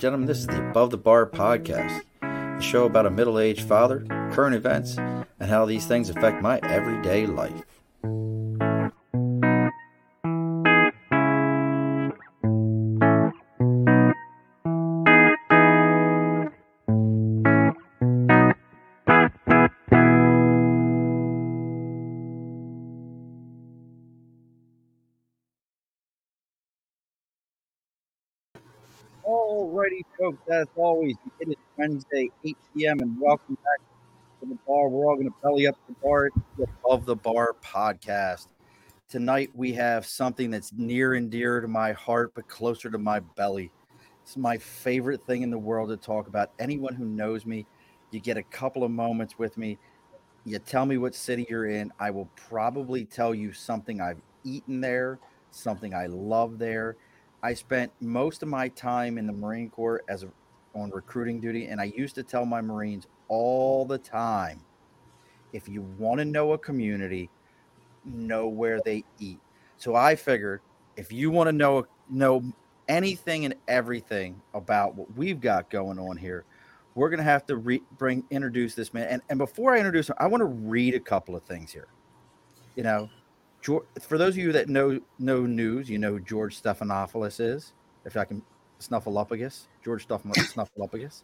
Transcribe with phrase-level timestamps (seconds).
[0.00, 4.06] gentlemen, this is the Above the Bar podcast, a show about a middle aged father,
[4.32, 7.79] current events, and how these things affect my everyday life.
[30.50, 33.78] As always, it is Wednesday, 8 p.m., and welcome back
[34.40, 34.88] to the bar.
[34.88, 36.30] We're all going to belly up the bar,
[36.84, 38.48] Above the Bar podcast.
[39.08, 43.20] Tonight, we have something that's near and dear to my heart, but closer to my
[43.20, 43.70] belly.
[44.24, 46.50] It's my favorite thing in the world to talk about.
[46.58, 47.64] Anyone who knows me,
[48.10, 49.78] you get a couple of moments with me.
[50.44, 51.92] You tell me what city you're in.
[52.00, 55.20] I will probably tell you something I've eaten there,
[55.52, 56.96] something I love there
[57.42, 60.28] I spent most of my time in the Marine Corps as a,
[60.74, 64.60] on recruiting duty, and I used to tell my Marines all the time
[65.52, 67.28] if you want to know a community,
[68.04, 69.40] know where they eat.
[69.76, 70.60] So I figured
[70.96, 72.42] if you want to know know
[72.88, 76.44] anything and everything about what we've got going on here,
[76.94, 79.08] we're gonna have to re- bring introduce this man.
[79.08, 81.88] And and before I introduce him, I want to read a couple of things here.
[82.76, 83.10] You know,
[83.62, 87.72] George, for those of you that know know news, you know who George Stephanopoulos is.
[88.04, 88.42] If I can
[88.80, 91.22] snuffleupagus, George Snuffleupagus.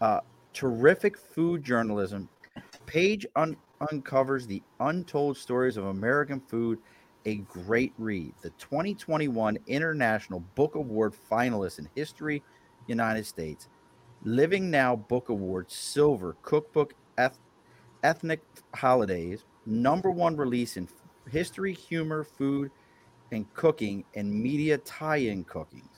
[0.00, 0.20] Uh,
[0.52, 2.28] terrific food journalism.
[2.86, 3.56] Page un-
[3.90, 6.78] uncovers the untold stories of American food.
[7.24, 8.34] A great read.
[8.42, 12.42] The 2021 International Book Award finalist in history,
[12.88, 13.68] United States.
[14.24, 17.38] Living Now Book Award Silver Cookbook Eth-
[18.02, 18.40] Ethnic
[18.74, 19.44] Holidays.
[19.66, 20.88] Number one release in
[21.30, 22.70] history, humor, food,
[23.30, 25.88] and cooking, and media tie in cooking.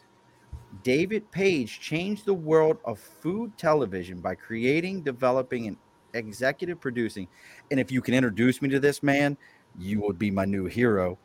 [0.82, 5.76] David Page changed the world of food television by creating, developing, and
[6.14, 7.28] executive producing.
[7.70, 9.36] And if you can introduce me to this man,
[9.78, 11.18] you would be my new hero.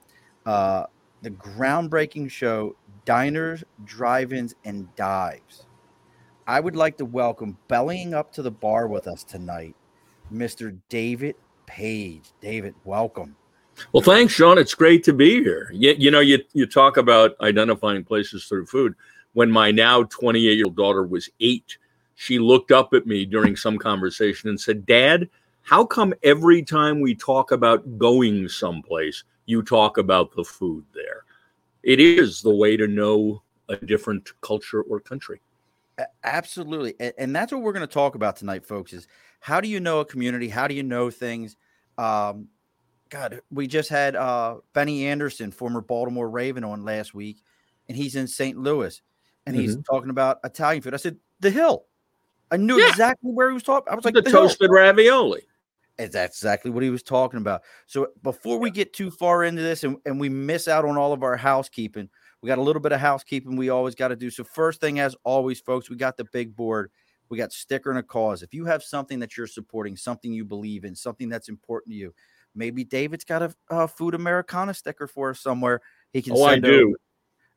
[0.46, 0.86] Uh,
[1.22, 5.66] the groundbreaking show, Diners, Drive Ins, and Dives.
[6.48, 9.76] I would like to welcome bellying up to the bar with us tonight,
[10.34, 10.78] Mr.
[10.90, 11.36] David
[11.66, 12.31] Page.
[12.42, 13.36] David, welcome.
[13.94, 14.58] Well, thanks, Sean.
[14.58, 15.70] It's great to be here.
[15.74, 18.96] You, you know, you, you talk about identifying places through food.
[19.34, 21.78] When my now 28 year old daughter was eight,
[22.16, 25.29] she looked up at me during some conversation and said, Dad,
[25.62, 31.23] how come every time we talk about going someplace, you talk about the food there?
[31.84, 35.41] It is the way to know a different culture or country.
[36.23, 36.95] Absolutely.
[37.18, 39.07] And that's what we're going to talk about tonight, folks, is
[39.39, 40.50] how do you know a community?
[40.50, 41.56] How do you know things?
[41.97, 42.47] Um,
[43.09, 47.38] God, we just had uh, Benny Anderson, former Baltimore Raven, on last week,
[47.88, 48.57] and he's in St.
[48.57, 49.01] Louis,
[49.45, 49.61] and mm-hmm.
[49.61, 50.94] he's talking about Italian food.
[50.94, 51.85] I said, "The Hill."
[52.51, 52.89] I knew yeah.
[52.89, 53.91] exactly where he was talking.
[53.91, 54.75] I was like, "The, the toasted Hill.
[54.75, 55.41] ravioli."
[55.97, 57.63] And that's exactly what he was talking about.
[57.85, 61.11] So before we get too far into this, and, and we miss out on all
[61.11, 62.09] of our housekeeping,
[62.41, 64.29] we got a little bit of housekeeping we always got to do.
[64.29, 66.89] So first thing, as always, folks, we got the big board.
[67.27, 68.44] We got sticker and a cause.
[68.44, 71.97] If you have something that you're supporting, something you believe in, something that's important to
[71.97, 72.13] you,
[72.56, 75.81] Maybe David's got a, a Food Americana sticker for us somewhere.
[76.11, 76.33] He can.
[76.35, 76.88] Oh, I do.
[76.88, 76.95] Over.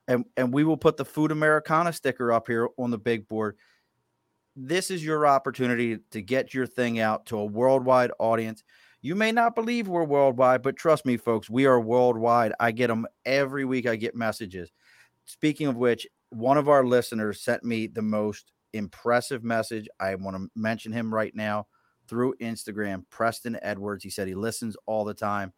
[0.09, 3.57] And and we will put the Food Americana sticker up here on the big board.
[4.55, 8.62] This is your opportunity to get your thing out to a worldwide audience.
[9.01, 12.53] You may not believe we're worldwide, but trust me, folks, we are worldwide.
[12.61, 13.87] I get them every week.
[13.87, 14.71] I get messages.
[15.25, 19.89] Speaking of which, one of our listeners sent me the most impressive message.
[20.01, 21.67] I want to mention him right now
[22.07, 24.05] through Instagram, Preston Edwards.
[24.05, 25.53] He said he listens all the time.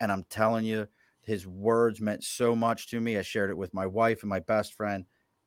[0.00, 0.86] And I'm telling you,
[1.28, 3.18] his words meant so much to me.
[3.18, 5.04] I shared it with my wife and my best friend.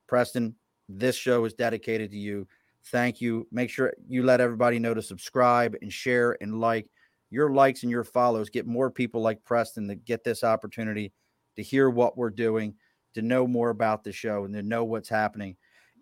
[0.07, 0.55] Preston,
[0.87, 2.47] this show is dedicated to you.
[2.85, 3.47] Thank you.
[3.51, 6.87] Make sure you let everybody know to subscribe and share and like.
[7.31, 11.13] Your likes and your follows get more people like Preston to get this opportunity
[11.55, 12.75] to hear what we're doing,
[13.13, 15.55] to know more about the show, and to know what's happening.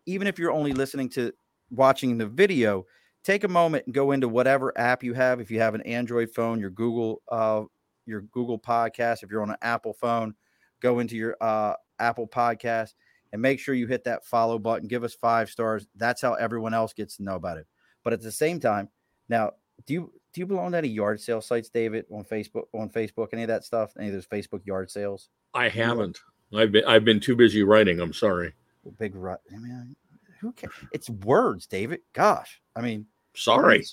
[0.08, 1.32] Even if you're only listening to
[1.70, 2.86] watching the video,
[3.24, 5.40] take a moment and go into whatever app you have.
[5.40, 7.64] If you have an Android phone, your Google, uh,
[8.10, 9.24] your Google Podcast.
[9.24, 10.36] If you're on an Apple phone,
[10.82, 12.94] go into your uh, Apple Podcast
[13.32, 14.88] and make sure you hit that follow button.
[14.88, 15.88] Give us five stars.
[15.96, 17.68] That's how everyone else gets to know about it.
[18.04, 18.90] But at the same time,
[19.28, 19.52] now,
[19.86, 22.64] do you do you belong to any yard sale sites, David, on Facebook?
[22.74, 23.94] On Facebook, any of that stuff?
[23.98, 25.30] Any of those Facebook yard sales?
[25.54, 26.20] I haven't.
[26.56, 28.00] I've been I've been too busy writing.
[28.00, 28.54] I'm sorry.
[28.84, 29.42] Well, big rut.
[29.54, 29.96] I mean,
[30.40, 30.74] who cares?
[30.92, 32.02] It's words, David.
[32.14, 33.86] Gosh, I mean, sorry.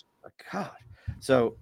[0.52, 0.70] God.
[1.20, 1.56] So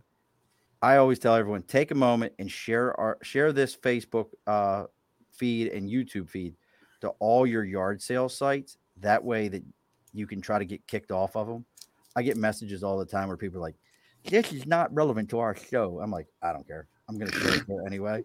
[0.85, 4.85] I always tell everyone take a moment and share our share this Facebook uh,
[5.31, 6.57] feed and YouTube feed
[7.01, 8.77] to all your yard sale sites.
[8.99, 9.63] That way that
[10.13, 11.65] you can try to get kicked off of them.
[12.17, 13.77] I get messages all the time where people are like,
[14.25, 16.87] "This is not relevant to our show." I'm like, I don't care.
[17.09, 18.23] I'm gonna share it here anyway.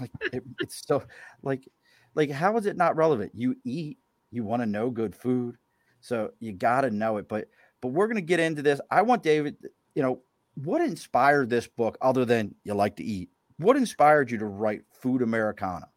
[0.00, 1.04] like, it, it's so
[1.44, 1.68] like,
[2.16, 3.30] like how is it not relevant?
[3.36, 3.98] You eat,
[4.32, 5.58] you want to know good food,
[6.00, 7.28] so you got to know it.
[7.28, 7.46] But
[7.80, 8.80] but we're gonna get into this.
[8.90, 9.58] I want David.
[9.94, 10.22] You know,
[10.54, 13.30] what inspired this book other than you like to eat?
[13.58, 15.88] What inspired you to write Food Americana?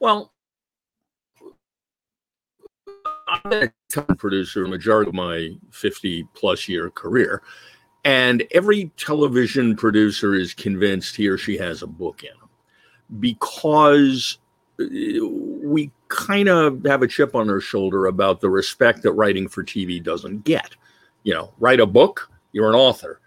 [0.00, 0.32] Well,
[3.28, 7.42] I'm a television producer majority of my 50 plus year career.
[8.04, 12.48] And every television producer is convinced he or she has a book in them
[13.20, 14.38] because
[14.80, 14.84] uh,
[15.62, 19.62] we kind of have a chip on our shoulder about the respect that writing for
[19.62, 20.74] TV doesn't get.
[21.24, 23.19] You know, write a book, you're an author.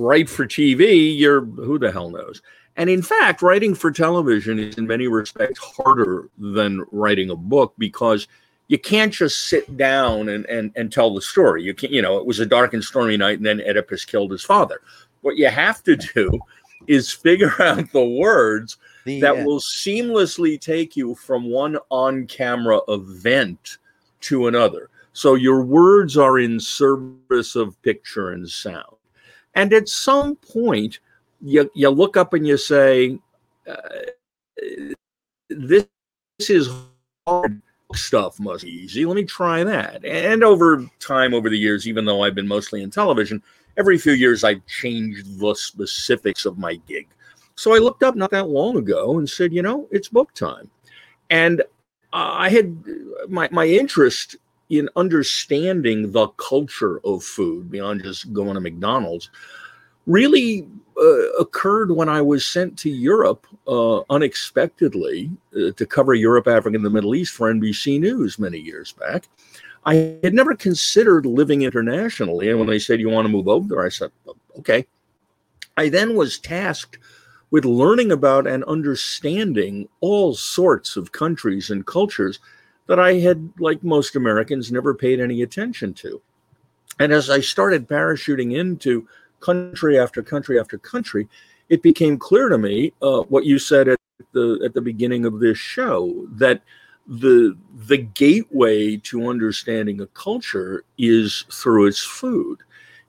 [0.00, 2.40] Write for TV, you're who the hell knows.
[2.76, 7.74] And in fact, writing for television is in many respects harder than writing a book
[7.76, 8.26] because
[8.68, 11.62] you can't just sit down and, and, and tell the story.
[11.62, 14.30] You can't, you know, it was a dark and stormy night and then Oedipus killed
[14.30, 14.80] his father.
[15.20, 16.30] What you have to do
[16.86, 22.26] is figure out the words the, that uh, will seamlessly take you from one on
[22.26, 23.76] camera event
[24.22, 24.88] to another.
[25.12, 28.96] So your words are in service of picture and sound.
[29.54, 31.00] And at some point,
[31.40, 33.18] you, you look up and you say,
[33.66, 33.76] uh,
[35.48, 35.86] this
[36.38, 36.70] is
[37.26, 37.60] hard
[37.94, 39.04] stuff must be easy.
[39.04, 40.04] Let me try that.
[40.04, 43.42] And over time, over the years, even though I've been mostly in television,
[43.76, 47.08] every few years I've changed the specifics of my gig.
[47.56, 50.70] So I looked up not that long ago and said, you know, it's book time.
[51.30, 51.62] And
[52.12, 52.76] I had
[53.28, 54.36] my, my interest
[54.70, 59.30] in understanding the culture of food beyond just going to McDonald's
[60.06, 66.46] really uh, occurred when I was sent to Europe uh, unexpectedly uh, to cover Europe,
[66.46, 69.28] Africa, and the Middle East for NBC News many years back.
[69.84, 72.50] I had never considered living internationally.
[72.50, 73.84] And when they said, You want to move over there?
[73.84, 74.10] I said,
[74.58, 74.86] Okay.
[75.76, 76.98] I then was tasked
[77.50, 82.38] with learning about and understanding all sorts of countries and cultures
[82.90, 86.20] that I had, like most Americans, never paid any attention to.
[86.98, 89.06] And as I started parachuting into
[89.38, 91.28] country after country after country,
[91.68, 94.00] it became clear to me uh, what you said at
[94.32, 96.62] the at the beginning of this show that
[97.06, 97.56] the
[97.86, 102.58] the gateway to understanding a culture is through its food.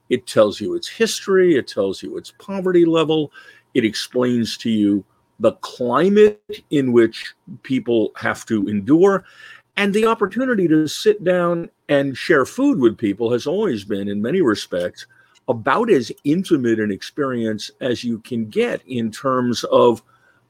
[0.10, 3.32] It tells you its history, it tells you its poverty level,
[3.74, 5.04] it explains to you
[5.42, 7.34] the climate in which
[7.64, 9.26] people have to endure.
[9.82, 14.22] And the opportunity to sit down and share food with people has always been, in
[14.22, 15.08] many respects,
[15.48, 20.04] about as intimate an experience as you can get in terms of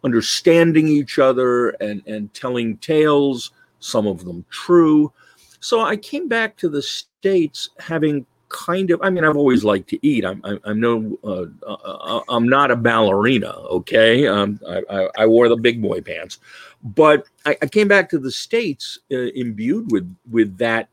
[0.03, 5.13] understanding each other and, and telling tales, some of them true.
[5.61, 9.89] So I came back to the States having kind of, I mean, I've always liked
[9.91, 10.25] to eat.
[10.25, 13.51] I'm, I'm, I'm no, uh, uh, uh I'm not a ballerina.
[13.51, 14.27] Okay.
[14.27, 16.39] Um, I, I, I, wore the big boy pants,
[16.83, 20.89] but I, I came back to the States uh, imbued with, with that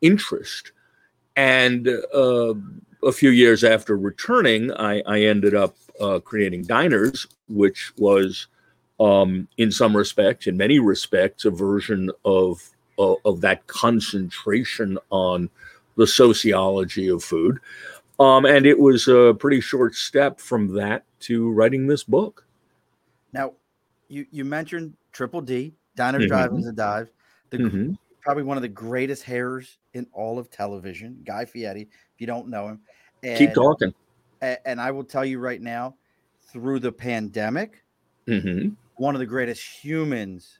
[0.00, 0.72] interest.
[1.36, 2.54] And, uh,
[3.04, 8.46] a few years after returning, I, I ended up uh, creating Diners, which was,
[8.98, 15.50] um, in some respects, in many respects, a version of uh, of that concentration on
[15.96, 17.58] the sociology of food.
[18.20, 22.46] Um, and it was a pretty short step from that to writing this book.
[23.32, 23.54] Now,
[24.08, 26.28] you you mentioned Triple D, Diner mm-hmm.
[26.28, 27.10] Drive-ins, and Dives.
[27.48, 27.92] The, mm-hmm.
[28.20, 31.82] Probably one of the greatest hairs in all of television, Guy Fieri.
[31.82, 32.80] If you don't know him,
[33.22, 33.94] and, Keep talking.
[34.42, 35.94] And I will tell you right now,
[36.52, 37.82] through the pandemic,
[38.26, 38.70] mm-hmm.
[38.96, 40.58] one of the greatest humans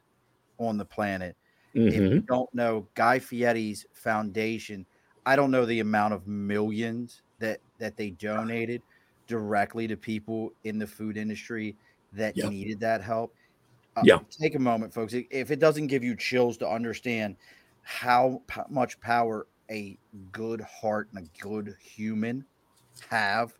[0.58, 1.36] on the planet.
[1.74, 2.18] If you mm-hmm.
[2.26, 4.86] don't know Guy Fieri's foundation,
[5.26, 8.80] I don't know the amount of millions that that they donated
[9.26, 11.76] directly to people in the food industry
[12.12, 12.50] that yep.
[12.50, 13.34] needed that help.
[13.96, 14.18] Uh, yeah.
[14.30, 15.14] Take a moment, folks.
[15.14, 17.36] If it doesn't give you chills to understand
[17.82, 19.98] how p- much power a
[20.32, 22.44] good heart and a good human
[23.08, 23.54] have,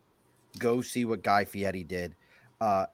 [0.59, 2.15] go see what Guy Fieri did.
[2.59, 2.85] Uh,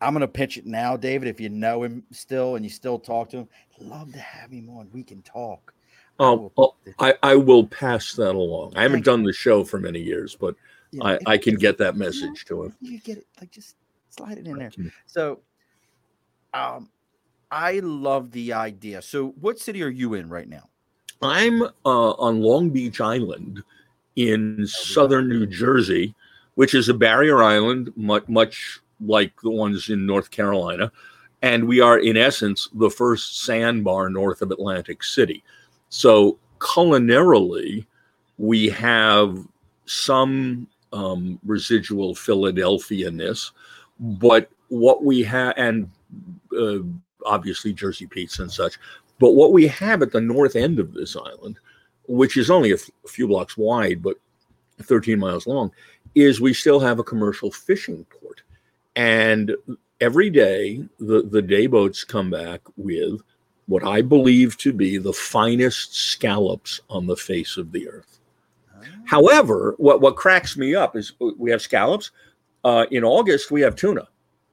[0.00, 1.28] I'm gonna pitch it now, David.
[1.28, 4.70] If you know him still and you still talk to him, love to have him
[4.70, 4.88] on.
[4.92, 5.74] We can talk.
[6.18, 8.74] Oh, oh I, I will pass that along.
[8.76, 10.54] I haven't done the show for many years, but
[10.92, 12.76] yeah, I, I can get that message to him.
[12.80, 13.76] You get it, like just
[14.10, 14.70] slide it in there.
[15.06, 15.40] So,
[16.54, 16.88] um,
[17.50, 19.02] I love the idea.
[19.02, 20.68] So, what city are you in right now?
[21.22, 23.62] I'm uh, on Long Beach Island,
[24.16, 26.14] in southern New Jersey,
[26.54, 30.92] which is a barrier island, much, much like the ones in North Carolina.
[31.42, 35.42] And we are, in essence, the first sandbar north of Atlantic City.
[35.88, 37.86] So culinarily,
[38.36, 39.38] we have
[39.86, 43.52] some um, residual Philadelphia ness,
[43.98, 45.90] but what we have, and
[46.58, 46.78] uh,
[47.24, 48.78] obviously Jersey pizza and such,
[49.18, 51.58] but what we have at the north end of this island,
[52.08, 54.16] which is only a, f- a few blocks wide, but
[54.82, 55.70] 13 miles long,
[56.14, 58.42] is we still have a commercial fishing port.
[58.96, 59.54] And
[60.00, 63.20] every day, the, the day boats come back with
[63.66, 68.18] what I believe to be the finest scallops on the face of the earth.
[69.04, 72.10] However, what, what cracks me up is we have scallops.
[72.64, 74.08] Uh, in August, we have tuna.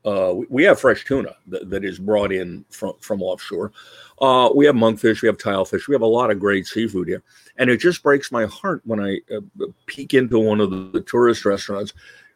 [0.07, 3.73] Uh, we, have fresh tuna that, that is brought in from, from offshore.
[4.21, 7.21] Uh, we have monkfish, we have tilefish, we have a lot of great seafood here.
[7.57, 9.41] And it just breaks my heart when I uh,
[9.85, 11.93] peek into one of the, the tourist restaurants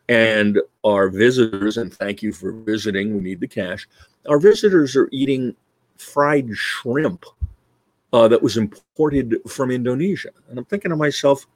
[0.10, 3.88] and our visitors, and thank you for visiting, we need the cash.
[4.28, 5.56] Our visitors are eating
[5.98, 7.24] fried shrimp
[8.12, 10.32] uh, that was imported from Indonesia.
[10.50, 11.48] And I'm thinking to myself,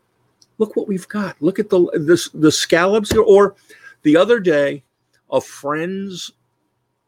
[0.60, 1.36] look what we've got.
[1.41, 3.22] Look at the the scallops here.
[3.22, 3.55] Or
[4.03, 4.84] the other day,
[5.32, 6.32] a friend's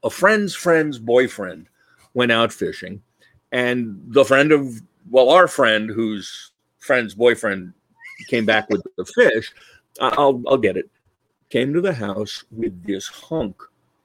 [0.04, 1.68] a friend's friend's boyfriend
[2.14, 3.02] went out fishing,
[3.52, 7.74] and the friend of well, our friend whose friend's boyfriend
[8.30, 9.54] came back with the fish.
[10.00, 10.90] I'll I'll get it.
[11.50, 13.62] Came to the house with this hunk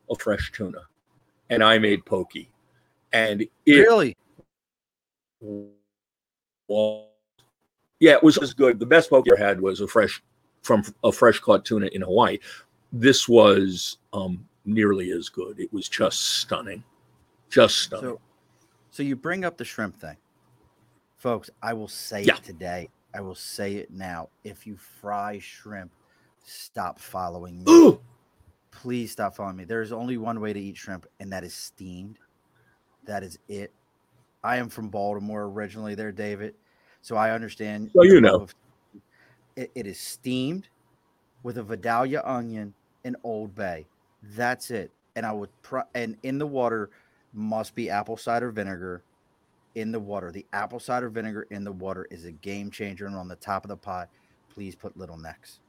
[0.09, 0.83] of fresh tuna,
[1.51, 2.33] and I made poke,
[3.13, 4.17] and it Really?
[6.69, 7.09] well,
[8.01, 8.79] yeah, it was as good.
[8.79, 10.23] The best poke I ever had was a fresh
[10.63, 12.39] from a fresh caught tuna in Hawaii.
[12.93, 15.59] This was um, nearly as good.
[15.59, 16.85] It was just stunning,
[17.51, 18.11] just stunning.
[18.11, 18.21] So,
[18.91, 20.17] so you bring up the shrimp thing,
[21.17, 21.49] folks.
[21.63, 22.37] I will say Yeah.
[22.37, 22.91] it today.
[23.15, 24.29] I will say it now.
[24.45, 25.93] If you fry shrimp,
[26.45, 27.73] stop following me.
[27.73, 28.01] Ooh,
[28.71, 29.65] Please stop following me.
[29.65, 32.19] There is only one way to eat shrimp, and that is steamed.
[33.05, 33.71] That is it.
[34.43, 36.55] I am from Baltimore originally, there, David.
[37.03, 37.91] So I understand.
[37.95, 38.47] Your you know.
[39.57, 40.69] It, it is steamed
[41.43, 42.73] with a Vidalia onion
[43.05, 43.87] and Old Bay.
[44.37, 44.91] That's it.
[45.17, 46.91] And I would, pro- and in the water
[47.35, 49.03] must be apple cider vinegar
[49.75, 50.31] in the water.
[50.31, 53.07] The apple cider vinegar in the water is a game changer.
[53.07, 54.09] And on the top of the pot,
[54.53, 55.61] please put little necks.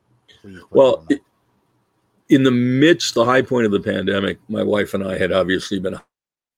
[0.42, 0.60] Please.
[0.60, 1.22] Put Well, necks.
[2.30, 5.80] in the midst, the high point of the pandemic, my wife and I had obviously
[5.80, 6.00] been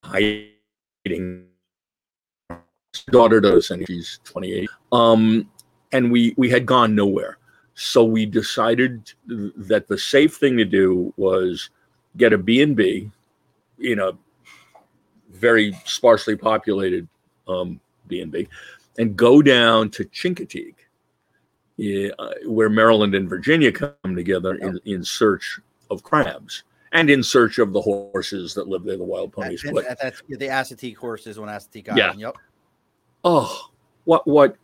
[0.03, 1.46] hiding.
[3.12, 4.70] Daughter does, and she's 28.
[4.91, 5.50] Um,
[5.91, 7.38] and we we had gone nowhere,
[7.75, 11.70] so we decided that the safe thing to do was
[12.17, 13.12] get a B and B
[13.79, 14.12] in a
[15.29, 17.08] very sparsely populated
[17.48, 18.48] um, B
[18.98, 20.75] and go down to Chincoteague,
[21.75, 25.60] yeah, uh, where Maryland and Virginia come together in, in search
[25.91, 26.63] of crabs
[26.94, 29.65] and in search of the horses that live there, the wild ponies.
[29.65, 32.05] And that's the Assateague horses on Assateague Yeah.
[32.05, 32.20] Island.
[32.22, 32.38] Yep.
[33.25, 33.70] oh,
[34.05, 34.55] what what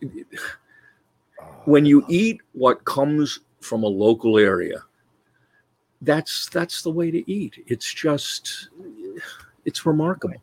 [1.64, 4.82] when you eat what comes from a local area,
[6.02, 7.62] that's that's the way to eat.
[7.66, 8.68] It's just
[9.64, 10.40] it's remarkable.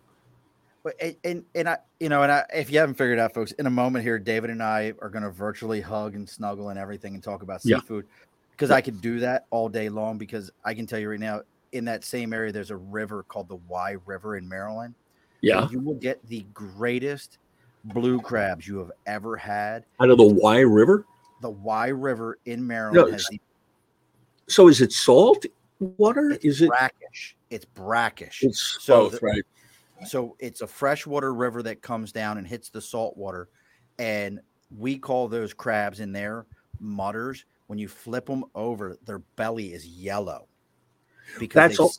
[0.84, 3.52] But and, and and I you know and I if you haven't figured out, folks,
[3.54, 6.80] in a moment here, David and I are going to virtually hug and snuggle and
[6.80, 8.06] everything and talk about seafood
[8.52, 10.18] because I could do that all day long.
[10.18, 11.42] Because I can tell you right now,
[11.74, 14.96] in that same area, there's a river called the Wye River in Maryland.
[15.42, 17.38] Yeah, you will get the greatest
[17.86, 19.86] blue crabs you have ever had.
[20.00, 21.06] out of the Wye River.
[21.42, 23.40] The Wye River in Maryland has the
[24.48, 25.46] So is it salt
[25.80, 26.32] water?
[26.32, 26.68] it's Is it?
[26.70, 27.36] brackish.
[27.50, 28.44] It's brackish.
[28.44, 29.44] It's So both, the- right?
[30.06, 33.50] So it's a freshwater river that comes down and hits the salt water.
[33.98, 34.40] And
[34.78, 36.46] we call those crabs in there
[36.80, 37.44] mutters.
[37.68, 40.48] When you flip them over, their belly is yellow.
[41.38, 41.94] Because That's all-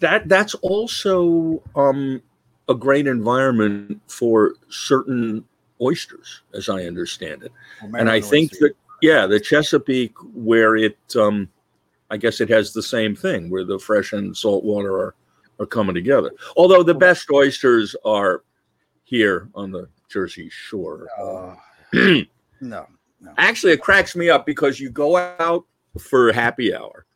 [0.00, 2.22] that that's also um,
[2.68, 5.44] a great environment for certain
[5.80, 7.52] oysters, as I understand it.
[7.82, 8.68] well, and I think oyster.
[8.68, 11.48] that yeah, the Chesapeake, where it, um,
[12.08, 15.14] I guess it has the same thing, where the fresh and salt water are
[15.58, 16.32] are coming together.
[16.56, 18.42] Although the best oysters are
[19.04, 21.08] here on the Jersey Shore.
[21.20, 21.54] Uh,
[22.60, 22.86] no,
[23.20, 23.34] no.
[23.38, 25.64] Actually, it cracks me up because you go out
[25.98, 27.06] for happy hour,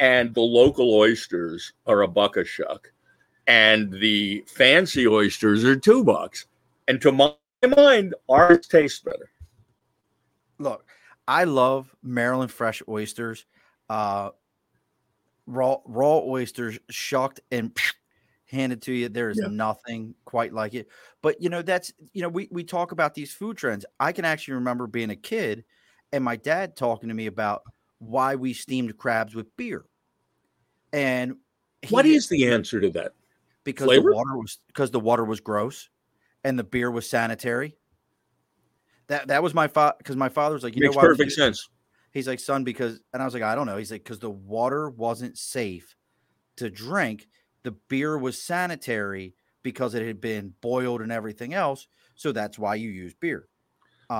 [0.00, 2.92] and the local oysters are a buck a shuck,
[3.46, 6.46] and the fancy oysters are two bucks.
[6.88, 7.34] And to my
[7.76, 9.30] mind, ours taste better.
[10.58, 10.86] Look,
[11.26, 13.46] I love Maryland fresh oysters.
[13.88, 14.30] Uh,
[15.46, 17.76] raw raw oysters shucked and
[18.46, 19.08] handed to you.
[19.08, 19.48] There is Yeah.
[19.48, 20.88] nothing quite like it.
[21.22, 23.84] But you know, that's you know, we we talk about these food trends.
[24.00, 25.64] I can actually remember being a kid
[26.12, 27.62] and my dad talking to me about
[27.98, 29.84] why we steamed crabs with beer.
[30.92, 31.36] And
[31.90, 33.12] What he- is the answer to that?
[33.64, 35.88] Because the water was because the water was gross
[36.44, 37.76] and the beer was sanitary.
[39.08, 41.32] That that was my father because my father was like, you Makes know, why perfect
[41.32, 41.68] sense.
[42.12, 43.76] He's like, son, because and I was like, I don't know.
[43.76, 45.96] He's like, because the water wasn't safe
[46.56, 47.26] to drink.
[47.64, 51.88] The beer was sanitary because it had been boiled and everything else.
[52.14, 53.48] So that's why you use beer.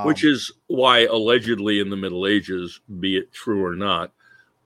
[0.04, 4.12] Which Um, is why allegedly in the Middle Ages, be it true or not,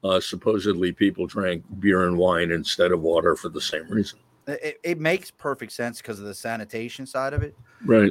[0.05, 4.19] uh, supposedly people drank beer and wine instead of water for the same reason.
[4.49, 7.55] It, it makes perfect sense because of the sanitation side of it.
[7.85, 8.11] Right.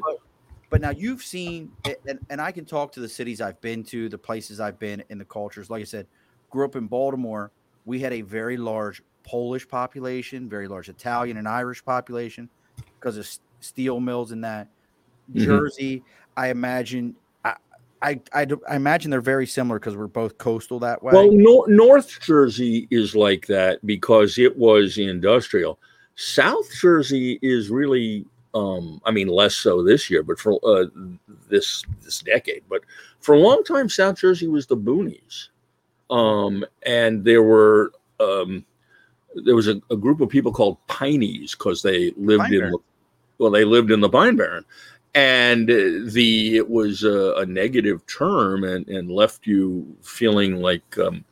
[0.70, 1.72] But now you've seen,
[2.08, 5.02] and, and I can talk to the cities I've been to, the places I've been,
[5.10, 5.70] and the cultures.
[5.70, 6.08] Like I said,
[6.50, 7.52] grew up in Baltimore.
[7.86, 12.50] We had a very large Polish population, very large Italian and Irish population
[13.00, 13.30] because of
[13.62, 14.68] steel mills and that.
[15.34, 15.46] Mhm.
[15.46, 16.04] Jersey,
[16.36, 17.56] I imagine, I,
[18.02, 21.14] I, I imagine they're very similar because we're both coastal that way.
[21.14, 25.80] Well, nor- North Jersey is like that because it was industrial.
[26.18, 30.86] South Jersey is really, um, I mean, less so this year, but for uh,
[31.48, 32.64] this this decade.
[32.68, 32.82] But
[33.20, 35.50] for a long time, South Jersey was the boonies,
[36.10, 38.66] um, and there were um,
[39.36, 42.72] there was a, a group of people called Pineys because they lived Pine in Barren.
[42.72, 42.80] the,
[43.38, 44.66] well, they lived in the Pine Barren.
[45.16, 51.26] And the it was a, a negative term and, and left you feeling like um,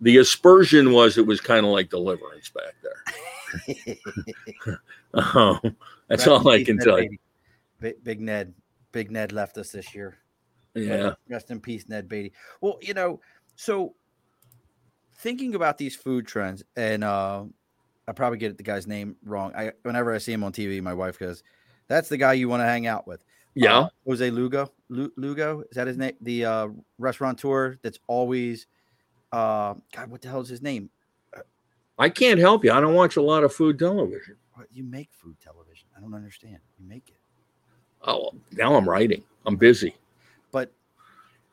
[0.00, 3.02] the aspersion was it was kind of like deliverance back there.
[5.12, 5.76] Um,
[6.06, 7.18] that's all I can Ned tell you.
[7.80, 8.54] Big, Big Ned,
[8.92, 10.18] Big Ned left us this year.
[10.74, 11.14] Yeah.
[11.28, 12.32] Rest in peace, Ned Beatty.
[12.60, 13.20] Well, you know,
[13.56, 13.94] so
[15.16, 17.44] thinking about these food trends, and uh,
[18.06, 19.52] I probably get the guy's name wrong.
[19.56, 21.42] I whenever I see him on TV, my wife goes,
[21.88, 23.78] "That's the guy you want to hang out with." Yeah.
[23.78, 24.70] Uh, Jose Lugo.
[24.88, 26.14] Lu- Lugo is that his name?
[26.20, 28.66] The uh, restaurateur that's always,
[29.32, 30.90] uh, God, what the hell is his name?
[32.00, 32.72] I can't help you.
[32.72, 34.36] I don't watch a lot of food television.
[34.72, 35.86] You make food television.
[35.96, 36.58] I don't understand.
[36.78, 37.16] You make it.
[38.06, 39.22] Oh, now I'm writing.
[39.46, 39.94] I'm busy.
[40.50, 40.72] but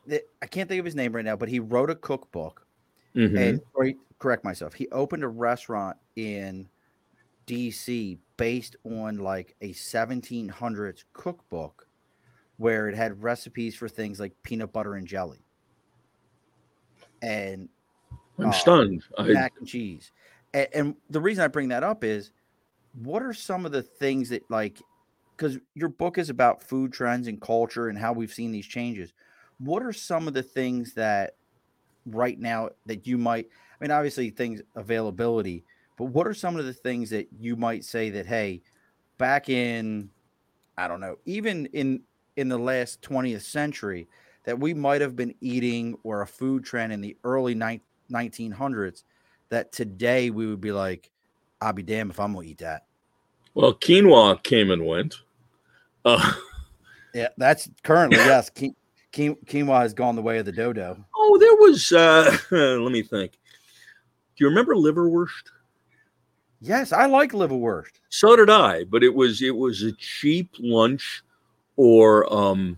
[0.06, 1.36] the, I can't think of his name right now.
[1.36, 2.66] But he wrote a cookbook,
[3.16, 3.38] Mhm.
[3.38, 4.74] and he- correct myself.
[4.74, 6.70] He opened a restaurant in
[7.46, 8.18] D.C.
[8.38, 11.88] based on like a 1700s cookbook,
[12.56, 15.46] where it had recipes for things like peanut butter and jelly,
[17.22, 17.68] and
[18.40, 19.04] I'm uh, stunned.
[19.18, 20.12] I, mac and cheese.
[20.54, 22.32] And, and the reason I bring that up is,
[23.04, 24.82] what are some of the things that like,
[25.36, 29.14] because your book is about food trends and culture and how we've seen these changes.
[29.60, 31.36] What are some of the things that
[32.08, 33.48] right now that you might?
[33.80, 35.64] I mean, obviously things availability,
[35.98, 38.64] but what are some of the things that you might say that hey,
[39.20, 40.10] back in,
[40.78, 42.02] I don't know, even in
[42.36, 44.08] in the last 20th century,
[44.44, 47.82] that we might have been eating or a food trend in the early nine-
[48.12, 49.04] 1900s
[49.50, 51.10] that today we would be like,
[51.62, 52.86] I'll be damned if I'm gonna eat that.
[53.54, 55.16] well, quinoa came and went.
[56.06, 56.34] Uh,
[57.14, 58.52] Yeah, that's currently yes.
[58.52, 58.76] Qui-
[59.12, 61.04] qui- quinoa has gone the way of the dodo.
[61.16, 61.92] oh, there was.
[61.92, 63.32] Uh, let me think.
[63.32, 65.50] Do you remember liverwurst?
[66.62, 67.94] Yes, I like liverwurst.
[68.10, 71.24] So did I, but it was it was a cheap lunch
[71.76, 72.78] or um,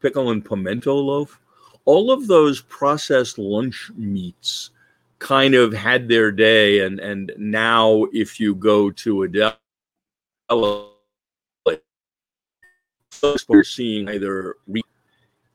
[0.00, 1.40] pickle and pimento loaf.
[1.84, 4.70] All of those processed lunch meats
[5.18, 10.88] kind of had their day, and and now if you go to a
[13.48, 14.82] we're seeing either re-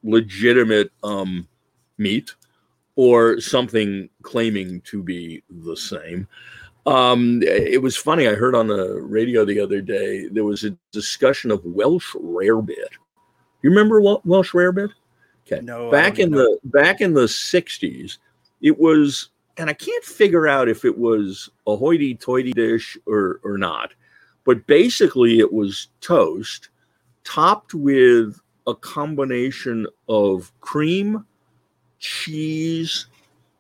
[0.04, 1.48] legitimate um,
[1.98, 2.36] meat
[2.96, 6.28] or something claiming to be the same.
[6.86, 8.28] Um, it was funny.
[8.28, 12.92] I heard on the radio the other day there was a discussion of Welsh rarebit.
[13.62, 14.90] You remember Wel- Welsh rarebit?
[15.48, 15.62] Okay.
[15.62, 16.38] No, back in know.
[16.38, 18.18] the back in the '60s,
[18.62, 23.58] it was, and I can't figure out if it was a hoity-toity dish or or
[23.58, 23.94] not,
[24.44, 26.70] but basically it was toast
[27.24, 31.26] topped with a combination of cream,
[32.00, 33.08] cheese,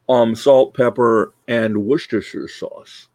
[0.09, 3.07] um, salt, pepper, and Worcestershire sauce.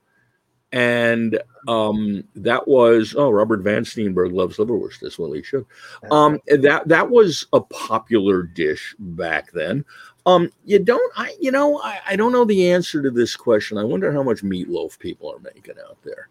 [0.71, 5.01] And um, that was oh, Robert Van Steenberg loves liverwurst.
[5.01, 5.65] That's what he should.
[6.11, 9.85] Um, that that was a popular dish back then.
[10.29, 13.79] Um, you don't, I you know, I, I don't know the answer to this question.
[13.79, 16.29] I wonder how much meatloaf people are making out there.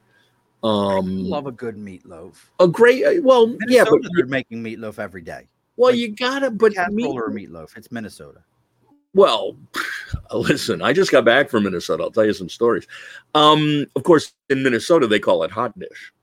[0.63, 2.35] Um, love a good meatloaf.
[2.59, 5.47] a great, uh, well, yeah, Minnesota, but they're making meatloaf every day.
[5.77, 7.75] well, like you gotta, but meat, or meatloaf.
[7.75, 8.41] It's Minnesota.
[9.15, 9.57] Well,
[10.31, 12.03] listen, I just got back from Minnesota.
[12.03, 12.85] I'll tell you some stories.
[13.33, 16.13] Um, of course, in Minnesota, they call it hot dish.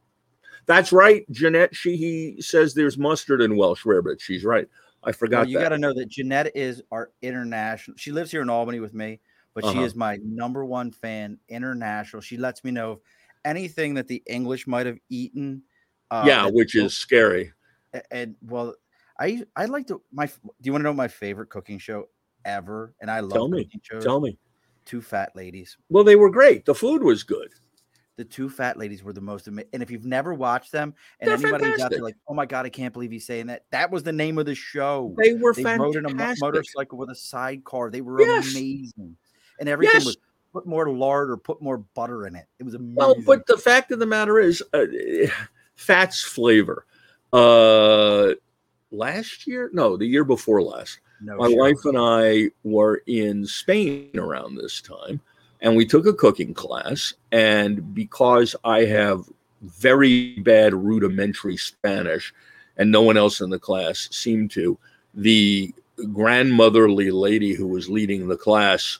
[0.66, 1.28] That's right.
[1.32, 4.20] Jeanette Sheehy says there's mustard in Welsh rarebit.
[4.20, 4.68] She's right.
[5.04, 7.96] I forgot Well, you got to know that Jeanette is our international.
[7.96, 9.20] She lives here in Albany with me,
[9.54, 9.82] but she Uh-huh.
[9.82, 12.22] is my number one fan international.
[12.22, 13.00] She lets me know of
[13.44, 15.62] anything that the English might have eaten.
[16.10, 17.52] uh, yeah, which is scary.
[17.92, 18.74] a- and well,
[19.18, 20.26] I I like to my.
[20.26, 22.08] Do you want to know my favorite cooking show
[22.44, 22.94] ever?
[23.00, 23.68] And I love Tell me.
[23.82, 24.04] shows.
[24.04, 24.38] Tell me.
[24.84, 25.76] Two fat ladies.
[25.88, 26.66] Well, they were great.
[26.66, 27.52] The food was good.
[28.16, 29.70] The two fat ladies were the most amazing.
[29.72, 32.46] And if you've never watched them, and They're anybody who's out there like, oh my
[32.46, 33.64] god, I can't believe he's saying that.
[33.72, 35.12] That was the name of the show.
[35.18, 37.90] They were They rode in a mo- motorcycle with a sidecar.
[37.90, 38.52] They were Yes.
[38.52, 39.16] amazing,
[39.58, 40.04] and everything Yes.
[40.06, 40.16] was
[40.52, 42.46] put more lard or put more butter in it.
[42.60, 42.94] It was amazing.
[42.94, 44.86] Well, but the fact of the matter is, uh,
[45.74, 46.86] fat's flavor.
[47.32, 48.34] Uh,
[48.92, 51.58] last year, no, the year before last, no my shit.
[51.58, 55.20] wife and I were in Spain around this time,
[55.64, 57.14] and we took a cooking class.
[57.32, 59.24] And because I have
[59.62, 62.32] very bad rudimentary Spanish,
[62.76, 64.78] and no one else in the class seemed to,
[65.14, 65.74] the
[66.12, 68.98] grandmotherly lady who was leading the class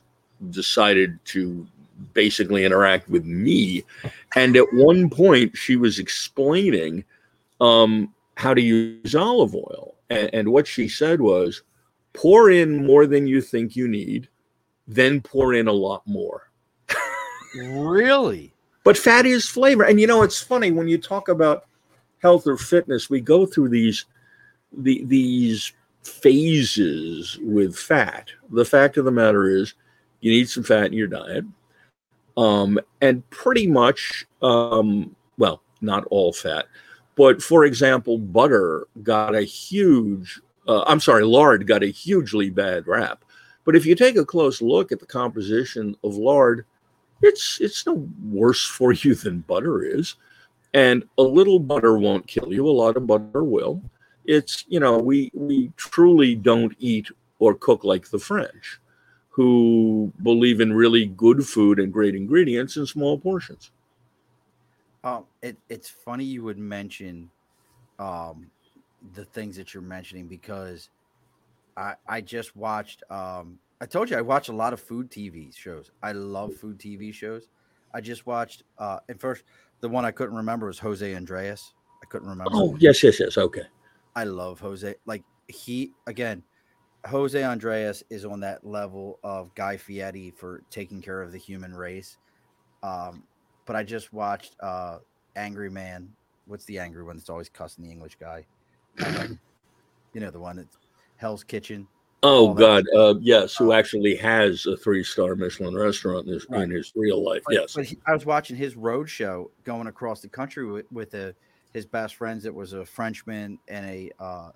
[0.50, 1.66] decided to
[2.14, 3.84] basically interact with me.
[4.34, 7.04] And at one point, she was explaining
[7.60, 9.94] um, how to use olive oil.
[10.08, 11.62] And, and what she said was,
[12.14, 14.28] pour in more than you think you need,
[14.88, 16.48] then pour in a lot more.
[17.54, 18.52] Really.
[18.84, 19.84] But fat is flavor.
[19.84, 21.64] And you know, it's funny when you talk about
[22.20, 24.06] health or fitness, we go through these
[24.76, 28.30] the, these phases with fat.
[28.50, 29.74] The fact of the matter is
[30.20, 31.44] you need some fat in your diet.
[32.36, 36.66] Um, and pretty much um, well, not all fat,
[37.14, 42.86] but for example, butter got a huge uh, I'm sorry, lard got a hugely bad
[42.86, 43.24] rap.
[43.64, 46.64] But if you take a close look at the composition of lard,
[47.24, 50.16] it's it's no worse for you than butter is.
[50.74, 52.68] And a little butter won't kill you.
[52.68, 53.82] A lot of butter will.
[54.24, 57.08] It's you know we we truly don't eat
[57.38, 58.80] or cook like the French,
[59.30, 63.70] who believe in really good food and great ingredients in small portions.
[65.02, 67.30] Um, it, it's funny you would mention
[67.98, 68.50] um,
[69.14, 70.88] the things that you're mentioning because
[71.76, 73.02] I I just watched.
[73.10, 75.90] Um, I told you I watch a lot of food TV shows.
[76.02, 77.48] I love food TV shows.
[77.92, 78.64] I just watched.
[78.78, 79.44] Uh, and first,
[79.80, 81.72] the one I couldn't remember was Jose Andrés.
[82.02, 82.50] I couldn't remember.
[82.54, 83.38] Oh yes, yes, yes.
[83.38, 83.62] Okay.
[84.16, 84.94] I love Jose.
[85.06, 86.42] Like he again,
[87.06, 91.74] Jose Andrés is on that level of Guy Fieri for taking care of the human
[91.74, 92.18] race.
[92.82, 93.24] Um,
[93.66, 94.98] but I just watched uh
[95.36, 96.08] Angry Man.
[96.46, 98.44] What's the angry one that's always cussing the English guy?
[99.04, 99.38] Um,
[100.12, 100.78] you know the one that's
[101.16, 101.86] Hell's Kitchen.
[102.24, 103.54] Oh God, uh, yes.
[103.56, 106.62] Who Uh, actually has a three-star Michelin restaurant in his, Right.
[106.62, 107.42] in his real life?
[107.46, 107.74] But, yes.
[107.74, 111.34] but he, I was watching his road show going across the country with, with a,
[111.74, 112.46] his best friends.
[112.46, 114.50] It was a Frenchman and a uh,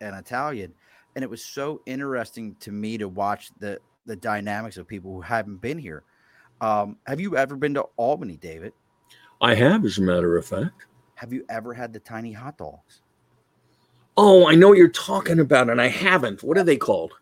[0.00, 0.72] an Italian,
[1.14, 5.20] and it was so interesting to me to watch the the dynamics of people who
[5.20, 6.04] haven't been here.
[6.62, 8.72] Um, have you ever been to Albany, David?
[9.42, 10.86] I have, as a matter of fact.
[11.16, 13.02] Have you ever had the tiny hot dogs?
[14.20, 16.42] Oh, I know what you're talking about, and I haven't.
[16.42, 17.12] What are they called?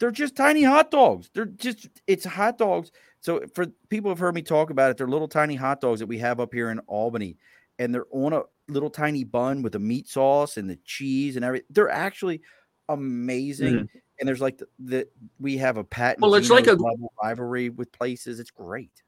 [0.00, 1.30] They're just tiny hot dogs.
[1.32, 2.90] They're just it's hot dogs.
[3.20, 6.06] So for people who've heard me talk about it, they're little tiny hot dogs that
[6.06, 7.36] we have up here in Albany,
[7.78, 11.44] and they're on a little tiny bun with the meat sauce and the cheese and
[11.44, 11.68] everything.
[11.70, 12.40] They're actually
[12.88, 13.74] amazing.
[13.74, 13.98] Mm-hmm.
[14.18, 15.08] And there's like the, the
[15.38, 16.22] we have a patent.
[16.22, 18.40] Well, it's like a- level rivalry with places.
[18.40, 19.04] It's great.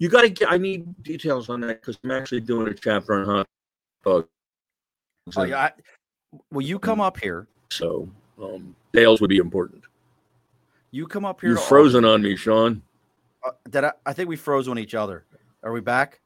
[0.00, 0.50] You got to get.
[0.50, 3.48] I need details on that because I'm actually doing a chapter on hot
[4.04, 4.28] dogs.
[5.36, 5.72] Oh, yeah, I-
[6.52, 7.46] will you come up here?
[7.70, 8.08] So
[8.42, 9.84] um, Dales would be important.
[10.90, 11.50] You come up here.
[11.50, 12.82] You're frozen on me, Sean.
[13.44, 15.24] Uh, that I, I think we froze on each other.
[15.62, 16.20] Are we back?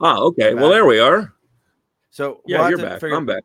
[0.00, 0.54] Ah, okay.
[0.54, 1.32] Well, there we are.
[2.10, 3.00] So we'll Yeah, you're back.
[3.00, 3.44] figure- I'm back.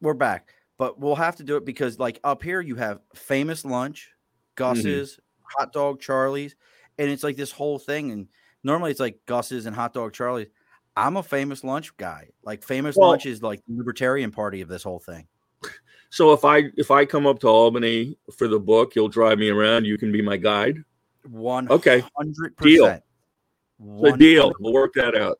[0.00, 3.64] we're back, but we'll have to do it because like up here you have famous
[3.64, 4.10] lunch,
[4.54, 6.56] Gus's, hot dog Charlie's,
[6.98, 8.10] and it's like this whole thing.
[8.12, 8.28] And
[8.64, 10.48] normally it's like Gus's and hot dog Charlie's.
[10.98, 12.28] I'm a famous lunch guy.
[12.42, 15.26] Like famous Well- lunch is like the libertarian party of this whole thing.
[16.10, 19.50] So if I if I come up to Albany for the book, you'll drive me
[19.50, 19.84] around.
[19.84, 20.82] You can be my guide.
[21.28, 22.02] One Okay.
[22.16, 22.84] hundred Deal.
[22.86, 23.02] percent.
[23.78, 24.52] The deal.
[24.58, 25.38] We'll work that out.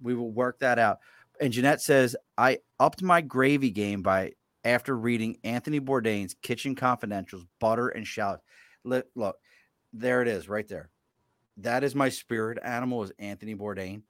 [0.00, 0.98] We will work that out.
[1.40, 4.32] And Jeanette says, I upped my gravy game by
[4.64, 8.40] after reading Anthony Bourdain's Kitchen Confidentials, Butter and Shallot.
[8.84, 9.36] Look, look,
[9.92, 10.88] there it is right there.
[11.58, 14.02] That is my spirit animal is Anthony Bourdain.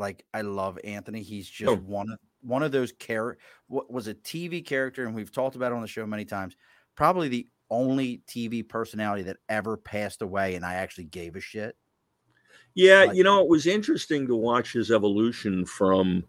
[0.00, 1.22] Like I love Anthony.
[1.22, 1.76] He's just Oh.
[1.76, 5.72] one of one of those character what was a TV character, and we've talked about
[5.72, 6.56] it on the show many times.
[6.96, 11.76] Probably the only TV personality that ever passed away, and I actually gave a shit.
[12.74, 16.24] Yeah, Like- you know, it was interesting to watch his evolution from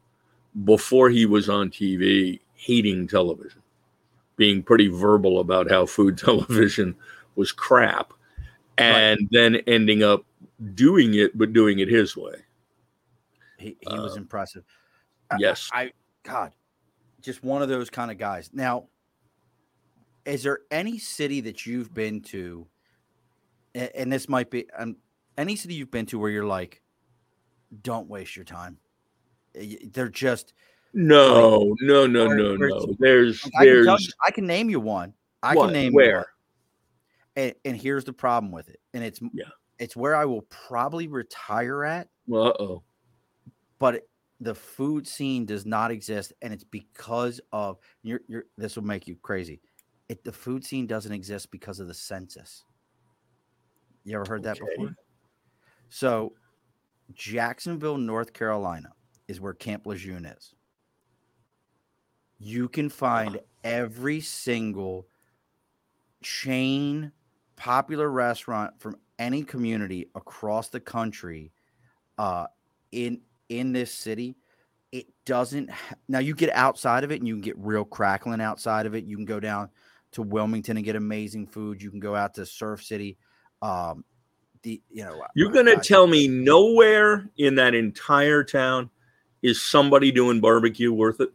[0.66, 3.62] before he was on TV, hating television,
[4.36, 6.94] being pretty verbal about how food television
[7.36, 8.14] was crap,
[8.78, 10.26] and then ending up
[10.76, 12.36] doing it, but doing it his way.
[13.62, 14.64] He, he was Uh, impressive.
[15.40, 15.70] Yes.
[15.72, 15.92] I, I
[16.24, 16.54] God,
[17.22, 18.50] just one of those kind of guys.
[18.54, 18.88] Now,
[20.26, 22.68] is there any city that you've been to,
[23.74, 24.98] and this might be um,
[25.38, 26.82] any city you've been to where you're like,
[27.82, 28.78] don't waste your time.
[29.54, 30.54] They're just
[30.94, 32.96] No, no, no, no, no.
[33.00, 35.14] There's I can, there's you, I can name you one.
[35.42, 35.68] I What?
[35.68, 36.26] can name Where?
[37.38, 39.46] And, and here's the problem with it, and it's Yeah.
[39.80, 42.84] it's where I will probably retire at, uh oh.
[43.82, 44.04] But
[44.40, 49.08] the food scene does not exist, and it's because of you're, you're this will make
[49.08, 49.60] you crazy.
[50.08, 52.64] It the food scene doesn't exist because of the census.
[54.04, 54.76] You ever heard that Okay.
[54.76, 54.96] before?
[55.90, 56.34] So,
[57.14, 58.94] Jacksonville, North Carolina,
[59.28, 60.54] is where Camp Lejeune is.
[62.40, 65.08] You can find every single
[66.22, 67.12] chain,
[67.56, 71.52] popular restaurant from any community across the country,
[72.18, 72.46] uh,
[72.92, 74.36] in in this city.
[74.92, 76.20] It doesn't ha- now.
[76.20, 79.06] You get outside of it, and you can get real crackling outside of it.
[79.06, 79.70] You can go down
[80.14, 81.82] to Wilmington and get amazing food.
[81.82, 83.18] You can go out to Surf City.
[83.62, 84.04] Um,
[84.64, 88.90] the you know You're uh, gonna uh, tell me nowhere in that entire town
[89.42, 91.30] is somebody doing barbecue worth it?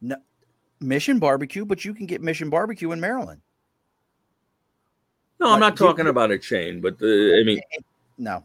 [0.00, 0.16] No,
[0.80, 3.40] Mission Barbecue, but you can get Mission Barbecue in Maryland.
[5.40, 7.60] No, I'm not you- talking about a chain, but the, I mean,
[8.16, 8.44] No,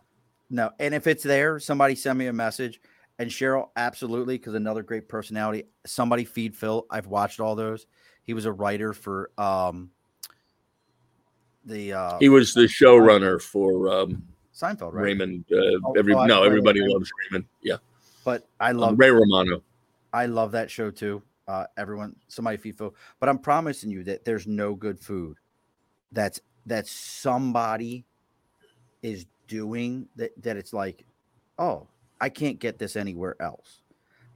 [0.50, 0.72] no.
[0.80, 2.82] And if it's there, somebody send me a message.
[3.22, 5.66] And Cheryl, absolutely, because another great personality.
[5.86, 6.88] Somebody feed Phil.
[6.90, 7.86] I've watched all those.
[8.24, 9.92] He was a writer for um
[11.64, 14.24] the uh he was the showrunner for um,
[14.56, 15.04] Seinfeld, right?
[15.04, 15.46] Raymond.
[15.52, 17.46] Uh, Oh, every oh, no, everybody Ray- loves Raymond.
[17.62, 17.78] Yeah,
[18.24, 19.62] But I Um, love Ray Romano.
[20.12, 21.22] I love that show too.
[21.48, 22.96] Uh, everyone, somebody feed Phil.
[23.20, 25.38] But I'm promising you that there's no good food
[26.12, 28.04] that's that somebody
[29.04, 31.06] is doing that that it's like,
[31.60, 31.88] oh,
[32.22, 33.82] I can't get this anywhere else.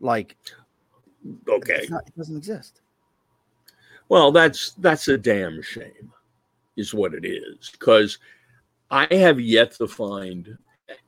[0.02, 0.36] Like,
[1.48, 2.82] Okay, not- it doesn't exist.
[4.10, 6.12] well, that's that's a damn shame,
[6.76, 7.70] is what it is.
[7.72, 8.18] Because
[8.92, 10.58] I have yet to find,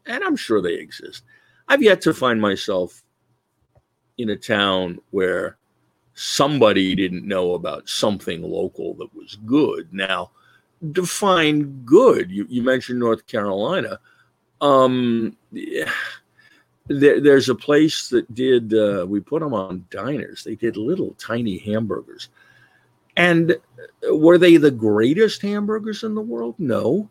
[0.05, 1.23] and I'm sure they exist.
[1.67, 3.03] I've yet to find myself
[4.17, 5.57] in a town where
[6.15, 9.87] somebody didn't know about something local that was good.
[9.93, 10.31] Now,
[10.91, 12.31] define good.
[12.31, 13.99] You, you mentioned North Carolina.
[14.61, 15.91] Um, yeah,
[16.87, 20.43] there, there's a place that did, uh, we put them on diners.
[20.43, 22.29] They did little tiny hamburgers.
[23.15, 23.57] And
[24.11, 26.55] were they the greatest hamburgers in the world?
[26.59, 27.09] No,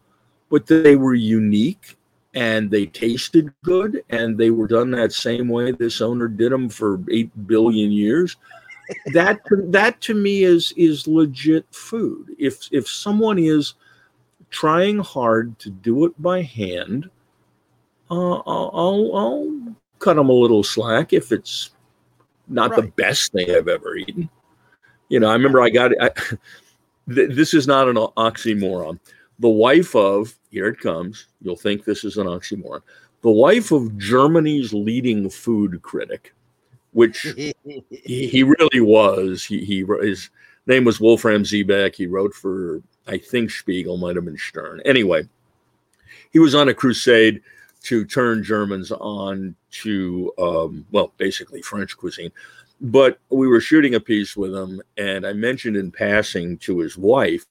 [0.48, 1.96] but they were unique
[2.36, 6.68] and they tasted good and they were done that same way this owner did them
[6.68, 8.36] for 8 billion years
[9.12, 13.74] that that to me is is legit food if if someone is
[14.50, 17.08] trying hard to do it by hand
[18.10, 19.55] uh, I'll I'll
[19.98, 21.70] cut them a little slack if it's
[22.48, 24.28] not the best thing I've ever eaten.
[25.08, 26.10] You know I remember I got I,
[27.14, 28.98] th- this is not an oxymoron.
[29.38, 32.82] The wife of here it comes you'll think this is an oxymoron.
[33.22, 36.34] The wife of germany's leading food critic
[36.92, 37.54] which he,
[37.90, 40.30] he really was he, he his
[40.66, 44.80] name was Wolfram Siebeck he wrote for i think spiegel might have been stern.
[44.84, 45.28] Anyway
[46.32, 47.40] he was on a crusade
[47.86, 52.32] to turn germans on to um, well basically french cuisine
[52.80, 56.96] but we were shooting a piece with him and i mentioned in passing to his
[56.98, 57.46] wife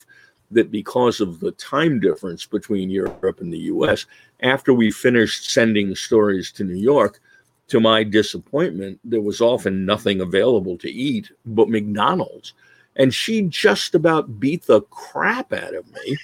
[0.52, 4.06] that because of the time difference between Europe and the US,
[4.41, 7.19] after we finished sending stories to New York,
[7.67, 12.54] to my disappointment, there was often nothing available to eat but McDonald's.
[12.95, 16.17] And she just about beat the crap out of me,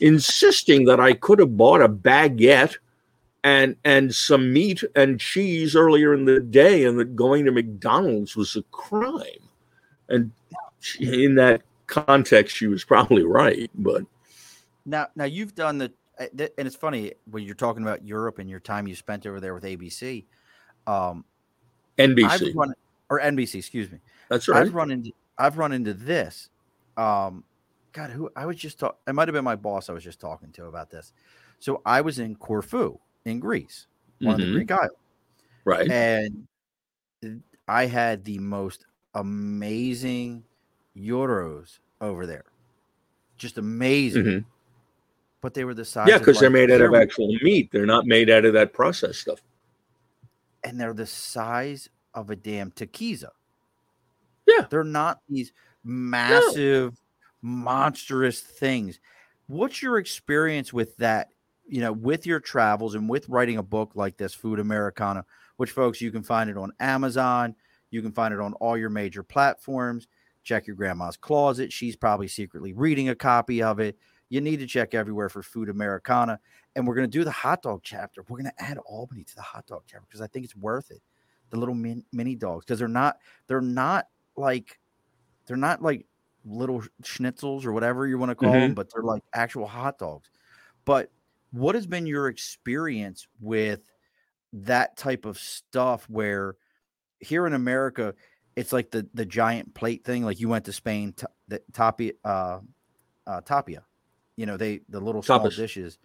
[0.00, 2.76] insisting that I could have bought a baguette
[3.46, 8.34] and and some meat and cheese earlier in the day, and that going to McDonald's
[8.34, 9.22] was a crime.
[10.08, 10.32] And
[10.80, 13.70] she, in that context, she was probably right.
[13.76, 14.02] But
[14.84, 16.26] Now, now you've done the, uh,
[16.58, 19.54] and it's funny when you're talking about Europe and your time you spent over there
[19.54, 20.24] with ABC.
[20.88, 21.24] Um,
[21.98, 22.74] NBC, run
[23.08, 24.00] or NBC, excuse me.
[24.28, 24.66] that's right.
[24.66, 26.50] I've run into I've run into this.
[26.96, 27.44] Um,
[27.92, 28.98] God, who I was just talking.
[29.06, 31.12] It might have been my boss I was just talking to about this.
[31.60, 33.86] So I was in Corfu in Greece,
[34.20, 34.52] one of the Mhm.
[34.54, 34.94] Greek islands,
[35.64, 35.90] Right.
[35.90, 36.46] and
[37.68, 40.44] I had the most amazing
[40.96, 42.44] gyros over there,
[43.36, 44.24] just amazing.
[44.24, 44.44] Mhm.
[45.42, 46.08] But they were the size.
[46.08, 47.70] Yeah, because they're made out of actual meat.
[47.70, 49.42] They're not made out of that processed stuff.
[50.64, 53.28] and they're the size of a damn taquiza.
[54.46, 54.66] Yeah.
[54.68, 55.52] They're not these
[55.84, 57.00] massive,
[57.40, 58.98] monstrous things.
[59.46, 61.28] What's your experience with that?
[61.68, 65.24] You know, with your travels and with writing a book like this, Food Americana,
[65.56, 67.54] which folks you can find it on Amazon.
[67.90, 70.06] You can find it on all your major platforms.
[70.42, 71.72] Check your grandma's closet.
[71.72, 73.96] She's probably secretly reading a copy of it.
[74.28, 76.38] You need to check everywhere for Food Americana.
[76.74, 78.22] And we're going to do the hot dog chapter.
[78.28, 80.90] We're going to add Albany to the hot dog chapter because I think it's worth
[80.90, 81.00] it.
[81.50, 84.78] The little min- mini dogs because they're not they're not like
[85.46, 86.06] they're not like
[86.44, 88.60] little schnitzels or whatever you want to call mm-hmm.
[88.60, 90.28] them, but they're like actual hot dogs.
[90.84, 91.10] But
[91.52, 93.80] what has been your experience with
[94.52, 96.56] that type of stuff where
[97.20, 98.14] here in America
[98.54, 102.12] it's like the the giant plate thing like you went to Spain t- the tapia
[102.24, 102.58] uh,
[103.26, 103.82] uh tapia
[104.36, 105.56] you know they the little small tapas.
[105.56, 105.98] dishes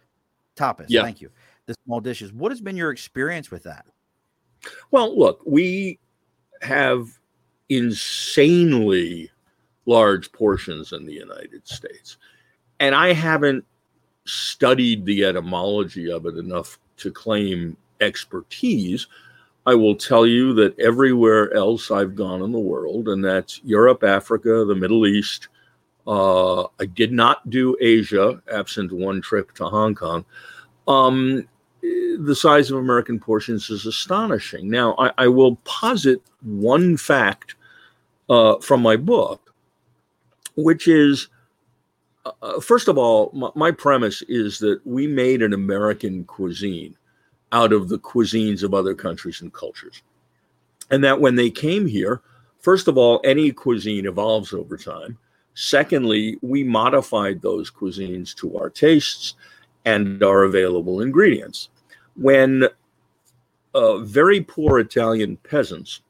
[0.56, 1.02] tapas yeah.
[1.02, 1.30] thank you
[1.66, 3.86] the small dishes what has been your experience with that
[4.90, 5.98] well look we
[6.60, 7.18] have
[7.68, 9.30] insanely
[9.86, 12.18] large portions in the United States
[12.78, 13.64] and I haven't
[14.24, 19.06] studied the etymology of it enough to claim expertise.
[19.66, 24.02] I will tell you that everywhere else I've gone in the world, and that's Europe,
[24.02, 25.48] Africa, the Middle East,
[26.06, 30.24] uh, I did not do Asia, absent one trip to Hong Kong.
[30.88, 31.48] Um,
[31.80, 34.68] the size of American portions is astonishing.
[34.68, 37.54] Now, I, I will posit one fact
[38.28, 39.54] uh, from my book,
[40.56, 41.28] which is
[42.24, 46.96] uh, first of all, my, my, premise is that we made an American cuisine
[47.50, 50.02] out of the cuisines of other countries and cultures.
[50.90, 52.22] And that when they came here,
[52.60, 55.18] first of all, any cuisine evolves over time.
[55.54, 59.34] Secondly, we modified those cuisines to our tastes
[59.84, 61.68] and our available ingredients.
[62.16, 62.68] When
[63.74, 66.02] uh, very poor Italian peasants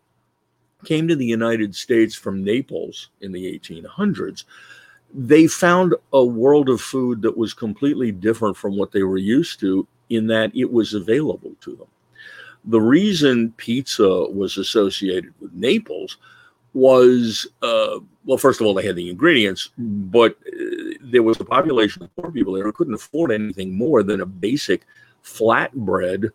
[0.85, 4.45] came to the United States from Naples in the 1800s,
[5.15, 9.61] they found a world of food that was completely different from what they were used
[9.61, 11.87] to in that it was available to them.
[12.65, 16.19] The reason pizza was associated with Naples
[16.75, 21.45] was, uh, well, first of all, they had the ingredients, but uh, there was a
[21.45, 24.87] population of poor people there who couldn't afford anything more than a basic
[25.23, 26.31] flatbread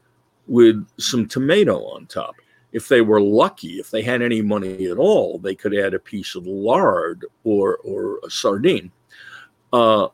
[0.47, 2.35] with some tomato on top
[2.71, 5.99] if they were lucky, if they had any money at all, they could add a
[5.99, 8.91] piece of lard or or a sardine.
[9.71, 10.07] Uh,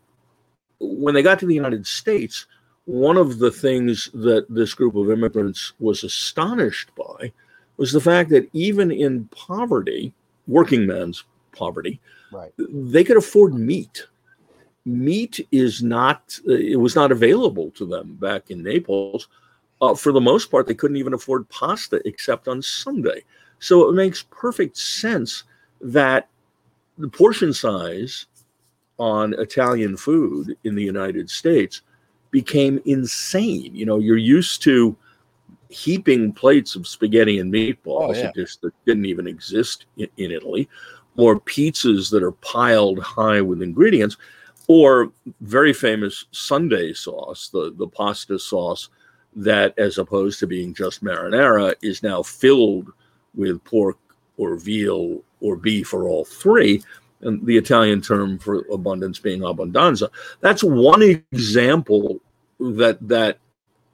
[0.79, 2.45] when they got to the United States,
[2.85, 7.31] one of the things that this group of immigrants was astonished by
[7.77, 10.13] was the fact that even in poverty,
[10.47, 11.23] working men's
[11.55, 11.99] poverty,
[12.31, 12.51] right.
[12.57, 14.05] they could afford meat.
[14.85, 19.29] Meat is not, it was not available to them back in Naples
[19.83, 23.23] uh, for the most part, they couldn't even afford pasta except on Sunday.
[23.59, 25.43] So it makes perfect sense
[25.81, 26.29] that
[26.97, 28.27] the portion size
[28.97, 31.81] on Italian food in the United States
[32.31, 33.75] became insane.
[33.75, 34.95] You know, you're used to
[35.69, 38.29] heaping plates of spaghetti and meatballs, oh, yeah.
[38.29, 40.69] a dish that didn't even exist in, in Italy,
[41.17, 44.15] or pizzas that are piled high with ingredients,
[44.67, 48.89] or very famous Sunday sauce, the, the pasta sauce
[49.35, 52.91] that, as opposed to being just marinara, is now filled
[53.35, 53.97] with pork
[54.37, 56.83] or veal or beef or all three.
[57.21, 60.09] And the Italian term for abundance being abbondanza.
[60.41, 62.19] That's one example
[62.59, 63.39] that that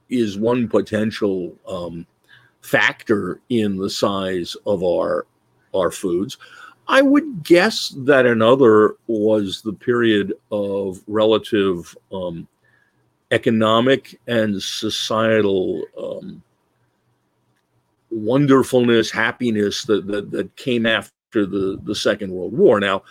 [0.10, 2.08] is one potential um,
[2.62, 5.26] factor in the size of our
[5.74, 6.38] our foods.
[6.88, 12.48] I would guess that another was the period of relative um,
[13.32, 16.42] economic and societal um,
[18.12, 22.80] wonderfulness, happiness that, that, that came after the, the Second World War.
[22.80, 23.04] Now,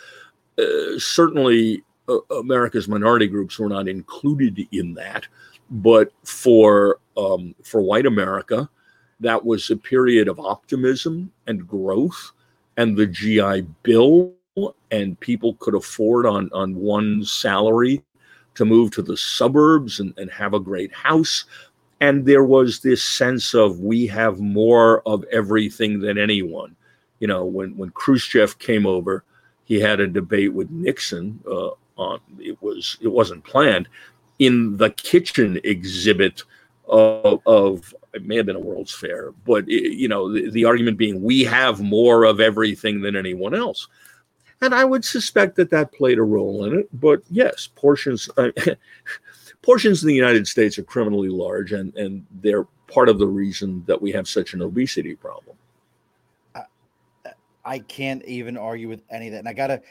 [0.58, 5.26] uh, certainly uh, America's minority groups were not included in that,
[5.70, 8.68] but for um, for white America,
[9.20, 12.32] that was a period of optimism and growth,
[12.76, 14.34] and the GI Bill,
[14.90, 18.02] and people could afford on on one salary
[18.58, 21.44] to move to the suburbs and, and have a great house.
[22.00, 26.76] And there was this sense of we have more of everything than anyone.
[27.20, 29.24] You know, when, when Khrushchev came over,
[29.64, 33.88] he had a debate with Nixon uh, on it was it wasn't planned
[34.38, 36.44] in the kitchen exhibit
[36.88, 40.64] of, of it may have been a World's Fair, but it, you know the, the
[40.64, 43.88] argument being we have more of everything than anyone else.
[44.60, 46.88] And I would suspect that that played a role in it.
[47.00, 48.50] But yes, portions uh,
[49.62, 53.84] portions in the United States are criminally large, and and they're part of the reason
[53.86, 55.56] that we have such an obesity problem.
[56.54, 56.62] I,
[57.64, 59.40] I can't even argue with any of that.
[59.40, 59.82] And I gotta,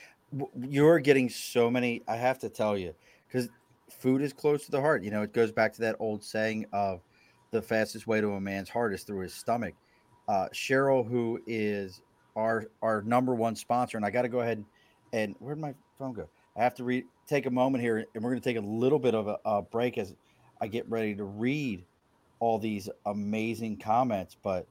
[0.60, 2.02] you're getting so many.
[2.08, 2.94] I have to tell you,
[3.28, 3.50] because
[3.90, 5.04] food is close to the heart.
[5.04, 7.02] You know, it goes back to that old saying of
[7.52, 9.76] the fastest way to a man's heart is through his stomach.
[10.28, 12.02] Uh, Cheryl, who is
[12.38, 14.64] our our number one sponsor, and I got to go ahead
[15.12, 16.30] and where'd my phone go?
[16.56, 19.00] I have to read take a moment here, and we're going to take a little
[19.00, 20.14] bit of a, a break as
[20.62, 21.84] I get ready to read
[22.40, 24.38] all these amazing comments.
[24.42, 24.68] But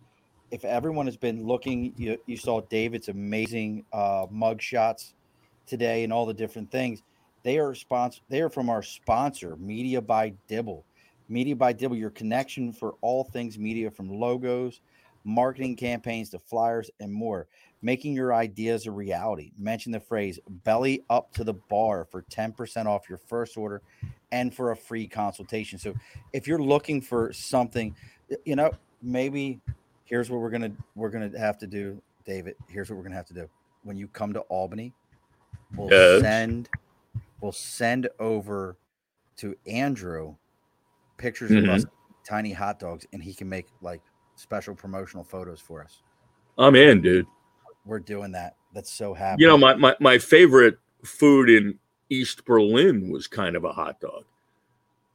[0.51, 5.15] if everyone has been looking, you, you saw David's amazing uh, mug shots
[5.67, 7.03] today and all the different things.
[7.43, 8.21] They are sponsor.
[8.29, 10.85] They are from our sponsor, Media by Dibble.
[11.29, 14.81] Media by Dibble, your connection for all things media, from logos,
[15.27, 17.49] marketing campaigns to flyers and more.
[17.83, 19.53] Making your ideas a reality.
[19.59, 23.83] Mention the phrase "belly up to the bar" for ten percent off your first order,
[24.33, 25.79] and for a free consultation.
[25.79, 25.95] So,
[26.33, 27.95] if you're looking for something,
[28.45, 28.71] you know,
[29.03, 29.61] maybe
[30.05, 32.57] here's what we're gonna we're gonna have to do, David.
[32.69, 33.49] Here's what we're gonna have to do.
[33.83, 34.93] When you come to Albany,
[35.77, 36.23] we'll Yes.
[36.23, 36.71] send
[37.41, 38.79] we'll send over
[39.37, 40.35] to Andrew
[41.19, 41.69] pictures of Mhm.
[41.69, 41.85] us
[42.25, 44.01] tiny hot dogs, and he can make like
[44.37, 46.03] special promotional photos for us.
[46.59, 47.27] I'm in, dude.
[47.85, 48.57] We're doing that.
[48.73, 49.43] That's so happy.
[49.43, 51.79] You know, my, my, my favorite food in
[52.11, 54.25] East Berlin was kind of a hot dog.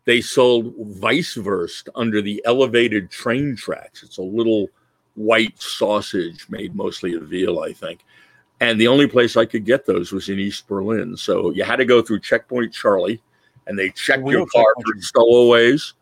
[0.06, 4.04] They sold Weisswurst under the elevated train tracks.
[4.04, 4.68] It's a little
[5.16, 8.04] white sausage made mostly of veal, I think.
[8.62, 11.18] And the only place I could get those was in East Berlin.
[11.18, 13.22] So you had to go through Checkpoint Charlie,
[13.68, 15.94] and they checked Real your car for stowaways.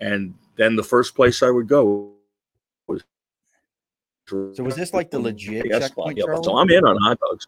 [0.00, 2.12] And then the first place I would go.
[4.28, 6.24] So was this like the legit Yes, Checkpoint yeah?
[6.42, 7.46] So I'm in on hot dogs.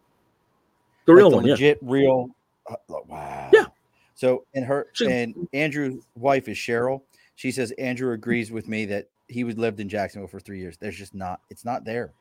[1.07, 1.53] The Like real the one, yeah.
[1.53, 2.31] legit, real.
[2.71, 2.75] uh,
[3.07, 3.51] wow.
[3.53, 3.67] Yeah.
[4.15, 7.03] So and her and Andrew's wife is Cheryl.
[7.37, 10.77] She says Andrew agrees with me that he was lived in Jacksonville for three years.
[10.79, 11.41] There's just not.
[11.51, 12.13] It's not there.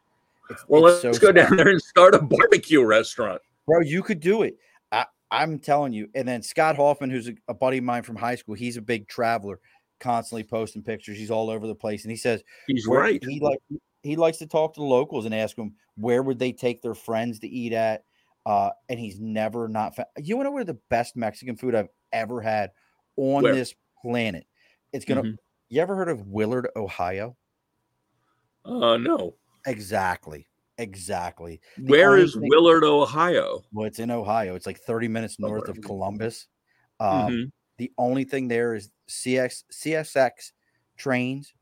[0.49, 3.41] It's, Well, it's let's so go down there and start a barbecue restaurant.
[3.65, 3.81] bro.
[3.81, 4.57] You could do it.
[4.91, 6.09] I, I'm telling you.
[6.15, 8.81] And then Scott Hoffman, who's a, a buddy of mine from high school, he's a
[8.81, 9.59] big traveler,
[9.99, 11.17] constantly posting pictures.
[11.17, 13.21] He's all over the place, and he says He's right.
[13.23, 13.59] He like
[14.03, 16.93] he likes to talk to the locals and ask them where would they take their
[16.95, 18.03] friends to eat at.
[18.45, 19.95] Uh, and he's never not.
[19.95, 22.71] Fa- you know where the best Mexican food I've ever had
[23.17, 23.53] on Where?
[23.53, 24.47] this planet?
[24.93, 25.23] It's gonna.
[25.23, 25.37] Mhm.
[25.69, 27.35] You ever heard of Willard, Ohio?
[28.65, 29.35] Uh, no.
[29.67, 30.47] Exactly.
[30.77, 31.59] Exactly.
[31.85, 33.61] Where only is thing- Willard, Ohio?
[33.73, 34.55] Well, it's in Ohio.
[34.55, 35.77] It's like 30 minutes north Okay.
[35.77, 36.47] of Columbus.
[36.99, 37.51] Um, Mhm.
[37.77, 40.53] The only thing there is CX CSX
[40.97, 41.53] trains,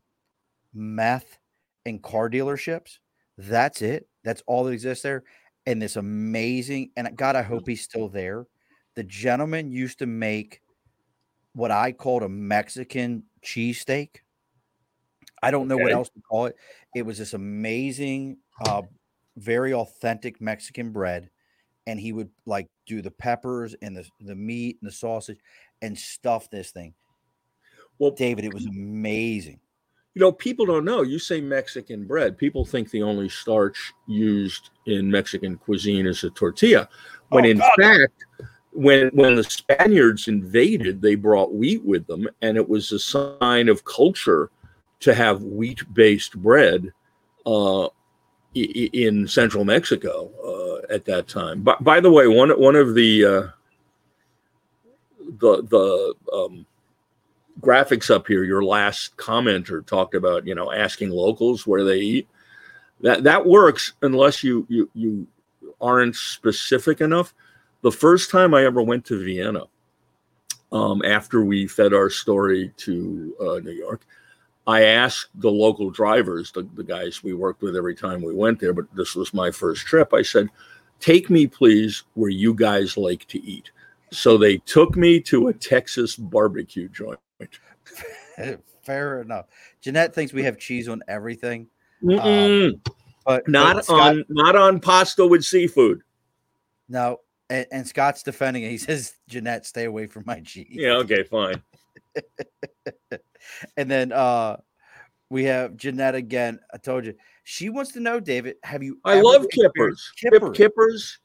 [0.73, 1.37] meth,
[1.87, 2.99] and car dealerships.
[3.37, 4.07] That's it.
[4.23, 5.23] That's all that exists there.
[5.65, 8.47] And this amazing, and God, I hope he's still there.
[8.95, 10.61] The gentleman used to make
[11.53, 14.17] what I called a Mexican cheesesteak.
[15.43, 16.55] I don't know what else to call it.
[16.95, 18.83] It was this amazing, uh,
[19.35, 21.29] very authentic Mexican bread.
[21.85, 25.39] And he would like do the peppers and the, the meat and the sausage
[25.81, 26.93] and stuff this thing.
[27.99, 29.59] Well, David, it was amazing.
[30.17, 31.03] You know, people don't know.
[31.03, 32.39] You say Mexican bread.
[32.39, 36.89] People think the only starch used in Mexican cuisine is a tortilla.
[37.29, 38.25] When Oh, in God, fact,
[38.71, 43.69] when when the Spaniards invaded, they brought wheat with them, and it was a sign
[43.69, 44.49] of culture
[45.01, 46.91] to have wheat-based bread
[47.45, 47.87] uh,
[48.55, 51.61] in central Mexico uh, at that time.
[51.61, 53.47] By, by the way, one one of the uh,
[55.37, 56.65] the the um,
[57.61, 62.27] graphics up here, your last commenter talked about you know asking locals where they eat.
[63.01, 65.27] That that works unless you you you
[65.79, 67.33] aren't specific enough.
[67.81, 69.65] The first time I ever went to Vienna,
[70.71, 74.01] um, after we fed our story to uh, New York,
[74.65, 78.59] I asked the local drivers, the, the guys we worked with every time we went
[78.59, 80.13] there, but this was my first trip.
[80.13, 80.49] I said,
[80.99, 83.71] Take me, please, where you guys like to eat.
[84.11, 87.19] So they took me to a Texas barbecue joint.
[88.83, 89.45] Fair enough.
[89.81, 91.67] Jeanette thinks we have cheese on everything,
[92.03, 92.79] Mm-mm.
[92.83, 92.93] but
[93.25, 96.01] but not Scott- on not on pasta with seafood.
[96.87, 97.19] no.
[97.49, 98.71] And, and Scott's defending it.
[98.71, 100.67] He says, Jeanette, stay away from my cheese.
[100.71, 101.61] Yeah, okay, fine.
[103.77, 104.57] And then uh
[105.29, 106.59] we have Jeanette again.
[106.73, 107.13] I told you
[107.45, 108.55] she wants to know, David.
[108.63, 108.99] Have you?
[109.05, 110.41] I ever love experienced kippers.
[110.43, 111.19] Kip- Kippers.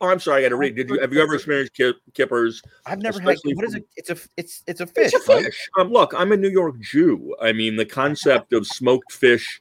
[0.00, 0.76] Oh, I'm sorry, I got to read.
[0.76, 2.62] Did you have you ever experienced kip, kippers?
[2.86, 3.36] I've never had.
[3.44, 3.84] What is it?
[3.96, 4.16] It's a.
[4.36, 5.12] It's it's a fish.
[5.12, 5.44] It's a right?
[5.46, 5.68] fish.
[5.78, 7.34] Um, look, I'm a New York Jew.
[7.42, 9.60] I mean, the concept of smoked fish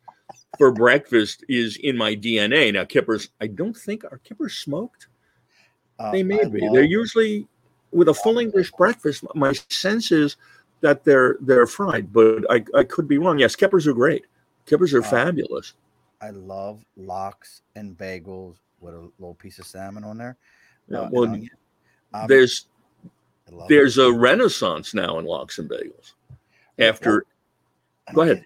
[0.59, 2.71] for breakfast is in my DNA.
[2.73, 5.07] Now, kippers, I don't think are kippers smoked.
[5.97, 6.59] Uh, They may I be.
[6.71, 7.47] They're usually
[7.91, 9.23] with a full English breakfast.
[9.33, 10.35] My sense is
[10.81, 13.39] that they're they're fried, but I, I could be wrong.
[13.39, 14.25] Yes, kippers are great.
[14.67, 15.73] Kippers are Uh, fabulous.
[16.21, 20.37] I love lox and bagels with a little piece of salmon on there.
[20.87, 21.25] Yeah, uh, well.
[21.25, 22.67] Um, there's
[23.05, 23.67] I it.
[23.69, 26.13] there's a renaissance now in lox and bagels.
[26.79, 27.25] After
[28.07, 28.45] I Go ahead.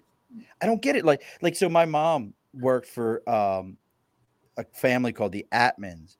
[0.60, 1.04] I don't get it.
[1.04, 3.76] Like, like so my mom worked for um
[4.56, 6.16] a family called the Attmans,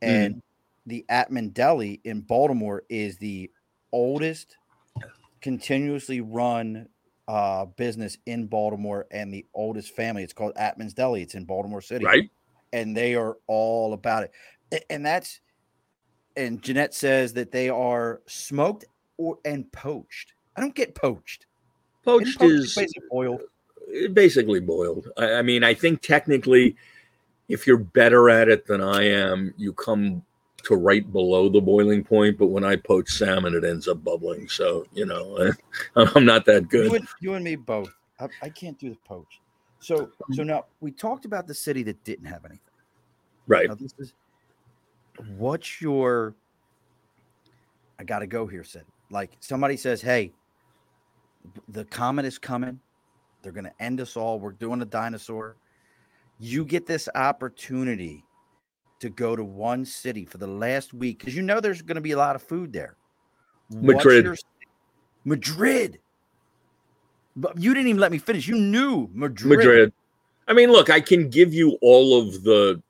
[0.00, 0.42] and mm.
[0.86, 3.50] the Attman Deli in Baltimore is the
[3.90, 4.56] oldest
[5.40, 6.88] continuously run
[7.28, 10.22] uh, business in Baltimore and the oldest family.
[10.22, 11.22] It's called Attman's Deli.
[11.22, 12.30] It's in Baltimore City, right?
[12.72, 14.84] And they are all about it.
[14.88, 15.40] And that's
[16.36, 18.84] and Jeanette says that they are smoked
[19.16, 20.32] or and poached.
[20.56, 21.46] I don't get poached.
[22.04, 23.40] Poached, poached is basically boiled.
[23.42, 25.08] Uh, basically boiled.
[25.16, 26.76] I, I mean, I think technically,
[27.48, 30.22] if you're better at it than I am, you come
[30.64, 32.38] to right below the boiling point.
[32.38, 34.48] But when I poach salmon, it ends up bubbling.
[34.48, 35.52] So you know,
[35.96, 36.90] I'm not that good.
[36.90, 37.92] You and, you and me both.
[38.18, 39.40] I, I, can't do the poach.
[39.82, 42.60] So so um, now we talked about the city that didn't have anything.
[43.46, 43.68] Right.
[43.68, 44.14] Now, this is
[45.36, 46.34] what's your
[47.98, 48.84] I gotta go here, Sid.
[49.10, 50.32] Like somebody says, Hey,
[51.68, 52.80] the comet is coming.
[53.42, 54.38] They're gonna end us all.
[54.38, 55.56] We're doing a dinosaur.
[56.38, 58.24] You get this opportunity
[59.02, 62.00] to go to one city for the last week because you know there's going to
[62.00, 62.96] be a lot of food there.
[63.68, 64.24] Madrid.
[64.24, 64.36] Your,
[65.24, 65.98] Madrid.
[67.36, 68.46] But you didn't even let me finish.
[68.46, 69.58] You knew Madrid.
[69.58, 69.92] Madrid.
[70.48, 72.82] I mean, look, I can give you all of the.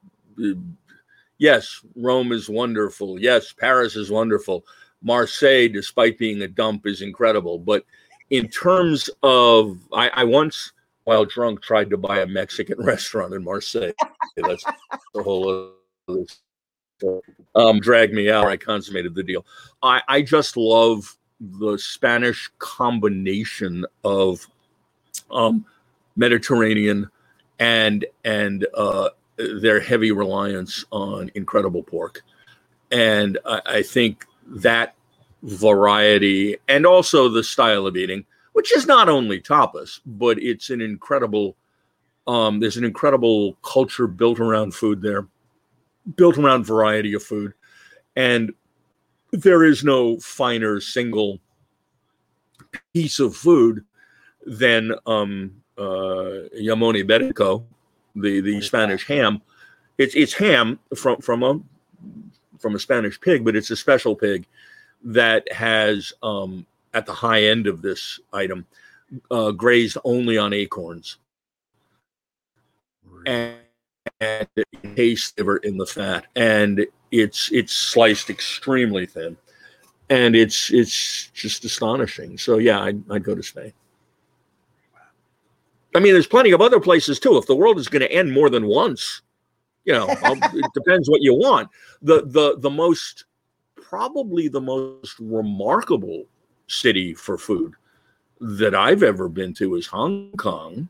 [1.39, 3.21] Yes, Rome is wonderful.
[3.21, 4.65] Yes, Paris is wonderful.
[5.03, 7.59] Marseille, despite being a dump, is incredible.
[7.59, 7.85] But
[8.31, 10.73] in terms of, I, I once,
[11.05, 13.93] while drunk, tried to buy a Mexican restaurant in Marseille.
[14.37, 14.65] That's
[15.15, 15.75] the whole
[17.55, 18.47] um, drag me out.
[18.47, 19.45] I consummated the deal.
[19.83, 24.47] I, I just love the Spanish combination of
[25.31, 25.65] um,
[26.17, 27.11] Mediterranean
[27.59, 29.11] and and uh,
[29.61, 32.23] their heavy reliance on incredible pork,
[32.91, 34.95] and I, I think that
[35.43, 40.81] variety and also the style of eating, which is not only tapas, but it's an
[40.81, 41.57] incredible.
[42.29, 45.27] Um, there's an incredible culture built around food there
[46.17, 47.55] built around variety of food.
[48.17, 48.53] And
[49.33, 51.41] there is no finer single
[52.93, 53.85] piece of food
[54.47, 57.65] than um, uh, Jamón Ibérico,
[58.15, 59.41] the the Spanish ham.
[59.99, 61.61] It's it's ham from from a
[62.59, 64.47] from a Spanish pig, but it's a special pig
[65.03, 68.67] that has um, at the high end of this item
[69.31, 71.17] uh, grazed only on acorns.
[73.27, 73.57] And
[74.21, 74.67] and it
[74.97, 79.37] tastes liver in the fat, and it's it's sliced extremely thin,
[80.11, 82.39] and it's it's just astonishing.
[82.39, 83.73] So yeah, I'd, I'd go to Spain.
[85.95, 87.37] I mean, there's plenty of other places too.
[87.37, 89.21] If the world is going to end more than once,
[89.85, 91.69] you know, it depends what you want.
[92.01, 93.27] The the the most
[93.77, 96.25] probably the most remarkable
[96.67, 97.75] city for food
[98.41, 100.89] that I've ever been to is Hong Kong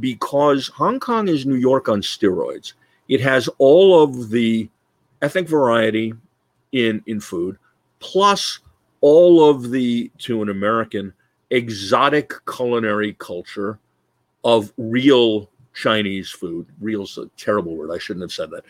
[0.00, 2.72] because Hong Kong is New York on steroids.
[3.08, 4.68] It has all of the
[5.22, 6.14] ethnic variety
[6.72, 7.58] in in food,
[8.00, 8.60] plus
[9.00, 11.12] all of the to an American
[11.50, 13.78] exotic culinary culture
[14.44, 16.66] of real Chinese food.
[16.80, 17.90] Real's a terrible word.
[17.90, 18.64] I shouldn't have said that.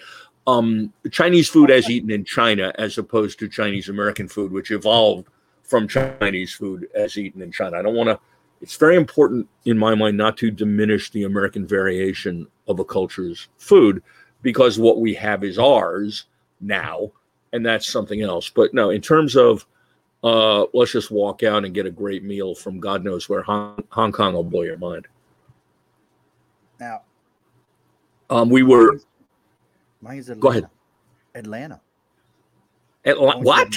[0.46, 5.28] Um, Chinese food as eaten in China, as opposed to Chinese American food, which evolved
[5.62, 7.78] from Chinese food as eaten in China.
[7.78, 8.18] I don't want to
[8.60, 13.48] it's very important in my mind not to diminish the American variation of a culture's
[13.58, 14.02] food
[14.42, 16.26] because what we have is ours
[16.60, 17.12] now,
[17.52, 18.50] and that's something else.
[18.50, 19.66] But no, in terms of
[20.24, 23.82] uh, let's just walk out and get a great meal from God knows where, Hong,
[23.90, 25.06] Hong Kong will blow your mind.
[26.80, 27.02] Now,
[28.30, 29.00] um, we were.
[30.00, 30.40] Mine is Atlanta.
[30.40, 30.68] Go ahead.
[31.34, 31.80] Atlanta.
[33.04, 33.74] Atla- what?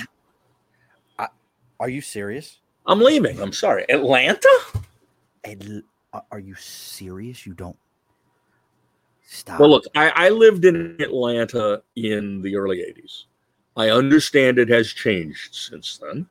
[1.18, 1.28] I,
[1.80, 2.60] are you serious?
[2.86, 3.40] I'm leaving.
[3.40, 3.86] I'm sorry.
[3.90, 4.50] Atlanta?
[6.32, 7.46] Are you serious?
[7.46, 7.78] You don't
[9.32, 9.60] stop.
[9.60, 13.24] Well, look, I, I lived in Atlanta in the early 80s.
[13.78, 16.28] I understand it has changed since then.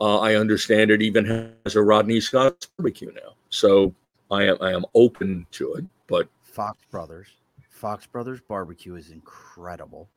[0.00, 1.24] Uh, I understand it even
[1.64, 3.34] has a Rodney Scott's barbecue now.
[3.50, 3.92] So
[4.30, 5.84] I am I am open to it.
[6.06, 7.26] But Fox Brothers,
[7.68, 10.08] Fox Brothers barbecue is incredible.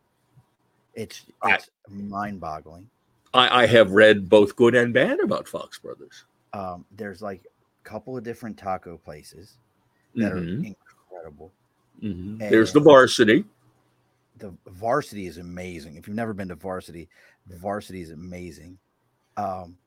[0.94, 2.88] It's it's mind-boggling.
[3.34, 6.26] I, I have read both good and bad about Fox Brothers.
[6.54, 9.58] Um, there's like a couple of different taco places
[10.16, 10.64] that mm-hmm.
[10.64, 10.76] are
[11.16, 11.52] incredible.
[12.02, 12.38] Mm-hmm.
[12.38, 13.46] There's the varsity.
[14.38, 15.98] The varsity is amazing.
[15.98, 17.10] If you've never been to varsity,
[17.48, 18.78] varsity is amazing.
[19.38, 19.78] Um,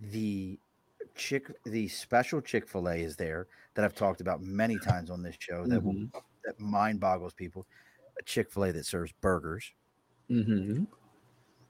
[0.00, 0.58] the
[1.14, 5.22] chick, the special Chick Fil A is there that I've talked about many times on
[5.22, 5.66] this show.
[5.66, 5.86] That mm-hmm.
[6.12, 7.66] will that mind boggles people.
[8.18, 9.72] A Chick Fil A that serves burgers.
[10.30, 10.84] Mm-hmm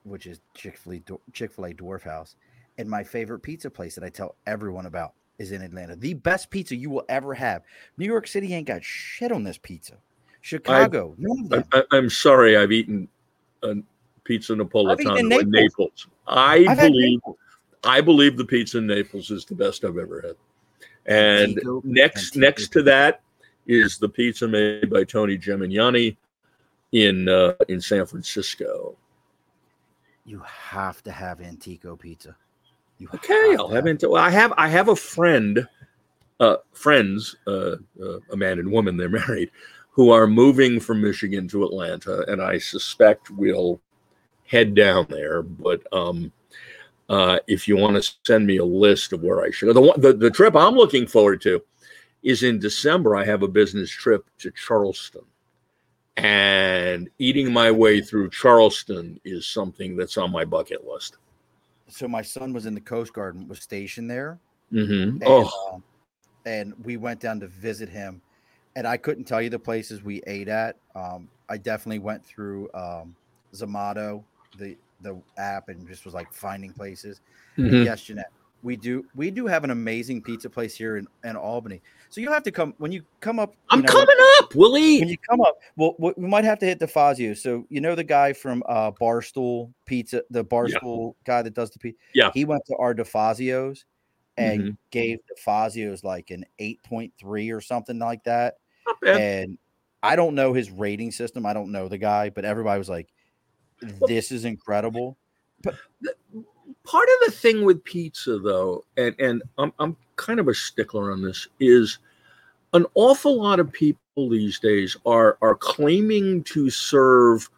[0.03, 2.35] which is Chick Fil A Chick Fil A Dwarf House,
[2.77, 5.95] and my favorite pizza place that I tell everyone about is in Atlanta.
[5.95, 7.63] The best pizza you will ever have.
[7.97, 9.95] New York City ain't got shit on this pizza.
[10.41, 11.15] Chicago.
[11.17, 11.83] none of them.
[11.91, 13.07] I, am sorry, I've eaten
[13.63, 13.75] a
[14.25, 15.47] pizza Napolitano in Naples.
[15.47, 16.07] Naples.
[16.27, 17.19] I I've believe
[17.83, 20.35] I believe the pizza in Naples is the best I've ever had.
[21.05, 22.39] And Antico, next Antico.
[22.39, 23.21] next to that
[23.67, 26.17] is the pizza made by Tony Gemignani
[26.91, 28.97] in uh, in San Francisco.
[30.25, 32.35] You have to have Antico pizza.
[33.15, 34.09] Okay, I'll have into.
[34.09, 35.67] Well, I have I have a friend,
[36.39, 38.97] uh, friends, uh, uh, a man and woman.
[38.97, 39.51] They're married,
[39.91, 43.81] who are moving from Michigan to Atlanta, and I suspect we'll
[44.47, 45.41] head down there.
[45.41, 46.31] But um,
[47.09, 49.99] uh, if you want to send me a list of where I should go, the,
[49.99, 51.63] the the trip I'm looking forward to
[52.23, 53.15] is in December.
[53.15, 55.23] I have a business trip to Charleston.
[56.15, 61.17] And eating my way through Charleston is something that's on my bucket list.
[61.93, 64.39] So my son was in the Coast Guard and was stationed there.
[64.71, 65.83] hmm And, Oh, um,
[66.45, 68.21] and we went down to visit him.
[68.75, 70.77] And I couldn't tell you the places we ate at.
[70.95, 73.15] Um, I definitely went through um,
[73.53, 74.23] Zomato,
[74.57, 77.21] the the app, and just was like finding places.
[77.57, 77.85] mhm.
[77.85, 78.31] Yes, Jeanette.
[78.63, 81.81] We do we do have an amazing pizza place here in, in Albany.
[82.09, 83.51] So you'll have to come when you come up.
[83.51, 84.15] you I'm know, coming
[84.53, 84.57] up.
[84.59, 87.33] We'll when you come up, well, we might have to hit the Fazio.
[87.33, 91.79] So you know the guy from uh, Barstool Pizza, the Barstool guy that does the
[91.79, 91.97] pizza.
[92.13, 92.31] Yeah.
[92.33, 93.85] he went to our DeFazios
[94.37, 94.77] and Mhm.
[94.91, 98.55] gave DeFazios like an eight point three or something like that.
[99.05, 99.57] And
[100.01, 101.45] I don't know his rating system.
[101.45, 103.07] I don't know the guy, but everybody was like,
[104.07, 105.17] "This is incredible."
[105.61, 105.75] But
[106.83, 111.11] Part of the thing with pizza, though, and and I'm I'm kind of a stickler
[111.13, 111.99] on this, is
[112.73, 117.49] an awful lot of people these days are are claiming to serve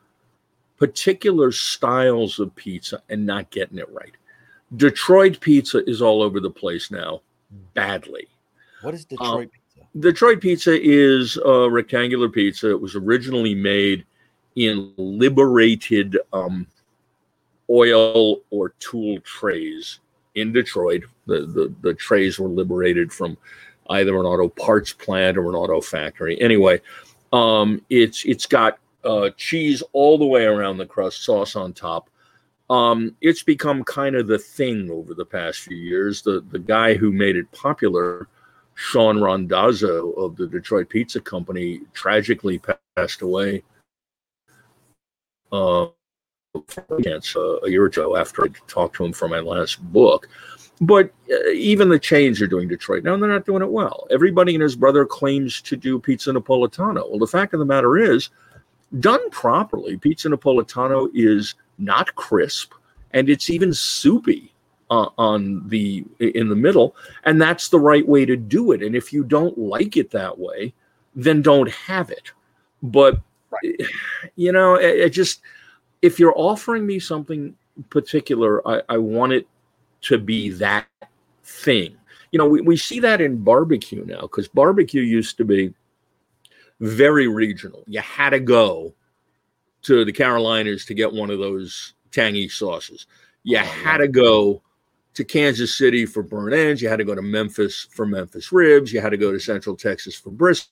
[0.77, 4.13] particular styles of pizza and not getting it right.
[4.75, 7.21] Detroit pizza is all over the place now,
[7.73, 8.27] badly.
[8.81, 9.87] What is Detroit pizza?
[9.99, 12.69] Detroit pizza is a rectangular pizza.
[12.69, 14.05] It was originally made
[14.55, 16.67] in liberated um,
[17.69, 19.99] oil or tool trays
[20.35, 21.03] in Detroit.
[21.25, 23.37] The, the the trays were liberated from
[23.89, 26.39] either an auto parts plant or an auto factory.
[26.41, 26.81] Anyway,
[27.33, 32.09] um, it's it's got uh, cheese all the way around the crust, sauce on top.
[32.69, 36.21] Um, it's become kind of the thing over the past few years.
[36.21, 38.27] The the guy who made it popular
[38.75, 42.59] Shawn Randazzo of the Detroit Pizza Company tragically
[42.97, 43.63] passed away
[45.51, 45.87] uh,
[46.55, 50.27] a year or so after I talked to him for my last book.
[50.81, 54.07] But uh, even the chains are doing Detroit now, and they're not doing it well.
[54.11, 57.09] Everybody and his brother claims to do pizza napolitano.
[57.09, 58.29] Well, the fact of the matter is,
[58.99, 62.73] done properly, pizza napolitano is not crisp,
[63.11, 64.51] and it's even soupy
[64.89, 68.83] uh, on the in the middle, and that's the right way to do it.
[68.83, 70.73] And if you don't like it that way,
[71.15, 72.31] then don't have it.
[72.83, 73.19] But
[74.35, 75.41] you know, it, it just
[76.01, 77.55] if you're offering me something
[77.89, 79.47] particular, I, I want it
[80.05, 80.87] to be that
[81.43, 81.95] thing.
[82.31, 85.73] You know, we, we see that in barbecue now because barbecue used to be
[86.79, 87.83] very regional.
[87.87, 88.93] You had to go
[89.83, 93.07] to the Carolinas to get one of those tangy sauces.
[93.43, 94.61] You Oh, had to go
[95.13, 96.81] to Kansas City for burnt ends.
[96.81, 98.91] You had to go to Memphis for Memphis ribs.
[98.91, 100.69] You had to go to Central Texas for brisket.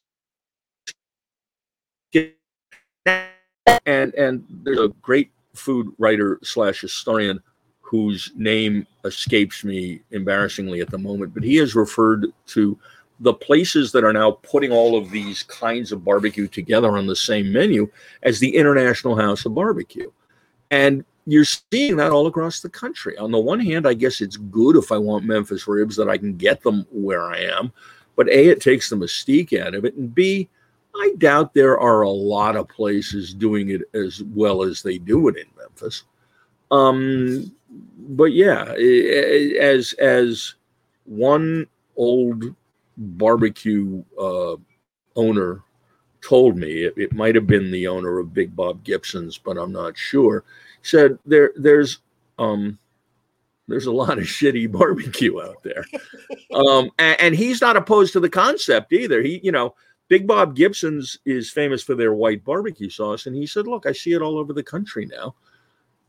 [3.86, 7.40] And and there's a great food writer slash historian
[7.84, 12.78] whose name escapes me embarrassingly at the moment, but he has referred to
[13.20, 17.16] the places that are now putting all of these kinds of barbecue together on the
[17.16, 17.88] same menu
[18.24, 20.10] as the International House of Barbecue.
[20.72, 23.18] And you're seeing that all across the country.
[23.18, 26.18] On the one hand, I guess it's good if I want Memphis ribs that I
[26.18, 27.72] can get them where I am.
[28.16, 29.96] But A, it takes the mystique out of it.
[29.96, 30.50] And B,
[30.96, 35.28] I doubt there are a lot of places doing it as well as they do
[35.28, 36.04] it in Memphis.
[36.74, 37.52] Um,
[37.98, 38.74] but yeah,
[39.60, 40.56] as as
[41.06, 42.56] one old
[42.98, 44.56] barbecue uh,
[45.16, 45.62] owner
[46.22, 49.72] told me, it, it might have been the owner of Big Bob Gibson's, but I'm
[49.72, 50.44] not sure.
[50.82, 52.00] Said there there's
[52.40, 52.80] um
[53.68, 55.86] there's a lot of shitty barbecue out there,
[56.54, 59.22] um, and, and he's not opposed to the concept either.
[59.22, 59.76] He you know
[60.08, 63.92] Big Bob Gibson's is famous for their white barbecue sauce, and he said, "Look, I
[63.92, 65.36] see it all over the country now."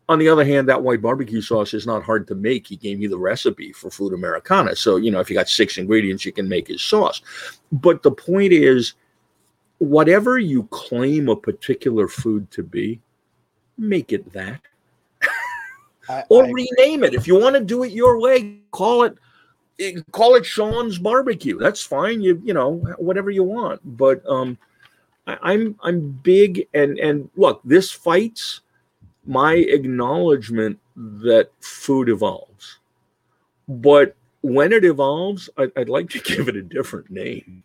[0.09, 2.67] On the other hand, that white barbecue sauce is not hard to make.
[2.67, 5.79] He gave me the recipe for Food Americana, so you know if you got six
[5.79, 7.23] ingredients, you can make his sauce.
[7.73, 8.95] But the point is,
[9.79, 13.01] whatever you claim a particular food to be,
[13.79, 14.61] make it that,
[16.09, 18.59] I, or I- rename it if you want to do it your way.
[18.73, 19.17] Call it
[19.81, 21.59] eh, call it Sean's barbecue.
[21.59, 22.21] That's fine.
[22.21, 23.81] You you know whatever you want.
[23.97, 24.59] But um,
[25.27, 28.61] I, I'm I'm big and and look, this fights
[29.27, 32.79] my acknowledgement that food evolves,
[33.69, 37.63] but when it evolves, I, I'd like to give it a different name.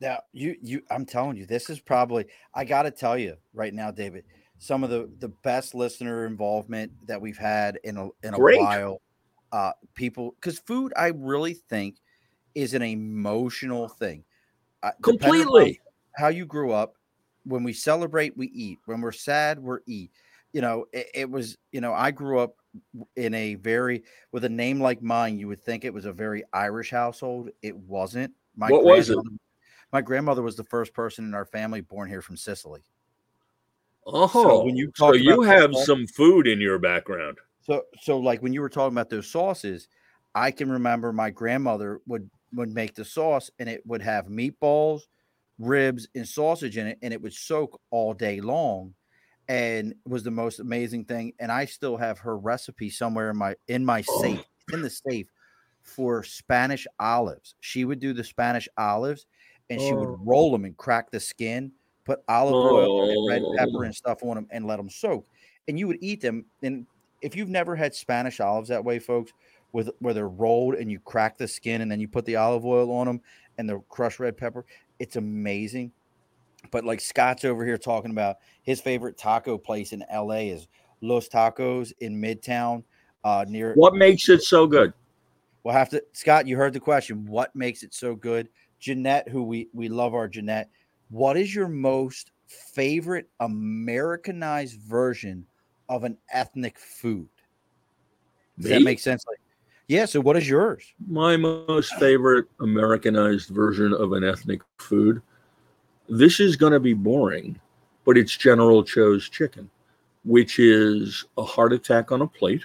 [0.00, 3.74] Now, you you I'm telling you, this is probably I got to tell you right
[3.74, 4.24] now, David,
[4.58, 8.60] some of the the best listener involvement that we've had in a in a Great.
[8.60, 9.00] while.
[9.50, 11.96] Uh, people, because food, I really think,
[12.54, 14.22] is an emotional thing.
[14.82, 15.80] Uh, Completely.
[16.16, 16.97] how you grew up.
[17.48, 18.78] When we celebrate, we eat.
[18.84, 20.10] When we're sad, we're eat.
[20.52, 21.56] You know, it, it was.
[21.72, 22.56] You know, I grew up
[23.16, 25.38] in a very with a name like mine.
[25.38, 27.50] You would think it was a very Irish household.
[27.62, 28.32] It wasn't.
[28.56, 29.14] My What was it?
[29.14, 29.36] grandmother-
[29.92, 32.82] My grandmother was the first person in our family born here from Sicily.
[34.06, 37.38] Oh, when you so you have some food in your background.
[37.60, 39.88] So so like when you were talking about those sauces,
[40.34, 45.02] I can remember my grandmother would would make the sauce and it would have meatballs,
[45.58, 48.94] ribs, and sausage in it, and it would soak all day long.
[49.48, 51.32] And was the most amazing thing.
[51.38, 54.74] And I still have her recipe somewhere in my in my safe, oh.
[54.74, 55.28] in the safe
[55.82, 57.54] for Spanish olives.
[57.60, 59.24] She would do the Spanish olives
[59.70, 60.20] and she would Oh.
[60.22, 61.72] roll them and crack the skin,
[62.04, 63.54] put olive oil and red Oh.
[63.56, 65.26] pepper and stuff on them and let them soak.
[65.66, 66.44] And you would eat them.
[66.62, 66.86] And
[67.22, 69.32] if you've never had Spanish olives that way, folks,
[69.72, 72.66] with where they're rolled and you crack the skin and then you put the olive
[72.66, 73.22] oil on them
[73.56, 74.66] and the crushed red pepper,
[74.98, 75.92] it's amazing.
[76.70, 80.68] But like Scott's over here talking about his favorite taco place in LA is
[81.00, 82.82] Los Tacos in Midtown,
[83.24, 84.92] uh, near What makes it so good?
[85.62, 86.46] We'll have to, Scott.
[86.46, 87.26] You heard the question.
[87.26, 88.48] What makes it so good?
[88.80, 90.70] Jeanette, who we we love our Jeanette.
[91.10, 95.46] What is your most favorite Americanized version
[95.88, 97.28] of an ethnic food?
[98.58, 99.24] Does that make sense?
[99.28, 99.40] Like,
[99.88, 100.04] yeah.
[100.04, 100.84] So, what is yours?
[101.08, 105.20] My most favorite Americanized version of an ethnic food.
[106.08, 107.58] This is going to be boring,
[108.04, 109.68] but it's General Tso's chicken,
[110.24, 112.64] which is a heart attack on a plate.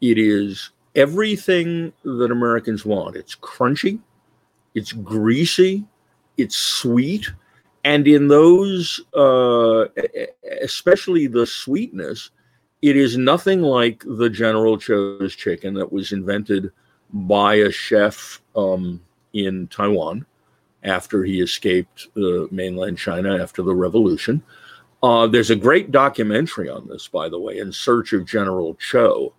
[0.00, 3.16] It is everything that Americans want.
[3.16, 4.00] It's crunchy,
[4.74, 5.84] it's greasy,
[6.36, 7.30] it's sweet,
[7.84, 9.86] and in those, uh,
[10.62, 12.30] especially the sweetness,
[12.82, 16.72] it is nothing like the General Tso's chicken that was invented
[17.12, 19.00] by a chef um,
[19.32, 20.24] in Taiwan
[20.82, 24.42] after he escaped uh, mainland China after the revolution.
[25.02, 29.34] Uh, there's a great documentary on this, by the way, In Search of General Cho,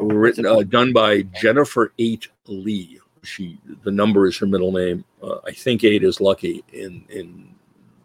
[0.00, 3.00] written uh, done by Jennifer Eight Lee.
[3.22, 5.04] She the number is her middle name.
[5.22, 7.54] Uh, I think eight is lucky in in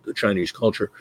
[0.03, 0.91] the Chinese culture.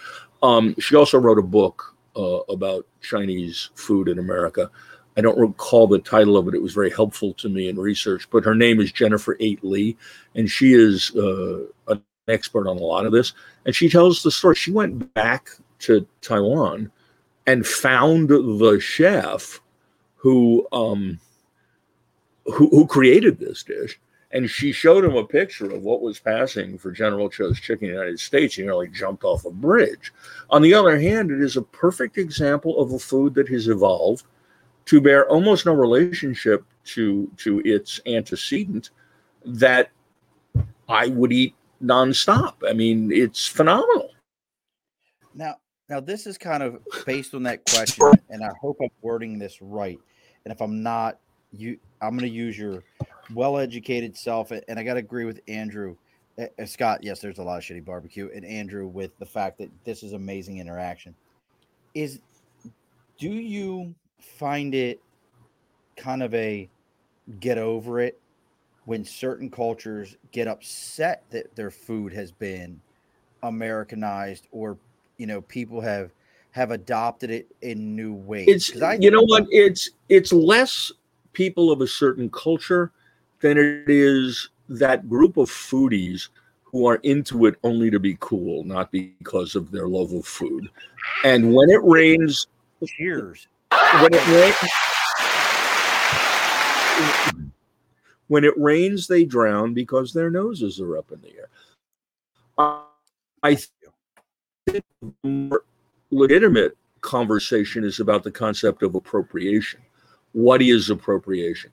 [0.42, 4.70] Um, she also wrote a book uh, about Chinese food in America.
[5.16, 6.54] I don't recall the title of it.
[6.54, 8.28] It was very helpful to me in research.
[8.30, 9.96] But her name is Jennifer Eight Lee,
[10.34, 13.34] and she is uh, an expert on a lot of this.
[13.66, 14.54] And she tells the story.
[14.54, 15.50] She went back
[15.80, 16.90] to Taiwan
[17.46, 19.60] and found the chef
[20.16, 21.18] who um,
[22.46, 24.00] who, who created this dish.
[24.32, 27.94] And she showed him a picture of what was passing for General Tso's chicken in
[27.94, 28.54] the United States.
[28.54, 30.12] He nearly jumped off a bridge.
[30.48, 34.24] On the other hand, it is a perfect example of a food that has evolved
[34.86, 38.90] to bear almost no relationship to to its antecedent
[39.44, 39.90] that
[40.88, 42.54] I would eat nonstop.
[42.68, 44.10] I mean, it's phenomenal.
[45.34, 45.56] Now,
[45.88, 49.60] now this is kind of based on that question, and I hope I'm wording this
[49.60, 49.98] right.
[50.44, 51.18] And if I'm not,
[51.56, 52.82] you, I'm going to use your
[53.34, 55.96] well-educated self, and I got to agree with Andrew,
[56.38, 57.02] uh, Scott.
[57.02, 60.12] Yes, there's a lot of shitty barbecue, and Andrew with the fact that this is
[60.12, 61.14] amazing interaction.
[61.94, 62.20] Is
[63.18, 65.00] do you find it
[65.96, 66.68] kind of a
[67.40, 68.18] get over it
[68.84, 72.80] when certain cultures get upset that their food has been
[73.42, 74.78] Americanized or
[75.18, 76.10] you know people have
[76.50, 78.46] have adopted it in new ways.
[78.48, 80.92] It's I you know what it's it's less
[81.32, 82.92] people of a certain culture
[83.40, 86.28] than it is that group of foodies
[86.64, 90.70] who are into it only to be cool, not because of their love of food.
[91.24, 92.46] And when it rains,
[92.86, 93.46] cheers.
[94.00, 94.56] when it rains,
[98.28, 101.48] when it rains, they drown because their noses are up in the air.
[102.56, 102.80] Uh,
[103.42, 105.64] I think the more
[106.10, 109.80] legitimate conversation is about the concept of appropriation.
[110.32, 111.72] What is appropriation?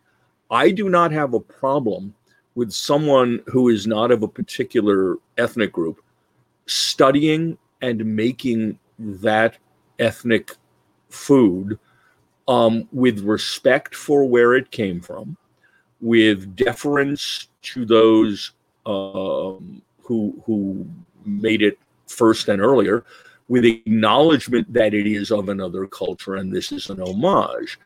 [0.51, 2.14] I do not have a problem
[2.55, 6.01] with someone who is not of a particular ethnic group
[6.66, 9.57] studying and making that
[9.99, 10.55] ethnic
[11.10, 11.80] food
[12.47, 15.38] um, with respect for where it came from,
[16.01, 18.51] with deference to those
[18.86, 20.88] um, who who
[21.26, 23.05] made it first and earlier
[23.49, 27.80] with acknowledgement that it is of another culture and this is an homage.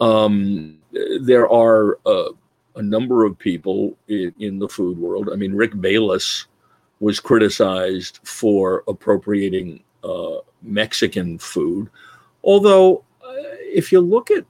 [0.00, 0.78] Um,
[1.20, 2.30] there are uh,
[2.76, 5.28] a number of people in, in, the food world.
[5.32, 6.46] I mean, Rick Bayless
[7.00, 11.90] was criticized for appropriating uh, Mexican food,
[12.42, 14.44] although uh, if you look at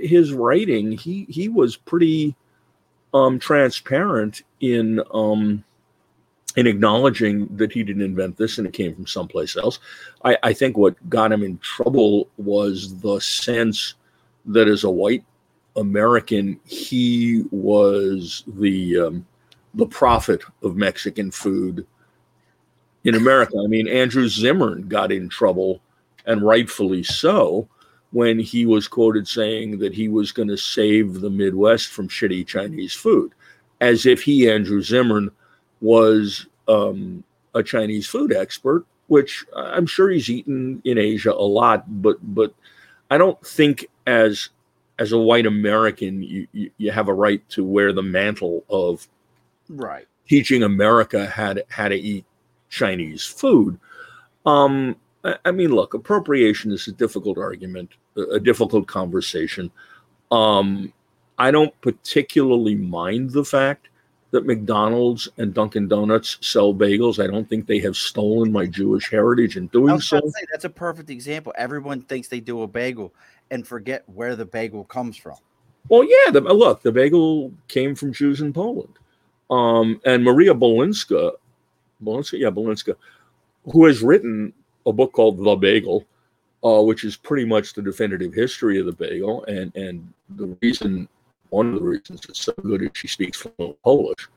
[0.00, 2.34] his writing, he he was pretty
[3.12, 5.64] um, transparent in um,
[6.56, 9.78] in acknowledging that he didn't invent this and it came from someplace else.
[10.24, 13.94] I, I think what got him in trouble was the sense
[14.46, 15.24] that as a white
[15.76, 19.26] American, he was the um,
[19.74, 21.86] the prophet of Mexican food
[23.04, 23.54] in America.
[23.62, 25.80] I mean, Andrew Zimmern got in trouble,
[26.24, 27.68] and rightfully so,
[28.10, 32.46] when he was quoted saying that he was going to save the Midwest from shitty
[32.46, 33.32] Chinese food,
[33.80, 35.30] as if he, Andrew Zimmern,
[35.80, 37.22] was um,
[37.54, 42.54] a Chinese food expert, which I'm sure he's eaten in Asia a lot, but but
[43.10, 44.50] I don't think as
[44.98, 49.06] as a white American you, you, you have a right to wear the mantle of
[49.68, 52.24] right teaching America how to how to eat
[52.68, 53.78] Chinese food.
[54.44, 59.70] Um, I, I mean, look, appropriation is a difficult argument, a, a difficult conversation.
[60.30, 60.92] Um,
[61.38, 63.88] I don't particularly mind the fact
[64.36, 67.22] that McDonald's and Dunkin' Donuts sell bagels.
[67.22, 70.20] I don't think they have stolen my Jewish heritage in doing so.
[70.20, 71.54] Say, that's a perfect example.
[71.56, 73.14] Everyone thinks they do a bagel
[73.50, 75.36] and forget where the bagel comes from.
[75.88, 76.32] Well, yeah.
[76.32, 78.92] The, look, the bagel came from Jews in Poland.
[79.48, 81.32] Um, and Maria Balinska,
[82.04, 82.94] Balinska, yeah, Balinska,
[83.72, 84.52] who has written
[84.84, 86.04] a book called The Bagel,
[86.62, 89.44] uh, which is pretty much the definitive history of the bagel.
[89.44, 91.08] And and the reason
[91.50, 94.28] one of the reasons it's so good is she speaks fluent Polish.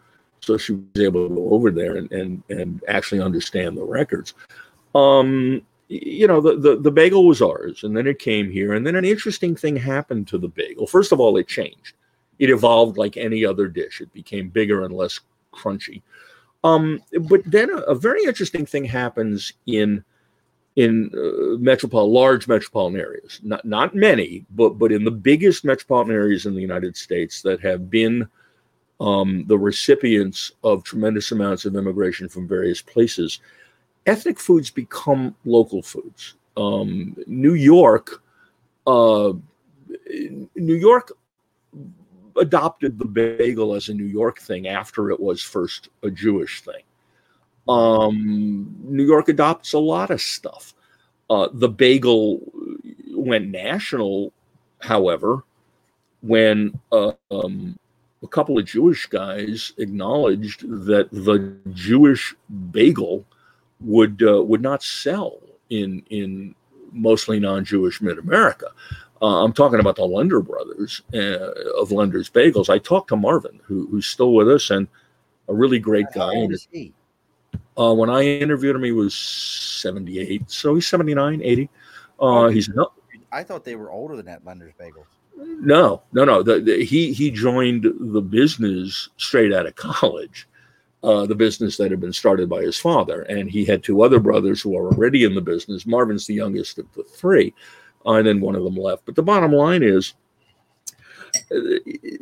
[0.41, 4.33] So she was able to go over there and, and, and actually understand the records.
[4.95, 8.85] Um, you know, the, the, the bagel was ours, and then it came here, and
[8.85, 10.85] then an interesting thing happened to the bagel.
[10.87, 11.93] First of all, it changed.
[12.37, 13.99] It evolved like any other dish.
[13.99, 15.19] It became bigger and less
[15.51, 16.01] crunchy.
[16.63, 20.03] Um, but then a, a very interesting thing happens in
[20.75, 23.39] in uh, metropolitan, large metropolitan areas.
[23.43, 27.59] Not not many, but but in the biggest metropolitan areas in the United States that
[27.61, 28.27] have been
[28.99, 33.39] um, the recipients of tremendous amounts of immigration from various places,
[34.05, 36.35] ethnic foods become local foods.
[36.57, 38.21] Um, New York,
[38.85, 39.33] uh,
[40.09, 41.13] New York
[42.37, 46.83] adopted the bagel as a New York thing after it was first a Jewish thing.
[47.69, 50.73] Um, New York adopts a lot of stuff.
[51.29, 52.41] Uh, the bagel
[53.11, 54.33] went national,
[54.79, 55.43] however,
[56.21, 57.77] when uh, um,
[58.23, 62.35] a couple of Jewish guys acknowledged that the Jewish
[62.71, 63.23] bagel
[63.79, 65.39] would uh, would not sell
[65.69, 66.55] in in
[66.91, 68.67] mostly non-Jewish mid-America.
[69.21, 72.69] Uh, I'm talking about the Lender brothers uh, of Lender's Bagels.
[72.69, 74.87] I talked to Marvin, who, who's still with us and
[75.47, 76.33] a really great guy.
[76.33, 76.93] How old is he?
[77.79, 80.51] Uh, when I interviewed him, he was 78.
[80.51, 81.63] So he's 79, 80.
[81.63, 81.67] Uh,
[82.19, 82.93] oh, he's not.
[83.31, 85.05] I thought they were older than that, Lender's Bagels.
[85.37, 86.43] No, no, no.
[86.43, 90.47] The, the, he he joined the business straight out of college,
[91.03, 94.19] uh, the business that had been started by his father, and he had two other
[94.19, 95.85] brothers who are already in the business.
[95.85, 97.53] Marvin's the youngest of the three,
[98.05, 99.05] uh, and then one of them left.
[99.05, 100.15] But the bottom line is,
[101.35, 101.79] uh,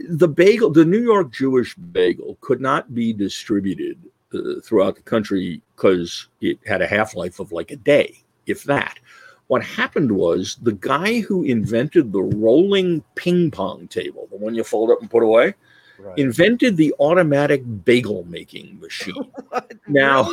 [0.10, 3.98] the bagel, the New York Jewish bagel, could not be distributed
[4.34, 8.64] uh, throughout the country because it had a half life of like a day, if
[8.64, 9.00] that.
[9.48, 14.64] What happened was the guy who invented the rolling ping pong table, the one you
[14.64, 15.54] fold up and put away,
[16.00, 16.18] right.
[16.18, 19.32] invented the automatic bagel making machine.
[19.88, 20.30] now,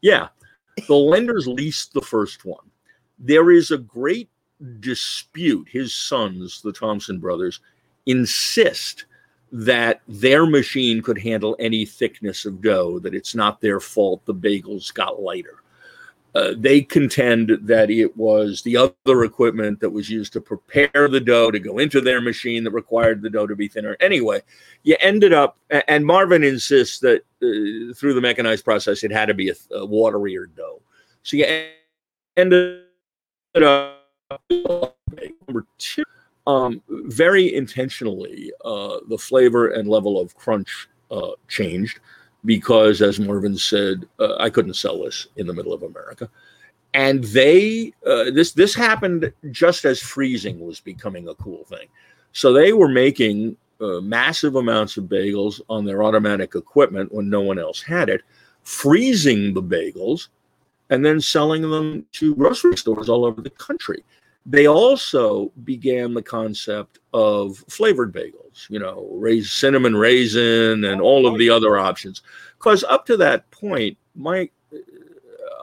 [0.00, 0.28] yeah,
[0.88, 2.64] the lenders leased the first one.
[3.18, 4.28] There is a great
[4.80, 5.68] dispute.
[5.70, 7.60] His sons, the Thompson brothers,
[8.06, 9.06] insist
[9.52, 14.34] that their machine could handle any thickness of dough, that it's not their fault the
[14.34, 15.56] bagels got lighter.
[16.32, 21.18] Uh, they contend that it was the other equipment that was used to prepare the
[21.18, 23.96] dough to go into their machine that required the dough to be thinner.
[23.98, 24.40] Anyway,
[24.84, 29.34] you ended up, and Marvin insists that uh, through the mechanized process, it had to
[29.34, 30.80] be a, a waterier dough.
[31.24, 31.66] So you
[32.36, 32.84] ended
[33.56, 34.06] up
[34.40, 36.04] number two
[36.50, 36.82] um,
[37.16, 40.72] very intentionally, uh, the flavor and level of crunch
[41.16, 41.96] uh, changed
[42.44, 46.26] because, as Marvin said, uh, I couldn't sell this in the middle of America.
[46.92, 49.22] And they uh, this this happened
[49.62, 51.88] just as freezing was becoming a cool thing.
[52.32, 57.42] So they were making uh, massive amounts of bagels on their automatic equipment when no
[57.50, 58.22] one else had it.
[58.62, 60.28] freezing the bagels,
[60.90, 64.04] and then selling them to grocery stores all over the country.
[64.46, 71.26] They also began the concept of flavored bagels, you know, raise cinnamon raisin and all
[71.26, 72.22] of the other options.
[72.58, 74.48] Because up to that point, my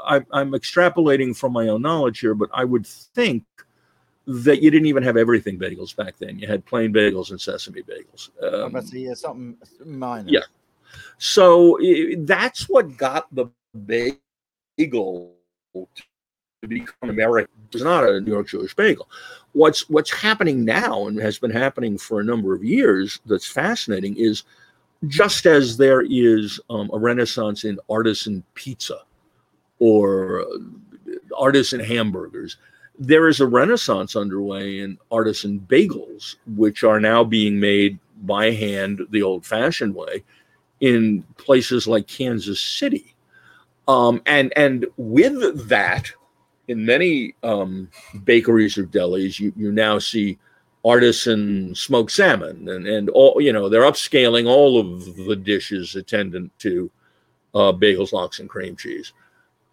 [0.06, 3.44] I, I'm extrapolating from my own knowledge here, but I would think
[4.26, 6.38] that you didn't even have everything bagels back then.
[6.40, 8.30] You had plain bagels and sesame bagels.
[8.42, 10.30] Um, about to say, yeah, something minor.
[10.30, 10.42] Yeah.
[11.18, 13.48] so i- that's what got the
[13.86, 15.34] bagel
[16.66, 17.52] become American.
[17.72, 19.08] It's not a New York Jewish bagel.
[19.54, 24.16] What's what's happening now and has been happening for a number of years that's fascinating
[24.18, 24.44] is
[25.08, 29.00] just as there is um, a renaissance in artisan pizza
[29.80, 30.46] or uh,
[31.38, 32.58] artisan hamburgers,
[32.98, 39.02] there is a renaissance underway in artisan bagels, which are now being made by hand
[39.12, 40.24] the old fashioned way
[40.80, 43.14] in places like Kansas City.
[43.88, 46.12] Um, and and with that,
[46.68, 47.90] in many um,
[48.24, 50.38] bakeries or delis, you, you now see
[50.86, 56.52] artisan smoked salmon and, and all you know they're upscaling all of the dishes attendant
[56.60, 56.90] to
[57.56, 59.12] uh, bagels, lox, and cream cheese.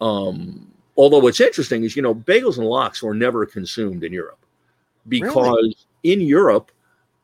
[0.01, 0.67] Um,
[0.97, 4.39] although what's interesting is you know bagels and lox were never consumed in Europe
[5.07, 6.71] because in Europe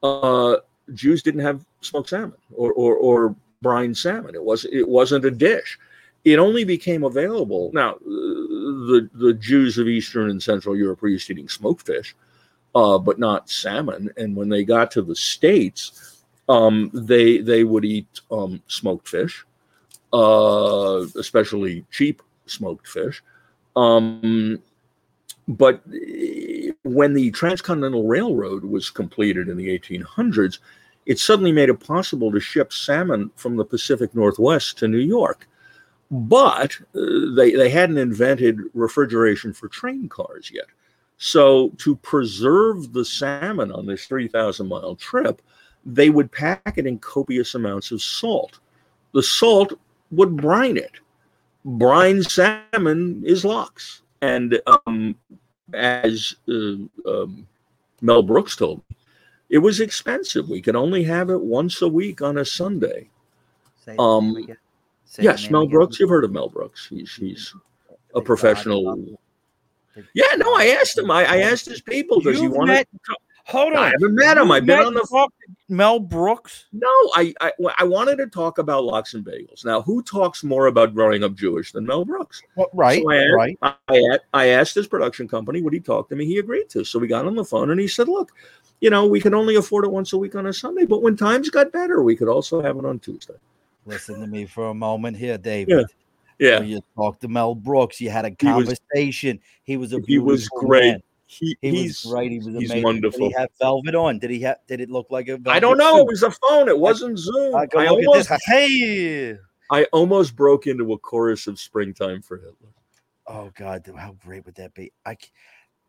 [0.03, 0.57] uh,
[0.93, 4.35] Jews didn't have smoked salmon or, or or brine salmon.
[4.35, 5.79] It was it wasn't a dish.
[6.23, 7.95] It only became available now.
[7.95, 8.40] uh,
[8.71, 12.15] The the Jews of Eastern and Central Europe were used to eating smoked fish,
[12.75, 14.09] uh, but not salmon.
[14.17, 19.45] And when they got to the states, um, they they would eat um, smoked fish,
[20.13, 23.21] uh, especially cheap smoked fish.
[23.75, 24.59] Um,
[25.47, 25.81] but
[26.83, 30.59] when the Transcontinental Railroad was completed in the 1800s,
[31.05, 35.47] it suddenly made it possible to ship salmon from the Pacific Northwest to New York.
[36.11, 40.65] But uh, they, they hadn't invented refrigeration for train cars yet.
[41.17, 45.41] So, to preserve the salmon on this 3,000 mile trip,
[45.85, 48.59] they would pack it in copious amounts of salt.
[49.13, 49.73] The salt
[50.09, 50.93] would brine it.
[51.63, 54.01] Brine salmon is lox.
[54.21, 55.15] And um,
[55.73, 57.47] as uh, um,
[58.01, 58.97] Mel Brooks told me,
[59.49, 60.49] it was expensive.
[60.49, 63.09] We could only have it once a week on a Sunday.
[63.99, 64.47] Um,
[65.19, 65.67] yes, Mel.
[65.67, 65.99] Brooks.
[65.99, 66.87] You've heard of Mel Brooks.
[66.87, 67.53] He's he's
[68.15, 69.17] a professional.
[70.13, 71.11] Yeah, no, I asked him.
[71.11, 72.85] I, I asked his people, does You've want to?
[73.45, 73.79] Hold on.
[73.79, 74.51] I haven't met him.
[74.51, 75.33] I've been on the fuck-
[75.67, 76.65] Mel Brooks.
[76.71, 79.65] No, I, I I wanted to talk about lox and bagels.
[79.65, 82.41] Now, who talks more about growing up Jewish than Mel Brooks?
[82.55, 83.57] Well, right, So I, right.
[83.61, 86.25] I, I, I asked his production company would he talk to me.
[86.25, 86.85] He agreed to.
[86.85, 88.31] So we got on the phone and he said, "Look,
[88.79, 91.17] you know, we can only afford it once a week on a Sunday, but when
[91.17, 93.35] times got better, we could also have it on Tuesday."
[93.85, 95.85] Listen to me for a moment here, David.
[96.39, 97.99] Yeah, When You talked to Mel Brooks.
[98.01, 99.39] You had a He was- conversation.
[99.63, 100.91] He was a he was great.
[100.91, 101.03] man.
[101.27, 102.31] He, He he's was great.
[102.31, 102.75] He was he's amazing.
[102.75, 103.27] Did wonderful.
[103.29, 104.19] he have velvet on?
[104.19, 104.57] Did he have?
[104.67, 105.39] Did it look like a?
[105.45, 105.97] I don't know.
[105.97, 106.01] suit?
[106.01, 106.67] It was a phone.
[106.67, 107.55] It wasn't Zoom.
[107.55, 108.29] I I almost.
[108.45, 109.37] Hey.
[109.69, 112.69] I almost broke into a chorus of "Springtime for Hitler."
[113.27, 114.91] Oh God, how great would that be?
[115.05, 115.15] I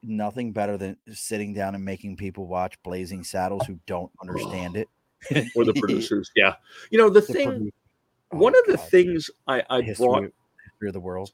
[0.04, 4.88] nothing better than sitting down and making people watch Blazing Saddles who don't understand it.
[5.56, 6.30] or the producers.
[6.36, 6.54] Yeah,
[6.90, 7.72] you know the The thing.
[8.32, 8.88] Oh, one of the God.
[8.88, 11.32] things I, I history, brought history of the world.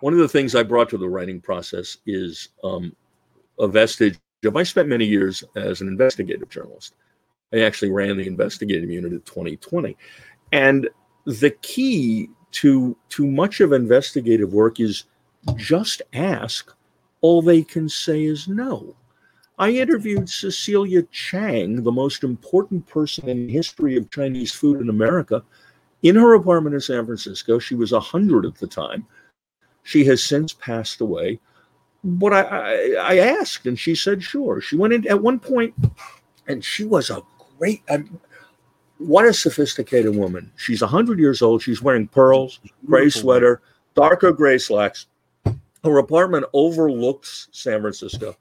[0.00, 2.94] one of the things I brought to the writing process is um,
[3.58, 6.94] a vestige of I spent many years as an investigative journalist.
[7.52, 9.96] I actually ran the investigative unit at 20/20,
[10.52, 10.88] and
[11.24, 15.04] the key to to much of investigative work is
[15.56, 16.72] just ask.
[17.22, 18.94] All they can say is no.
[19.58, 24.90] I interviewed Cecilia Chiang, the most important person in the history of Chinese food in
[24.90, 25.42] America,
[26.08, 27.58] in her apartment in San Francisco.
[27.58, 29.06] She was 100 at the time.
[29.82, 31.40] She has since passed away.
[32.04, 34.60] But I, I, I asked, and she said, sure.
[34.60, 35.74] She went in at one point,
[36.46, 37.22] and she was a
[37.58, 38.20] great, um,
[38.98, 40.52] what a sophisticated woman.
[40.56, 41.62] She's 100 years old.
[41.62, 43.60] She's wearing pearls, gray sweater,
[43.94, 45.06] darker gray slacks.
[45.82, 48.36] Her apartment overlooks San Francisco.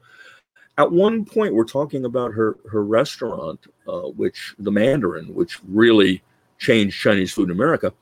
[0.78, 6.22] At one point, we're talking about her her restaurant, uh, which the Mandarin, which really
[6.66, 7.94] changed Chinese food in America.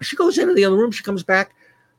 [0.00, 0.90] She goes into the other room.
[0.92, 1.54] She comes back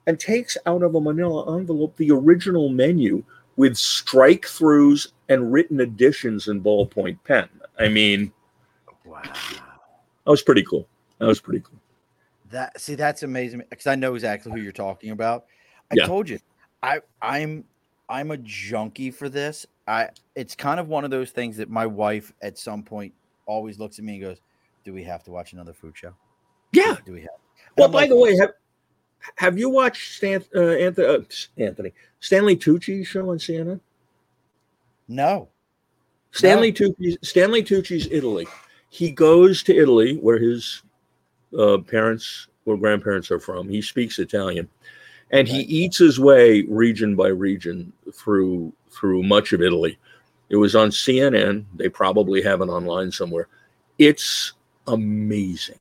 [0.07, 3.23] and takes out of a Manila envelope the original menu
[3.57, 7.49] with strike throughs and written additions in ballpoint pen.
[7.77, 8.31] I mean,
[9.05, 9.21] Wow.
[9.23, 10.87] that was pretty cool.
[11.17, 11.79] That was pretty cool.
[12.51, 15.45] That see, that's amazing because I know exactly who you're talking about.
[15.91, 16.05] I Yeah.
[16.05, 16.39] told you,
[16.83, 17.65] I I'm
[18.07, 19.65] I'm a junkie for this.
[19.87, 23.13] I it's kind of one of those things that my wife at some point
[23.45, 24.37] always looks at me and goes,
[24.83, 26.13] "Do we have to watch another food show?
[26.71, 26.97] Yeah.
[27.05, 27.29] Do we have?"
[27.77, 28.53] Well, by like, the way, have,
[29.35, 31.19] Have you watched Stan, uh, Anthony, uh,
[31.57, 33.79] Anthony Stanley Tucci's show on CNN?
[35.07, 35.49] No.
[36.31, 38.47] Stanley Tucci's Stanley Tucci's Italy.
[38.89, 40.83] He goes to Italy where his
[41.57, 43.67] uh, parents or grandparents are from.
[43.67, 44.69] He speaks Italian,
[45.31, 49.97] and he eats his way region by region through through much of Italy.
[50.49, 51.65] It was on CNN.
[51.75, 53.47] They probably have it online somewhere.
[53.97, 54.53] It's
[54.89, 55.77] amazing,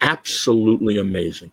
[0.00, 1.50] absolutely amazing.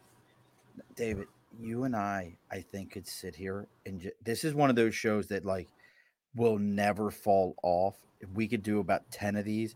[0.96, 1.28] David,
[1.60, 4.96] you and I, I think, could sit here and ju- this is one of those
[4.96, 5.68] shows that like
[6.36, 7.96] will never fall off.
[8.20, 9.76] If we could do about 10 of these,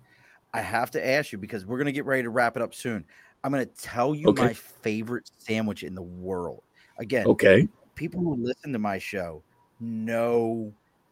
[0.54, 2.74] I have to ask you because we're going to get ready to wrap it up
[2.74, 3.06] soon.
[3.44, 4.44] I'm going to tell you Okay.
[4.44, 6.64] my favorite sandwich in the world.
[6.98, 9.44] Again, Okay, people who listen to my show
[9.80, 10.72] know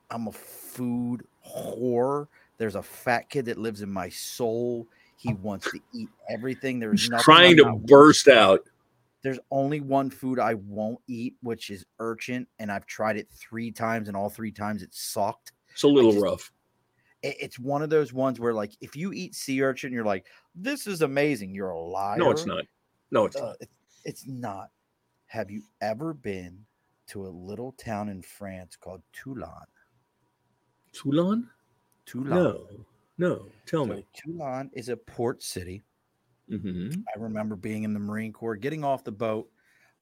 [0.10, 2.28] I'm a food whore.
[2.58, 4.88] There's a fat kid that lives in my soul.
[5.24, 6.80] He wants to eat everything.
[6.80, 8.62] There's he's nothing trying to burst out.
[9.22, 13.72] there's only one food I won't eat, which is urchin, and I've tried it three
[13.72, 15.54] times, and all three times it sucked.
[15.70, 16.52] It's a little just- rough.
[17.22, 20.28] It- It's one of those ones where, like, if you eat sea urchin, you're like,
[20.56, 22.18] "This is amazing." You're a liar.
[22.18, 22.66] No, it's not.
[23.12, 23.58] No, it's Uh, not.
[23.62, 23.70] it-
[24.04, 24.72] it's not.
[25.28, 26.66] Have you ever been
[27.08, 29.68] to a little town in France called Toulon?
[30.92, 31.50] Toulon?
[32.06, 32.30] Toulon.
[32.30, 32.68] No,
[33.18, 33.48] no.
[33.66, 34.06] Tell So me.
[34.14, 35.84] Toulon is a port city.
[36.50, 39.50] hmm I remember being in the Marine Corps, getting off the boat.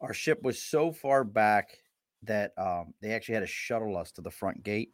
[0.02, 1.78] Our ship was so far back
[2.24, 4.92] that um, they actually had to shuttle us to the front gate.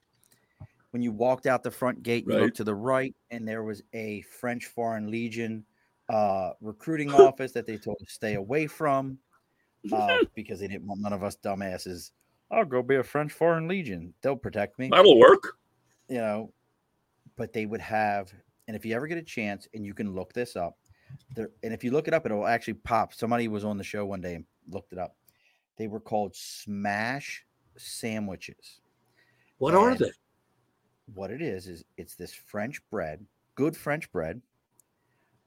[0.91, 3.84] When you walked out the front gate, you looked to the right, and there was
[3.93, 5.65] a French Foreign Legion
[6.09, 9.18] uh, recruiting office that they told us to stay away from
[9.93, 12.11] uh, because they didn't want none of us dumbasses.
[12.49, 14.13] I'll go be a French Foreign Legion.
[14.22, 15.57] They'll protect me That'll work.
[16.07, 16.53] you know,
[17.38, 18.33] but they would have,
[18.67, 20.77] and if you ever get a chance, and you can look this up,
[21.35, 23.13] there, and if you look it up, it'll actually pop.
[23.13, 25.15] Somebody was on the show one day and looked it up.
[25.77, 27.45] They were called smash
[27.77, 28.81] sandwiches.
[29.59, 30.11] What are they?
[31.13, 33.25] What it is is it's this French bread,
[33.55, 34.41] good French bread,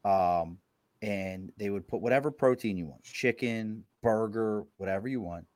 [0.04, 0.58] um,
[1.02, 5.46] and they would put whatever protein you want, chicken, burger, whatever you want,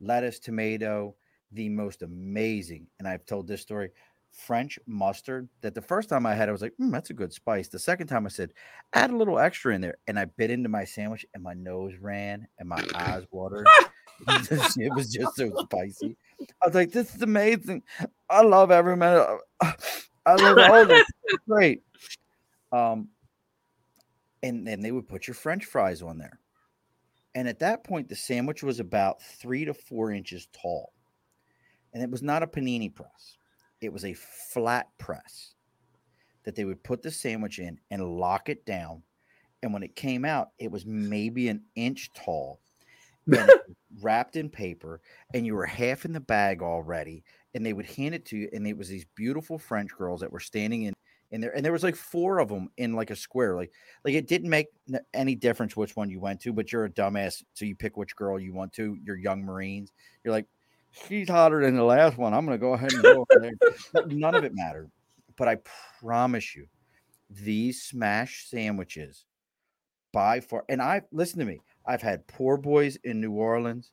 [0.00, 1.14] lettuce, tomato,
[1.52, 2.86] the most amazing.
[2.98, 3.90] And I've told this story.
[4.36, 7.32] French mustard that the first time I had, I was like, "Hmm, that's a good
[7.32, 7.68] spice.
[7.68, 8.52] The second time I said,
[8.92, 9.96] add a little extra in there.
[10.06, 13.66] And I bit into my sandwich and my nose ran and my eyes watered.
[14.28, 16.16] it was just so spicy.
[16.40, 17.82] I was like, this is amazing.
[18.28, 19.26] I love every minute.
[19.62, 21.06] I love all this.
[21.24, 21.82] It's great.
[22.72, 23.08] Um,
[24.42, 26.40] and then they would put your French fries on there.
[27.34, 30.92] And at that point, the sandwich was about three to four inches tall.
[31.92, 33.36] And it was not a panini press,
[33.80, 35.54] it was a flat press
[36.44, 39.02] that they would put the sandwich in and lock it down.
[39.62, 42.60] And when it came out, it was maybe an inch tall
[43.26, 43.50] and
[44.00, 45.00] wrapped in paper,
[45.34, 47.24] and you were half in the bag already.
[47.54, 50.30] And they would hand it to you, and it was these beautiful French girls that
[50.30, 50.94] were standing in
[51.32, 53.72] in there, and there was like four of them in like a square, like
[54.04, 54.68] like it didn't make
[55.12, 58.14] any difference which one you went to, but you're a dumbass, so you pick which
[58.14, 58.96] girl you want to.
[59.02, 59.90] You're young Marines.
[60.22, 60.46] You're like,
[60.90, 62.34] she's hotter than the last one.
[62.34, 64.06] I'm gonna go ahead and go over there.
[64.06, 64.90] None of it mattered.
[65.36, 65.58] But I
[66.00, 66.66] promise you,
[67.30, 69.24] these smash sandwiches
[70.12, 71.60] by far, and I listen to me.
[71.84, 73.92] I've had poor boys in New Orleans.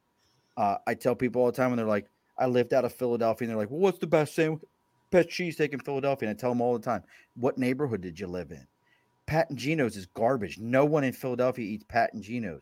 [0.57, 3.45] Uh, I tell people all the time when they're like, I lived out of Philadelphia,
[3.45, 4.63] and they're like, well, what's the best sandwich,
[5.11, 6.29] best cheesesteak in Philadelphia?
[6.29, 7.03] And I tell them all the time,
[7.35, 8.65] what neighborhood did you live in?
[9.25, 10.57] Pat and Geno's is garbage.
[10.59, 12.61] No one in Philadelphia eats Pat and Geno's.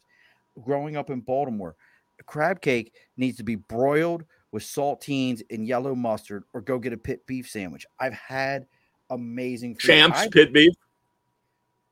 [0.61, 1.75] Growing up in Baltimore,
[2.23, 6.97] crab cake needs to be broiled with saltines and yellow mustard, or go get a
[6.97, 7.85] pit beef sandwich.
[7.99, 8.67] I've had
[9.09, 9.87] amazing food.
[9.87, 10.73] Champs I- pit beef.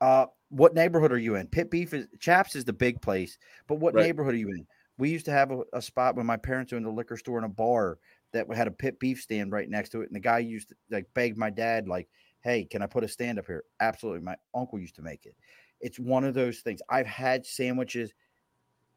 [0.00, 1.46] uh, what neighborhood are you in?
[1.46, 3.38] Pit Beef is Chaps is the big place,
[3.68, 4.06] but what Right.
[4.06, 4.66] neighborhood are you in?
[4.98, 7.46] We used to have a, a spot when my parents owned a liquor store and
[7.46, 7.98] a bar
[8.32, 10.74] that had a pit beef stand right next to it, and the guy used to
[10.90, 12.08] like beg my dad, like,
[12.40, 15.36] "Hey, can I put a stand up here?" Absolutely, my uncle used to make it.
[15.80, 16.80] It's one of those things.
[16.88, 18.12] I've had sandwiches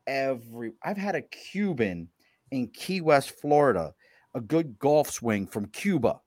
[0.07, 0.73] every.
[0.83, 2.09] I've had a Cuban
[2.51, 3.93] in Key West, Florida,
[4.33, 6.19] a good golf swing from Cuba.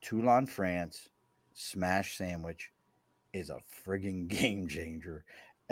[0.00, 1.08] Toulon, France,
[1.54, 2.70] smash sandwich
[3.32, 5.24] is a frigging game changer.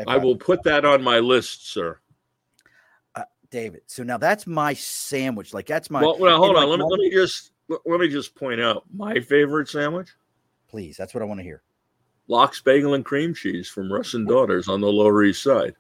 [0.07, 1.99] I will put that on my list, sir.
[3.15, 3.83] Uh, David.
[3.87, 5.53] So now that's my sandwich.
[5.53, 6.69] Like that's my Well, well hold on.
[6.69, 10.09] Let me let me just let me just point out my favorite sandwich:
[10.69, 10.97] please.
[10.97, 11.63] That's what I want to hear.
[12.33, 15.75] Lox Bagel and Cream Cheese from Russian Daughters on the Lower East Side.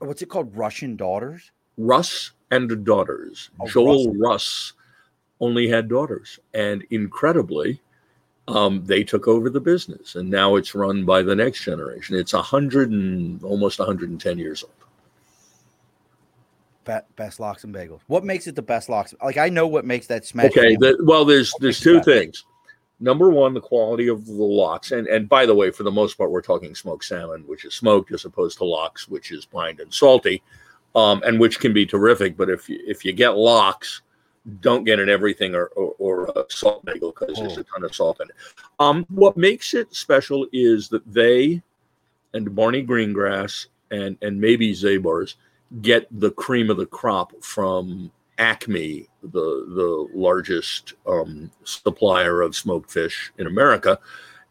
[0.00, 0.54] What's it called?
[0.56, 1.52] Russian daughters.
[1.78, 3.50] Russ and Daughters.
[3.60, 4.72] Oh, Joel Russ
[5.38, 7.80] only had daughters, and incredibly,
[8.48, 12.16] um, they took over the business, and now it's run by the next generation.
[12.16, 14.72] It's a hundred and almost 110 years old.
[17.14, 18.00] Best lox and bagels.
[18.08, 19.14] What makes it the best lox?
[19.22, 20.46] Like I know what makes that smash.
[20.46, 22.44] Okay, the, well, there's there's two things.
[23.02, 26.16] Number one, the quality of the lox, and and by the way, for the most
[26.16, 29.80] part, we're talking smoked salmon, which is smoked, as opposed to lox, which is brined
[29.80, 30.40] and salty,
[30.94, 32.36] um, and which can be terrific.
[32.36, 34.02] But if you, if you get lox,
[34.60, 37.92] don't get an everything or or, or a salt bagel because there's a ton of
[37.92, 38.36] salt in it.
[38.78, 41.60] Um, what makes it special is that they
[42.34, 45.34] and Barney Greengrass and and maybe Zabar's
[45.80, 52.90] get the cream of the crop from Acme, the the largest um, supplier of smoked
[52.90, 53.98] fish in America,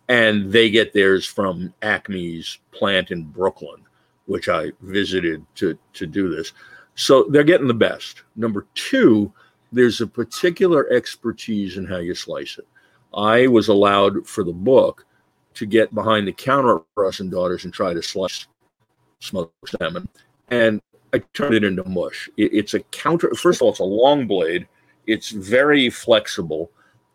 [0.09, 3.81] and they get theirs from Acme's plant in Brooklyn,
[4.25, 6.53] which I visited to to do this.
[6.95, 8.23] So they're getting the best.
[8.35, 9.31] Number two,
[9.71, 12.67] there's a particular expertise in how you slice it.
[13.13, 15.05] I was allowed for the book
[15.53, 18.47] to get behind the counter at Russ and Daughters and try to slice
[19.19, 20.07] smoked salmon,
[20.49, 20.81] and
[21.13, 22.29] I turned it into mush.
[22.37, 23.33] It- it's a counter.
[23.35, 24.67] First of all, it's a long blade.
[25.07, 26.71] It's very flexible,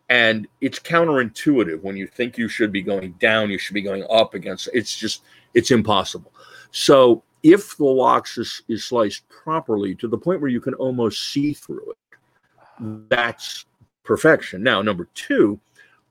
[0.09, 1.81] and it's counterintuitive.
[1.81, 4.69] When you think you should be going down, you should be going up against.
[4.73, 6.33] It's just it's impossible.
[6.71, 11.31] So if the lox is, is sliced properly to the point where you can almost
[11.31, 13.65] see through it, that's
[14.03, 14.61] perfection.
[14.63, 15.59] Now, number two,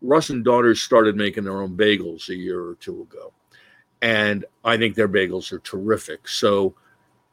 [0.02, 3.32] Russ and Daughters started making their own bagels a year or two ago,
[4.02, 6.26] and I think their bagels are terrific.
[6.28, 6.74] So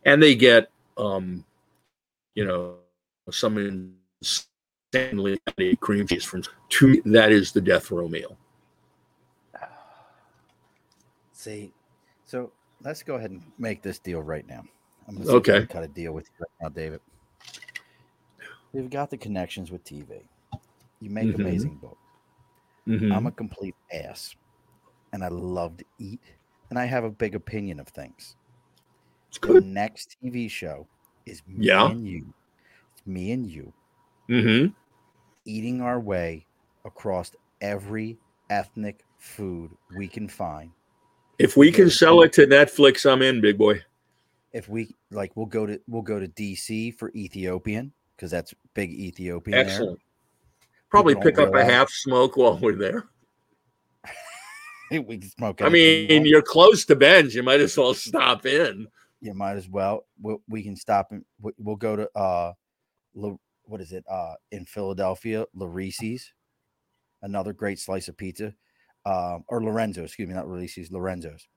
[0.06, 1.44] and they get um
[2.36, 2.78] you know
[3.32, 3.58] some
[4.22, 5.40] insanely
[5.80, 6.44] cream cheese from
[6.82, 8.38] me, that is the death row meal
[11.32, 11.74] See,
[12.26, 12.52] so
[12.84, 14.64] let's go ahead and make this deal right now.
[15.08, 15.66] I'm gonna see if I Okay.
[15.66, 17.02] cut a deal with you right now, David.
[18.72, 20.22] We've got the connections with TV.
[21.02, 21.36] You make Mhm.
[21.36, 21.98] amazing books.
[22.88, 23.12] Mhm.
[23.14, 24.36] I'm a complete ass,
[25.12, 26.22] and I love to eat,
[26.70, 28.38] and I have a big opinion of things.
[29.42, 30.88] The next TV show
[31.26, 31.90] is me Yeah.
[31.90, 32.34] and you.
[32.94, 33.74] It's me and you
[34.28, 34.68] hmm
[35.46, 36.46] eating our way
[36.86, 38.18] across every
[38.50, 40.72] ethnic food we can find.
[41.40, 43.82] if we can sell it to netflix i'm in big boy
[44.54, 48.92] If we like, we'll go to we'll go to DC for Ethiopian because that's big
[48.94, 49.58] Ethiopian.
[49.58, 49.66] there.
[49.66, 50.00] excellent
[50.90, 53.04] probably pick up a half smoke while we're there
[54.92, 55.62] we can smoke.
[55.62, 58.88] i mean you're close to ben's you might as well stop in
[59.24, 60.06] you might as well.
[60.22, 62.54] We'll, we can stop and we- we'll go to uh,
[63.16, 63.32] La,
[63.64, 64.04] what is it?
[64.10, 66.34] Uh, in Philadelphia, Larice's,
[67.22, 68.54] another great slice of pizza,
[69.06, 70.04] um, or Lorenzo.
[70.04, 71.48] Excuse me, not Larice's, Lorenzo's.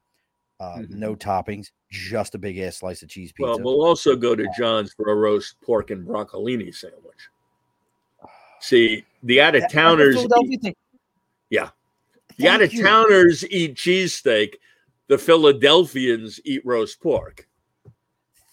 [0.60, 0.90] Uh, Mhm.
[0.90, 3.50] No toppings, just a big ass slice of cheese pizza.
[3.50, 7.28] well we'll also go to john's for a roast pork and broccolini sandwich
[8.60, 10.16] see the out of That- that's a towners
[11.50, 11.70] Yeah.
[12.38, 14.54] The out of towners eat cheesesteak.
[15.08, 17.46] The Philadelphians eat roast pork.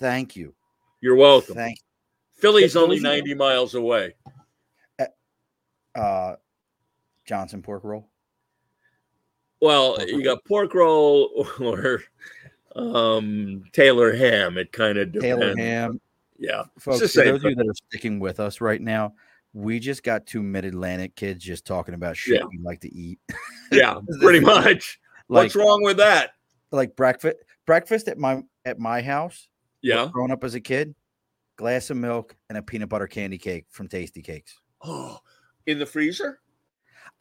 [0.03, 0.53] Thank you.
[0.99, 1.55] You're welcome.
[1.55, 1.79] Thank
[2.37, 4.15] Philly's only are- 90 miles away.
[5.95, 6.35] uh
[7.25, 8.09] Johnson pork roll.
[9.61, 10.23] Well, Pork you roll.
[10.23, 12.03] got pork roll or
[12.75, 14.57] um, Taylor ham.
[14.57, 15.41] It kind of depends.
[15.41, 16.01] Taylor ham.
[16.37, 16.63] Yeah.
[16.79, 19.13] Folks, those of you that are sticking with us right now,
[19.53, 22.45] we just got two mid-Atlantic kids just talking about shit Yeah.
[22.51, 23.19] we like to eat.
[23.71, 23.99] Yeah.
[24.19, 24.99] Pretty much.
[25.29, 26.31] Like What's wrong with that?
[26.71, 29.47] like breakfast breakfast at my at my house
[29.83, 30.07] Yeah.
[30.11, 30.95] growing up as a kid
[31.57, 34.53] glass of milk and a peanut butter candy cake from Tastykakes
[34.83, 35.19] Oh,
[35.67, 36.39] in the freezer?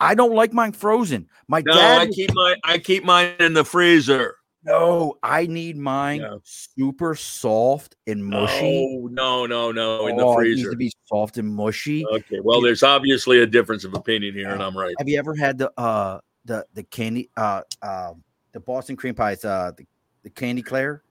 [0.01, 3.52] i don't like mine frozen my No, dad I keep my I keep mine in
[3.52, 4.36] the freezer.
[4.64, 6.36] no i need mine Yeah.
[6.44, 10.70] super soft and mushy Oh, no, no, no, in the Oh, it needs freezer.
[10.70, 12.40] to be soft and mushy Okay.
[12.43, 14.94] Well, there's obviously a difference of opinion here, and I'm right.
[14.98, 18.22] have you ever had the uh the the candy uh um
[18.52, 19.84] the boston cream pies uh the,
[20.24, 21.02] the candy claire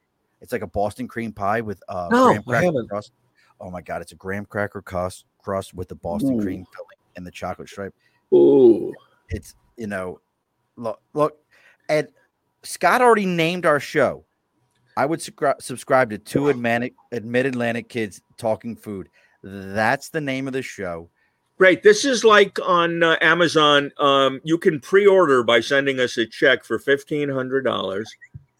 [0.41, 3.11] it's like a boston cream pie with uh No, graham cracker crust
[3.59, 6.43] oh my god it's a graham cracker crust crust with the boston Ooh.
[6.43, 7.93] cream filling and the chocolate stripe
[8.33, 8.93] Ooh.
[9.29, 10.19] it's you know
[10.75, 11.37] look look
[11.89, 12.07] and
[12.63, 14.23] scott already named our show
[14.97, 16.93] i would subscri- subscribe to two atlantic
[17.23, 19.09] mid atlantic kids talking food
[19.43, 21.09] that's the name of the show
[21.61, 21.83] Great.
[21.83, 23.91] This is like on uh, Amazon.
[23.99, 28.11] Um, you can pre-order by sending us a check for fifteen hundred dollars,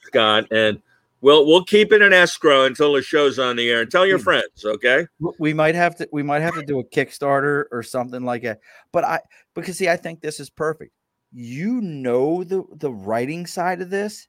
[0.02, 0.80] Scott, and
[1.22, 3.82] we'll we'll keep it in escrow until the show's on the air.
[3.82, 4.24] And tell your Hmm.
[4.24, 5.08] friends, okay?
[5.40, 8.60] We might have to we might have to do a kickstarter or something like that
[8.92, 9.20] but i
[9.56, 10.94] because see i think this is perfect
[11.32, 14.28] you know the the writing side of this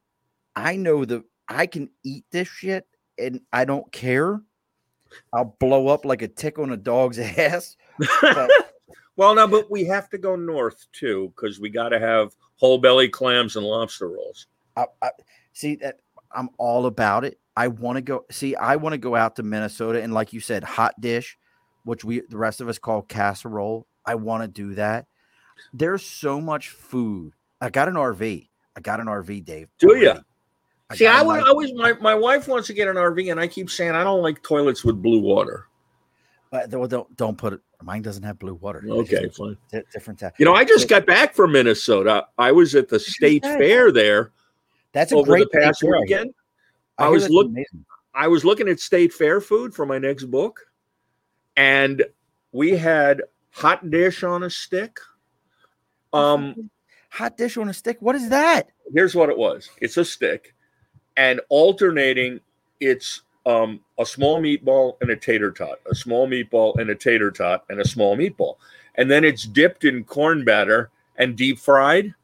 [0.55, 2.86] i know the i can eat this shit
[3.19, 4.40] and i don't care
[5.32, 7.77] i'll blow up like a tick on a dog's ass
[8.20, 8.51] but
[9.16, 12.78] Well, no, but we have to go north too because we got to have whole
[12.78, 14.47] belly clams and lobster rolls.
[14.77, 15.10] I, I,
[15.52, 16.01] see that
[16.34, 17.38] I'm all about it.
[17.56, 18.24] I want to go.
[18.30, 21.36] See, I want to go out to Minnesota and, like you said, hot dish,
[21.84, 23.86] which we the rest of us call casserole.
[24.06, 25.06] I want to do that.
[25.72, 27.34] There's so much food.
[27.60, 28.48] I got an RV.
[28.76, 29.68] I got an RV, Dave.
[29.78, 30.14] Do you?
[30.94, 33.46] See, I would nice- always my my wife wants to get an RV, and I
[33.46, 35.66] keep saying I don't like toilets with blue water.
[36.50, 37.60] But don't don't, put it.
[37.82, 38.82] Mine doesn't have blue water.
[38.86, 39.56] Okay, fine.
[39.70, 40.20] di- different.
[40.20, 42.26] ta- You know, I just So- got back from Minnesota.
[42.38, 44.32] I was at the state fair there
[44.93, 46.35] That's a over great the past I weekend.
[46.98, 47.85] I I was that's look- amazing.
[48.14, 50.60] I was looking at state fair food for my next book,
[51.56, 52.05] and
[52.52, 54.98] we had hot dish on a stick.
[56.12, 56.70] Um,
[57.09, 57.97] hot dish on a stick.
[58.01, 58.69] What is that?
[58.93, 60.55] here's what it was: it's a stick,
[61.16, 62.40] and alternating,
[62.81, 67.31] it's um, a small meatball and a tater tot, a small meatball and a tater
[67.31, 68.56] tot, and a small meatball,
[68.97, 72.14] and then it's dipped in corn batter and deep fried,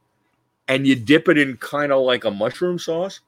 [0.69, 3.19] and you dip it in kind of like a mushroom sauce.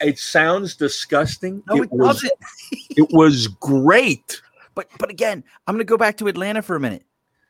[0.00, 1.62] It sounds disgusting.
[1.68, 2.32] No, it, was doesn't.
[2.90, 4.42] it was great.
[4.74, 7.04] But but again, I'm gonna go back to Atlanta for a minute.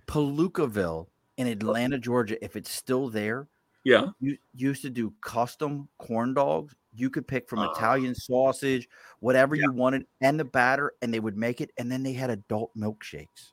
[0.06, 1.06] Palookaville
[1.38, 3.48] in Atlanta, Georgia, if it's still there,
[3.84, 4.08] Yeah.
[4.20, 6.74] you used to do custom corn dogs.
[6.94, 7.72] You could pick from Ah.
[7.72, 8.86] Italian sausage,
[9.20, 9.62] whatever Yeah.
[9.64, 12.70] you wanted, and the batter, and they would make it, and then they had adult
[12.76, 13.52] milkshakes.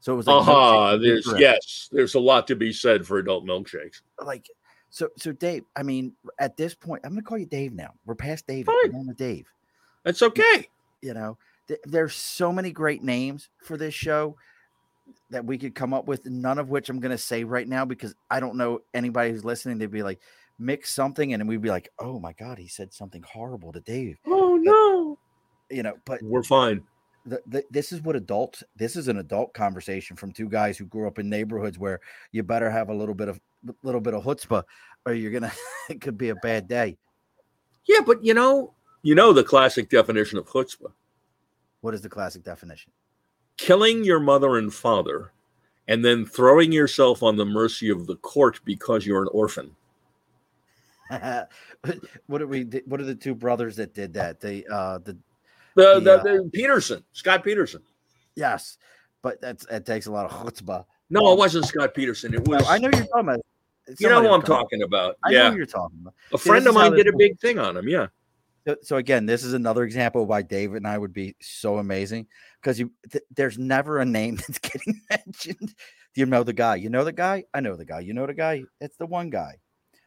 [0.00, 1.88] So it was like with There's yes.
[1.90, 4.02] There's a lot to be said for adult milkshakes.
[4.22, 4.50] like
[4.94, 5.64] so so Dave.
[5.74, 7.92] I mean, at this point, I'm gonna call you Dave now.
[8.06, 8.66] We're past David.
[8.66, 8.90] Fine.
[8.94, 9.46] I'm on to Dave.
[10.04, 10.68] That's okay.
[11.02, 14.36] you know th- there's so many great names for this show
[15.30, 17.84] that we could come up with none of which i'm going to say right now
[17.84, 20.18] because i don't know anybody who's listening they'd be like
[20.58, 23.80] mix something and then we'd be like oh my god he said something horrible to
[23.80, 25.18] dave Oh no.
[25.74, 26.82] you know but We're fine.
[27.26, 30.86] the, the, this is what adults this is an adult conversation from two guys who
[30.86, 32.00] grew up in neighborhoods where
[32.32, 33.38] you better have a little bit of
[33.82, 34.62] little bit of chutzpah
[35.06, 35.52] or you're gonna
[35.90, 36.96] it could be a bad day
[37.86, 40.92] Yeah, but you know, you know the classic definition of chutzpah:
[41.80, 42.92] what is the classic definition
[43.56, 45.32] killing your mother and father,
[45.88, 49.74] and then throwing yourself on the mercy of the court because you're an orphan.
[52.26, 55.16] what are we what are the two brothers that did that they uh the
[55.74, 57.82] The, the, the Peterson, Scott Peterson.
[58.36, 58.78] Yes,
[59.22, 60.84] but that's it takes a lot of chutzpah.
[61.10, 62.32] No, it wasn't Scott Peterson.
[62.32, 62.64] It was.
[62.66, 63.40] I know you're talking about.
[63.98, 65.16] You know who I'm talking- about?
[65.24, 66.14] I know yeah, you're talking about.
[66.32, 67.88] a See, friend of mine did a big thing on him.
[67.88, 68.06] Yeah.
[68.66, 71.76] So, so again, this is another example of why David and I would be so
[71.78, 72.26] amazing
[72.62, 75.74] because you th- there's never a name that's getting mentioned.
[76.14, 76.76] Do you know the guy?
[76.76, 77.44] You know the guy?
[77.52, 78.00] I know the guy.
[78.00, 78.62] You know the guy?
[78.80, 79.56] It's the one guy,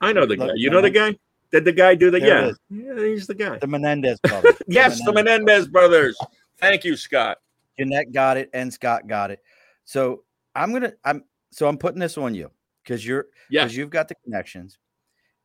[0.02, 0.50] I know the guy.
[0.56, 1.16] You know the guy?
[1.52, 2.20] Did the guy do the?
[2.20, 2.52] There Yeah,
[2.96, 3.58] yeah, he's the guy.
[3.60, 4.56] the Menendez brothers.
[4.68, 6.18] Yes, the Menendez brothers.
[6.58, 7.38] Thank you, Scott.
[7.78, 9.40] Jeanette got it and Scott got it.
[9.86, 10.24] So
[10.56, 12.50] I'm gonna I'm so I'm putting this on you
[12.88, 14.80] because you're Yeah, because you've got the connections.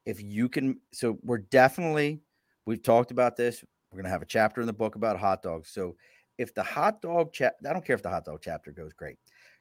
[0.07, 2.21] If you can, so we're definitely
[2.67, 3.65] we've talked about this.
[3.91, 5.71] We're gonna have a chapter in the book about hot dogs.
[5.71, 5.97] So
[6.39, 9.17] if the hot dog chap, I don't care if the hot dog chapter goes great.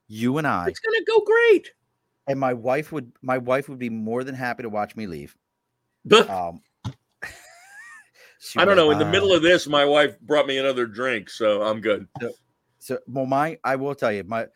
[0.07, 1.71] You and I it's gonna go great.
[2.27, 5.35] and my wife would my wife would be more than happy to watch me leave.
[6.11, 6.61] Um,
[8.57, 8.91] I don't know.
[8.91, 12.07] In the middle of this, my wife brought me another drink, so I'm good.
[12.79, 14.47] So, well, my I will tell you, my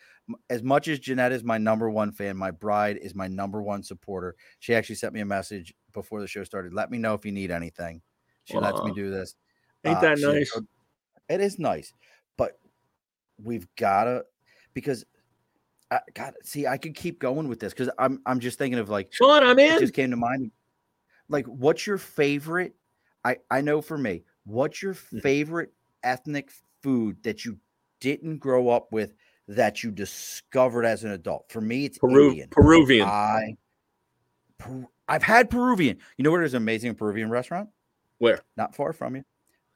[0.49, 3.84] as much as Jeanette is my number one fan, my bride is my number one
[3.84, 4.35] supporter.
[4.60, 6.73] She actually sent me a message before the show started.
[6.73, 8.02] Let me know if you need anything.
[8.45, 9.35] She lets me do this.
[9.84, 10.52] Ain't Uh, that she- nice?
[10.52, 10.65] so-
[11.30, 11.91] It is nice,
[12.38, 12.60] but
[13.43, 14.26] we've gotta
[14.73, 15.06] because
[15.91, 16.65] I got see.
[16.68, 19.57] I could keep going with this because I'm I'm just thinking of like Sean, I'm
[19.60, 19.80] it in.
[19.80, 20.52] just came to mind.
[21.30, 22.76] Like, what's your favorite?
[23.23, 25.22] I I know for me, what's your Mhm.
[25.22, 25.73] favorite
[26.03, 27.60] ethnic food that you
[27.99, 29.14] didn't grow up with
[29.47, 31.45] that you discovered as an adult?
[31.49, 32.49] For me, it's Peru- Indian.
[32.49, 33.07] Peruvian.
[33.07, 33.55] I
[34.57, 35.97] Peru- I've had Peruvian.
[36.17, 37.69] You know where there's an amazing Peruvian restaurant?
[38.17, 38.41] Where?
[38.57, 39.23] Not far from you.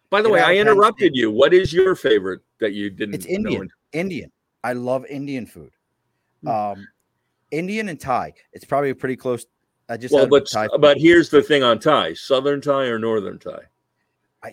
[0.10, 1.30] By the get way, I interrupted you.
[1.32, 3.16] What is your favorite that you didn't?
[3.16, 3.62] It's Indian.
[3.62, 4.32] and- Indian.
[4.64, 5.72] I love Indian food.
[6.42, 6.48] Hmm.
[6.48, 6.88] Um,
[7.52, 8.34] Indian and Thai.
[8.54, 9.46] It's probably pretty close.
[9.88, 13.40] I just Well, but Thai but here's the thing on Thai: Southern Thai or Northern
[13.40, 13.62] Thai.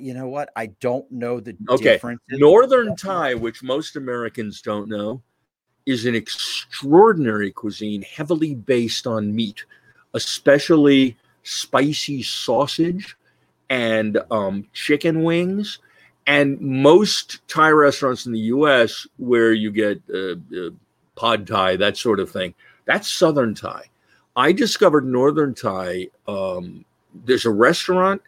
[0.00, 0.50] You know what?
[0.56, 2.38] I don't know the Okay, differences.
[2.38, 5.22] Northern Thai, which most Americans don't know,
[5.86, 9.64] is an extraordinary cuisine heavily based on meat,
[10.14, 13.16] especially spicy sausage
[13.70, 15.78] and um, chicken wings.
[16.26, 20.70] And most Thai restaurants in the U.S., where you get uh, uh,
[21.16, 22.52] pad Thai, that sort of thing,
[22.84, 23.84] that's Southern Thai.
[24.34, 26.08] I discovered Northern Thai.
[26.26, 26.84] Um,
[27.24, 28.20] there's a restaurant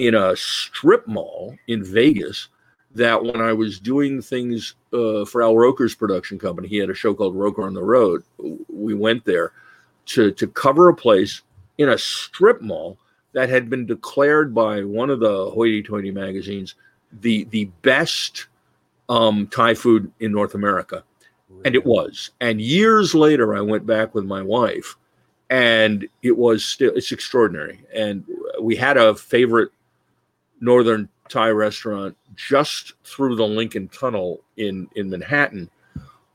[0.00, 2.48] in a strip mall in Vegas
[2.94, 6.94] that when I was doing things uh, for Al Roker's production company, he had a
[6.94, 8.24] show called Roker on the Road.
[8.68, 9.52] We went there
[10.06, 11.42] to to cover a place
[11.78, 12.98] in a strip mall
[13.32, 16.74] that had been declared by one of the hoity-toity magazines
[17.20, 18.46] the the best
[19.08, 21.04] um, Thai food in North America,
[21.64, 22.30] and it was.
[22.40, 24.96] And years later, I went back with my wife,
[25.50, 27.84] and it was still it's extraordinary.
[27.94, 28.24] And
[28.60, 29.70] we had a favorite
[30.60, 35.70] northern Thai restaurant just through the Lincoln Tunnel in in Manhattan.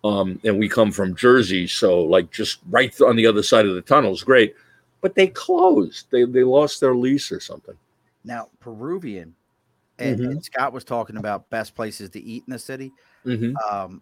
[0.03, 3.73] Um, and we come from Jersey, so like just right on the other side of
[3.73, 4.55] the tunnel is great.
[5.01, 6.07] But they closed.
[6.11, 7.75] They they lost their lease or something.
[8.23, 9.35] Now, Peruvian,
[9.99, 10.31] and, Mhm.
[10.31, 12.91] and Scott was talking about best places to eat in the city.
[13.25, 13.55] Mm-hmm.
[13.67, 14.01] Um,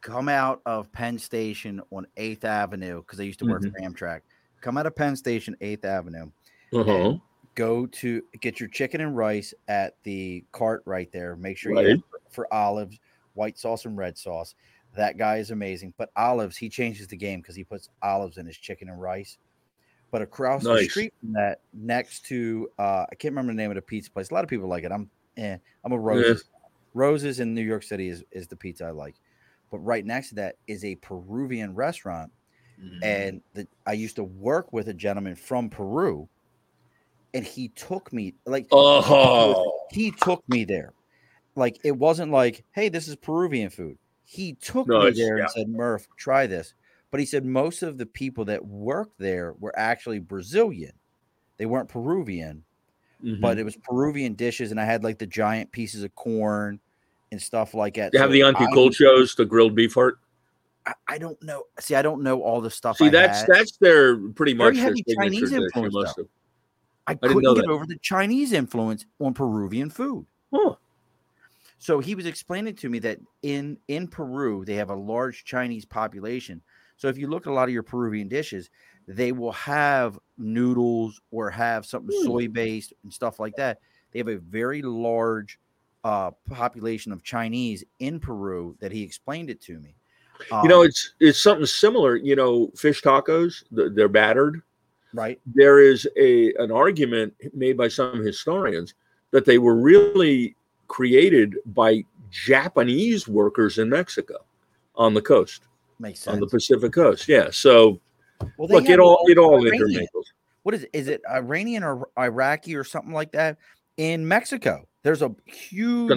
[0.00, 4.20] come out of Penn Station on Eighth Avenue because I used to work for Amtrak.
[4.60, 6.30] Come out of Penn Station, Eighth Avenue.
[6.72, 7.18] Uh-huh.
[7.54, 11.36] Go to get your chicken and rice at the cart right there.
[11.36, 11.96] Make sure you Right.
[11.98, 12.98] ask for olives,
[13.34, 14.54] white sauce, and red sauce.
[14.94, 15.94] That guy is amazing.
[15.96, 19.38] But olives, he changes the game because he puts olives in his chicken and rice.
[20.10, 23.76] But across the street from that, next to uh, I can't remember the name of
[23.76, 24.30] the pizza place.
[24.30, 24.92] A lot of people like it.
[24.92, 26.44] I'm eh, I'm a roses.
[26.94, 29.14] Roses in New York City is, is the pizza I like.
[29.70, 32.30] But right next to that is a Peruvian restaurant.
[32.78, 33.02] Mm-hmm.
[33.02, 36.28] And the, I used to work with a gentleman from Peru,
[37.34, 40.92] and he took me like Oh, he took me there.
[41.54, 43.98] Like it wasn't like, hey, this is Peruvian food.
[44.24, 45.44] He took No, me there yeah.
[45.44, 46.74] and said, Murph, try this.
[47.10, 50.92] But he said most of the people that worked there were actually Brazilian.
[51.58, 52.64] They weren't Peruvian,
[53.22, 53.40] Mhm.
[53.40, 56.80] but it was Peruvian dishes, and I had like the giant pieces of corn
[57.30, 58.12] and stuff like that.
[58.12, 60.18] they have the anticuchos, the grilled beef heart.
[60.86, 61.64] I, I don't know.
[61.78, 62.96] See, I don't know all the stuff.
[62.96, 63.48] See, I that's had.
[63.50, 65.52] that's their pretty Very much their heavy signature Chinese.
[65.52, 66.14] You influence,
[67.08, 67.28] must though.
[67.28, 67.30] have.
[67.30, 70.26] I didn't couldn't get over the Chinese influence on Peruvian food.
[70.52, 70.74] Huh.
[71.78, 75.84] So he was explaining to me that in in Peru they have a large Chinese
[75.84, 76.62] population.
[76.96, 78.70] So if you look at a lot of your Peruvian dishes,
[79.08, 82.24] they will have noodles or have something Hmm.
[82.26, 83.80] soy based and stuff like that.
[84.12, 85.58] They have a very large
[86.04, 89.96] uh, population of Chinese in Peru that he explained it to me.
[90.62, 92.16] You know, Um, it's it's something similar.
[92.16, 94.62] You know, fish tacos, th- they're battered.
[95.14, 95.40] Right.
[95.46, 98.94] There is a an argument made by some historians
[99.30, 100.56] that they were really
[100.88, 104.36] created by Japanese workers in Mexico
[104.96, 105.62] on the coast,
[105.98, 107.28] Makes on the Pacific coast.
[107.28, 107.48] Yeah.
[107.50, 108.00] So
[108.56, 109.74] well, look, it all it all Iranian.
[109.74, 110.32] intermingles.
[110.62, 110.90] what is it?
[110.92, 113.58] Is it Iranian or Iraqi or something like that
[113.96, 114.86] in Mexico?
[115.02, 116.12] There's a huge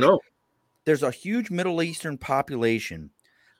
[0.85, 3.09] there's a huge Middle Eastern population.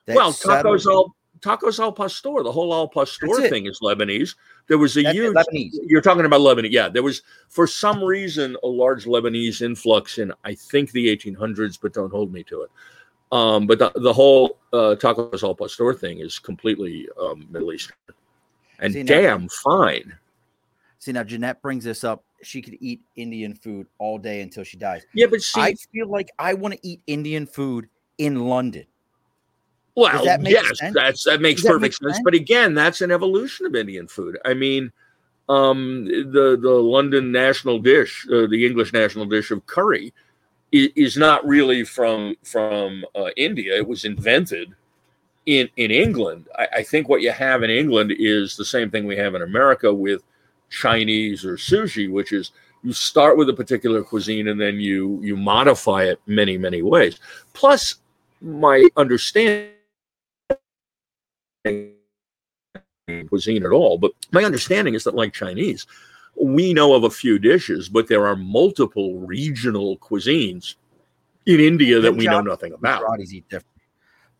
[0.06, 2.42] That Well, tacos al tacos al pastor.
[2.42, 4.34] The whole al pastor thing is Lebanese.
[4.68, 5.34] There was a That's huge.
[5.34, 5.74] Lebanese.
[5.86, 6.88] You're talking about Lebanon, yeah.
[6.88, 11.92] There was for some reason a large Lebanese influx in I think the 1800s, but
[11.92, 12.70] don't hold me to it.
[13.32, 17.96] Um, but the, the whole uh, tacos al pastor thing is completely um, Middle Eastern,
[18.78, 20.14] and See, now- damn fine.
[20.98, 22.24] See now, Jeanette brings this up.
[22.42, 25.04] She could eat Indian food all day until she dies.
[25.12, 27.88] Yeah, but see, I feel like I want to eat Indian food
[28.18, 28.86] in London.
[29.96, 30.94] Well, that yes, sense?
[30.94, 32.16] that's that makes that perfect make sense.
[32.16, 32.24] sense?
[32.24, 34.38] But again, that's an evolution of Indian food.
[34.44, 34.92] I mean,
[35.48, 40.12] um, the the London national dish, uh, the English national dish of curry,
[40.70, 43.74] is, is not really from from uh, India.
[43.74, 44.74] It was invented
[45.46, 46.46] in in England.
[46.58, 49.40] I, I think what you have in England is the same thing we have in
[49.40, 50.22] America with
[50.68, 52.50] Chinese or sushi, which is
[52.82, 57.18] you start with a particular cuisine and then you you modify it many many ways.
[57.54, 57.96] Plus,
[58.42, 59.70] my understanding
[63.28, 65.86] cuisine at all, but my understanding is that, like Chinese,
[66.40, 70.74] we know of a few dishes, but there are multiple regional cuisines
[71.46, 73.02] in India that we know nothing about.
[73.02, 73.66] Gujaratis eat different.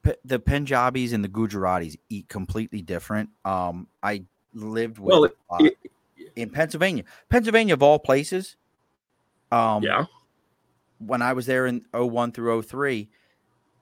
[0.02, 3.30] P- the Punjabis and the Gujaratis eat completely different.
[3.44, 5.78] Um, I lived with Well, it- uh, it-
[6.34, 8.56] in Pennsylvania, Pennsylvania of all places.
[9.50, 10.06] Um, Yeah,
[10.98, 13.08] when I was there in 01 through 03,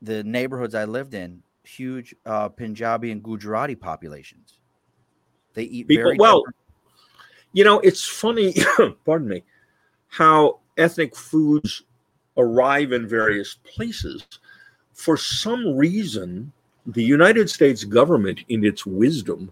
[0.03, 4.61] the neighborhoods I lived in, huge uh, Punjabi and Gujarati populations.
[5.55, 6.57] They eat People- very well, different.
[7.53, 8.55] you know, it's funny.
[9.05, 9.43] pardon me,
[10.09, 11.83] how ethnic foods
[12.37, 14.25] arrive in various places.
[14.93, 16.53] For some reason,
[16.87, 19.51] the United States government, in its wisdom,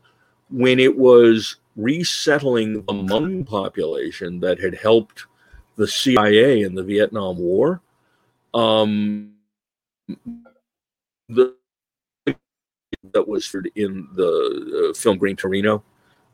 [0.51, 5.27] when it was resettling the Hmong population that had helped
[5.77, 7.81] the CIA in the Vietnam War,
[8.53, 9.33] um,
[11.29, 11.55] the
[13.13, 15.83] that was for in the uh, film Gran Torino,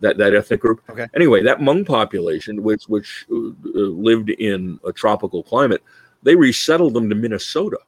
[0.01, 0.83] that that ethnic group.
[0.89, 1.07] Okay.
[1.15, 5.83] Anyway, that Hmong population, which which uh, uh, lived in a tropical climate,
[6.23, 7.79] they resettled them to Minnesota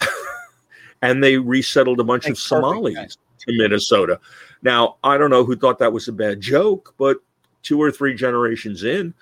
[1.02, 3.18] and they resettled a bunch Makes of Somalis sense.
[3.40, 4.20] to Minnesota.
[4.62, 7.18] Now, I don't know who thought that was a bad joke, but
[7.62, 9.14] two or three generations in,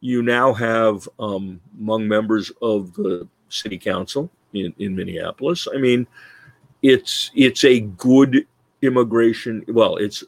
[0.00, 5.68] you now have um, Hmong members of the city council in, in Minneapolis.
[5.72, 6.06] I mean,
[6.82, 8.46] it's it's a good
[8.82, 9.64] immigration.
[9.68, 10.22] Well, it's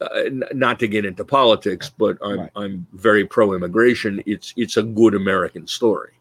[0.00, 2.50] uh, n- not to get into politics, but I'm Right.
[2.56, 4.22] I'm very pro immigration.
[4.26, 6.12] It's it's a good American story.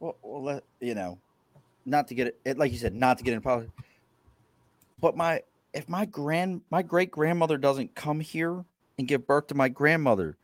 [0.00, 1.18] Well, well, let, you know,
[1.86, 3.72] not to get it, like you said, not to get into politics.
[5.00, 5.42] But my,
[5.72, 8.64] if my grand, my great grandmother doesn't come here
[8.98, 10.36] and give birth to my grandmother,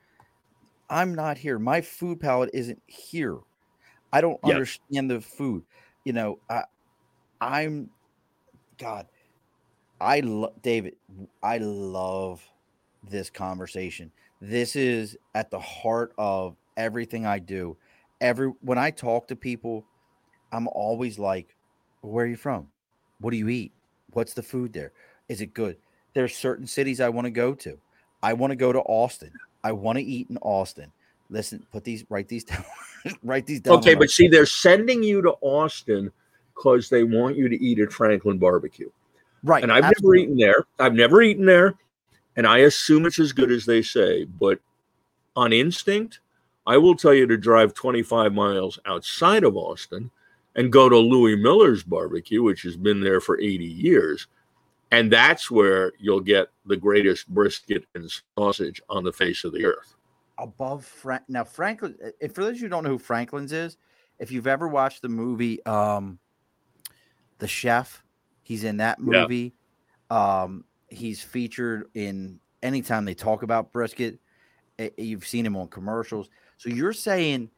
[0.88, 1.58] I'm not here.
[1.58, 3.38] My food palette isn't here.
[4.12, 5.64] I don't understand the food.
[6.04, 6.64] You know, I,
[7.40, 7.90] I'm,
[8.78, 9.06] God,
[10.00, 10.96] I love David.
[11.42, 12.42] I love
[13.08, 14.10] this conversation.
[14.40, 17.76] This is at the heart of everything I do.
[18.20, 19.84] Every when I talk to people,
[20.52, 21.54] I'm always like,
[22.00, 22.68] "Where are you from?
[23.20, 23.72] What do you eat?
[24.12, 24.92] What's the food there?
[25.28, 25.76] Is it good?"
[26.14, 27.78] There's certain cities I want to go to.
[28.22, 29.32] I want to go to Austin.
[29.62, 30.92] I want to eat in Austin.
[31.28, 32.64] Listen, put these, write these down,
[33.22, 33.78] write these down.
[33.78, 36.10] Okay, but see, they're sending you to Austin
[36.54, 38.90] because they want you to eat at Franklin Barbecue.
[39.42, 40.64] Right, and I've never eaten there.
[40.78, 41.74] I've never eaten there,
[42.36, 44.24] and I assume it's as good as they say.
[44.24, 44.60] But
[45.34, 46.20] on instinct,
[46.66, 50.10] I will tell you to drive 25 miles outside of Austin
[50.56, 54.26] and go to Louie Mueller's barbecue, which has been there for 80 years.
[54.90, 59.64] And that's where you'll get the greatest brisket and sausage on the face of the
[59.64, 59.94] earth.
[60.38, 61.22] above Frank.
[61.28, 63.76] Now Franklin, and for those of you who don't know who Franklin's is,
[64.18, 66.18] if you've ever watched the movie um
[67.38, 68.02] The Chef,
[68.50, 69.22] he's in that Yeah.
[69.22, 69.54] movie.
[70.10, 74.18] Um he's featured in anytime they talk about brisket.
[74.80, 76.28] eh, You've seen him on commercials.
[76.58, 77.48] So you're saying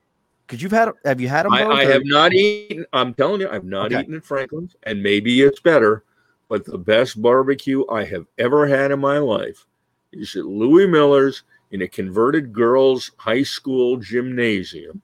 [0.47, 1.53] because you've had have you had him?
[1.53, 2.85] I, I have not eaten.
[2.93, 4.03] I'm telling you, I've not Okay.
[4.03, 6.05] eaten at Franklin's, and maybe it's better.
[6.51, 9.65] But the best barbecue I have ever had in my life
[10.13, 15.01] is at Louie Mueller's in a converted girls' high school gymnasium,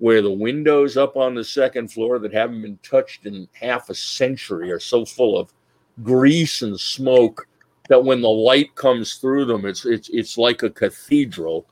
[0.00, 3.94] where the windows up on the second floor that haven't been touched in half a
[3.94, 5.52] century are so full of
[6.02, 7.46] grease and smoke
[7.88, 11.66] that when the light comes through them, it's it's it's like a cathedral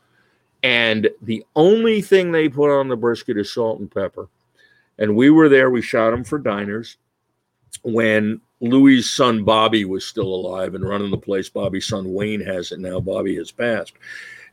[0.63, 4.29] and the only thing they put on the brisket is salt and pepper.
[4.99, 5.71] And we were there.
[5.71, 6.97] We shot them for diners
[7.83, 11.49] when Louis' son Bobby was still alive and running the place.
[11.49, 12.99] Bobby's son Wayne has it now.
[12.99, 13.93] Bobby has passed.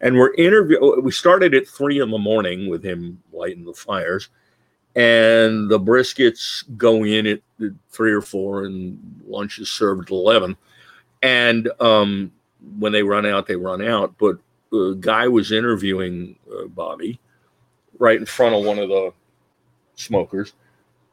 [0.01, 1.01] And we're interview.
[1.01, 4.29] We started at three in the morning with him lighting the fires,
[4.95, 7.41] and the briskets go in at
[7.89, 10.57] three or four, and lunch is served at eleven.
[11.23, 12.31] And um,
[12.77, 14.15] when they run out, they run out.
[14.17, 14.37] But
[14.73, 17.19] a guy was interviewing uh, Bobby
[17.97, 19.13] right in front of one of the
[19.95, 20.53] smokers.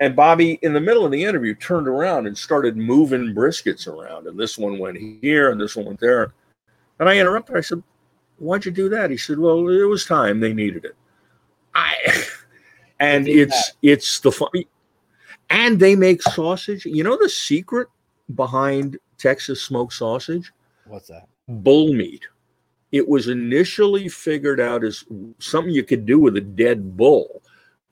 [0.01, 4.27] And Bobby, in the middle of the interview, turned around and started moving briskets around.
[4.27, 6.33] And this one went here and this one went there.
[6.99, 7.57] And I interrupted.
[7.57, 7.85] I said,
[8.43, 9.10] Why'd you do that?
[9.10, 10.40] He said, Well, it was time.
[10.40, 10.97] They needed it.
[11.74, 11.94] I
[13.01, 14.66] and it's it's the funny
[15.48, 16.85] and they make sausage.
[16.85, 17.89] You know the secret
[18.35, 20.52] behind Texas smoked sausage?
[20.86, 21.28] what's that?
[21.48, 22.27] bull meat.
[22.90, 25.05] It was initially figured out as
[25.39, 27.43] something you could do with a dead bull.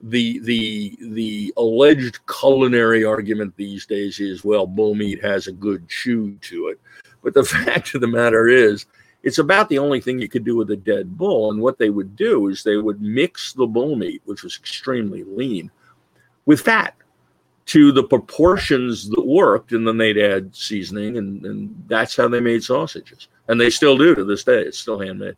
[0.01, 5.87] The the the alleged culinary argument these days is well, bull meat has a good
[5.87, 6.79] chew to it.
[7.23, 8.85] But the fact of the matter is,
[9.23, 11.51] it's about the only thing you could do with a dead bull.
[11.51, 15.23] And what they would do is they would mix the bull meat, which was extremely
[15.23, 15.69] lean,
[16.45, 16.95] with fat
[17.67, 22.41] to the proportions that worked, and then they'd add seasoning, and, and that's how they
[22.41, 23.27] made sausages.
[23.47, 24.61] And they still do to this day.
[24.61, 25.37] It's still handmade.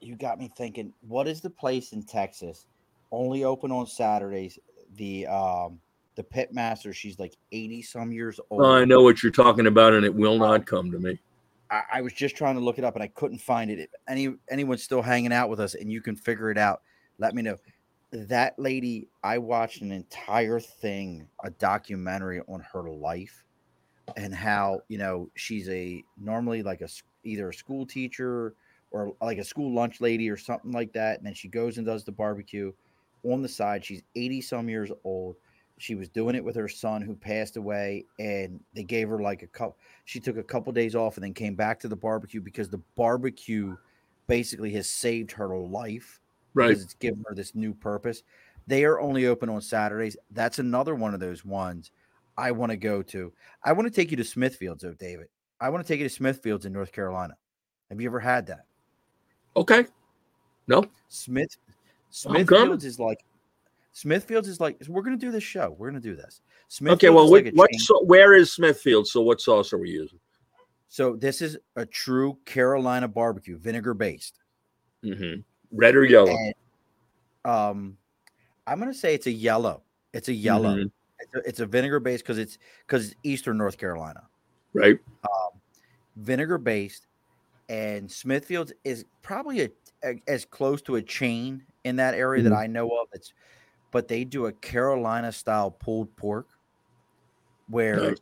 [0.00, 0.92] You got me thinking.
[1.08, 2.66] What is the place in Texas
[3.10, 4.58] only open on Saturdays?
[4.96, 5.80] The um
[6.14, 6.92] the pit master.
[6.92, 8.64] She's like eighty some years old.
[8.64, 11.18] I know what you're talking about, and it will not come to me.
[11.70, 13.78] I, I was just trying to look it up and I couldn't find it.
[13.78, 16.82] If any anyone's still hanging out with us and you can figure it out,
[17.18, 17.56] let me know.
[18.12, 23.44] That lady, I watched an entire thing, a documentary on her life
[24.16, 26.88] and how you know she's a normally like a
[27.24, 28.54] either a school teacher
[28.92, 31.18] or like a school lunch lady or something like that.
[31.18, 32.72] And then she goes and does the barbecue
[33.24, 33.84] on the side.
[33.84, 35.36] She's 80 some years old.
[35.78, 39.42] She was doing it with her son who passed away, and they gave her like
[39.42, 39.76] a couple.
[40.06, 42.80] She took a couple days off and then came back to the barbecue because the
[42.96, 43.76] barbecue
[44.26, 46.20] basically has saved her life
[46.54, 46.68] Right.
[46.68, 48.22] because it's given her this new purpose.
[48.66, 50.16] They are only open on Saturdays.
[50.30, 51.90] That's another one of those ones
[52.38, 53.32] I want to go to.
[53.62, 55.28] I want to take you to Smithfields, though, David.
[55.60, 57.36] I want to take you to Smithfields in North Carolina.
[57.90, 58.64] Have you ever had that?
[59.56, 59.86] Okay.
[60.66, 60.84] No.
[61.08, 61.56] Smith.
[62.10, 63.24] Smithfields is like
[63.96, 65.74] Smithfields is like we're gonna do this show.
[65.78, 66.42] We're gonna do this.
[66.68, 69.06] Smithfield Okay, well, like what so, where is Smithfield?
[69.06, 70.18] So what sauce are we using?
[70.88, 74.40] So this is a true Carolina barbecue, vinegar based.
[75.02, 75.36] hmm
[75.72, 76.28] Red or yellow?
[76.36, 76.54] And
[77.44, 77.96] um,
[78.66, 79.82] I'm gonna say it's a yellow.
[80.12, 80.76] It's a yellow.
[80.76, 80.90] Mhm.
[81.18, 84.24] It's, a, it's a vinegar based because it's because it's Eastern North Carolina.
[84.74, 84.98] Right.
[85.24, 85.58] Um,
[86.16, 87.06] Vinegar based,
[87.70, 89.70] and Smithfield's is probably a,
[90.04, 92.58] a- as close to a chain in that area that Mhm.
[92.58, 93.08] I know of.
[93.14, 93.32] It's
[93.96, 96.48] but they do a Carolina style pulled pork,
[97.70, 98.14] where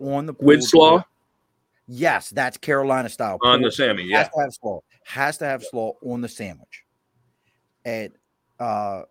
[0.00, 1.04] on the With slaw pork-
[1.86, 3.36] Yes, that's Carolina style.
[3.44, 4.10] on the Sammy.
[4.10, 4.80] has to have slaw.
[5.04, 6.84] Has to have slaw on the sandwich.
[7.84, 8.12] And
[8.58, 9.02] uh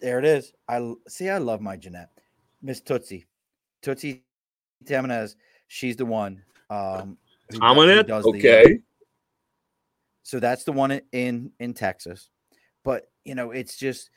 [0.00, 0.54] there it is.
[0.66, 2.08] I see I love my Jeanette.
[2.62, 3.26] Miss Tootsie.
[3.82, 4.24] Tootsie
[4.86, 5.34] Tomanetz,
[5.68, 6.42] she's the one.
[6.70, 7.18] Um
[7.60, 8.06] I'm on it.
[8.06, 8.78] does the, Okay.
[10.22, 12.30] so that's the one in in Texas.
[12.82, 14.08] But you know, it's just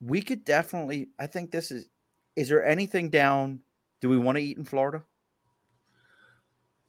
[0.00, 1.88] we could definitely I think this is
[2.34, 3.60] is there anything down
[4.00, 5.02] do we want to eat in Florida?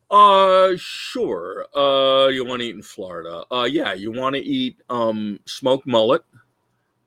[0.09, 1.65] Uh, sure.
[1.75, 3.43] Uh, you want to eat in Florida?
[3.51, 6.23] Uh, yeah, you want to eat um smoked mullet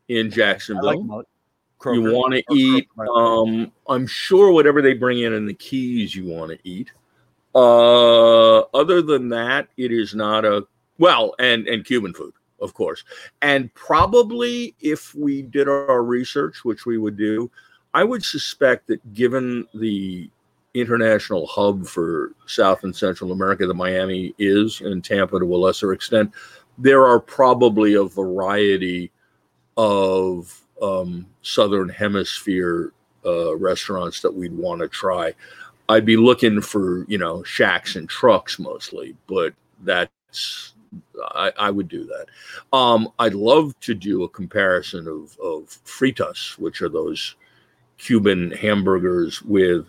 [0.08, 1.04] in I like Jacksonville.
[1.04, 1.26] mullet.
[1.86, 6.26] you want to eat um i'm sure whatever they bring in in the keys you
[6.26, 6.92] want to eat
[7.54, 10.66] uh other than that it is not a
[10.98, 13.04] well and and cuban food of course
[13.42, 17.50] and probably if we did our research which we would do
[17.94, 20.30] i would suspect that given the
[20.74, 25.92] international hub for south and central america that miami is and tampa to a lesser
[25.92, 26.32] extent
[26.78, 29.10] there are probably a variety
[29.76, 32.92] of um, southern hemisphere
[33.24, 35.34] uh, restaurants that we'd want to try.
[35.88, 40.74] I'd be looking for you know shacks and trucks mostly, but that's
[41.34, 42.26] I, I would do that.
[42.76, 47.36] Um, I'd love to do a comparison of of fritas, which are those
[47.98, 49.88] Cuban hamburgers with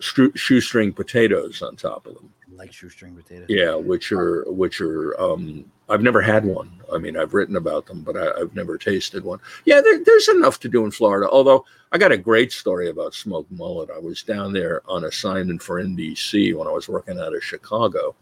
[0.00, 2.32] stru- shoestring potatoes on top of them.
[2.50, 3.46] I like shoestring potatoes.
[3.48, 6.70] Yeah, which are which are um I've never had one.
[6.92, 9.40] I mean, I've written about them, but I, I've never tasted one.
[9.64, 11.28] Yeah, there, there's enough to do in Florida.
[11.28, 13.90] Although I got a great story about smoked mullet.
[13.94, 18.14] I was down there on assignment for NBC when I was working out of Chicago,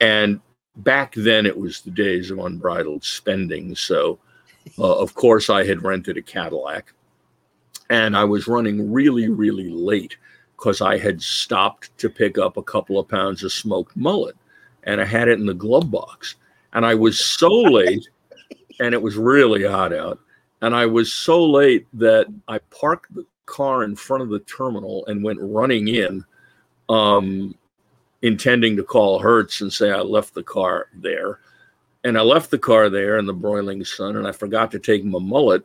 [0.00, 0.40] and
[0.76, 3.74] back then it was the days of unbridled spending.
[3.74, 4.18] So,
[4.78, 6.92] uh, of course, I had rented a Cadillac,
[7.90, 10.16] and I was running really, really late
[10.56, 14.36] because I had stopped to pick up a couple of pounds of smoked mullet
[14.84, 16.36] and I had it in the glove box.
[16.72, 18.08] And I was so late,
[18.80, 20.18] and it was really hot out.
[20.62, 25.04] And I was so late that I parked the car in front of the terminal
[25.06, 26.24] and went running in,
[26.88, 27.54] um,
[28.22, 31.40] intending to call Hertz and say I left the car there.
[32.04, 35.04] And I left the car there in the broiling sun, and I forgot to take
[35.04, 35.64] my mullet.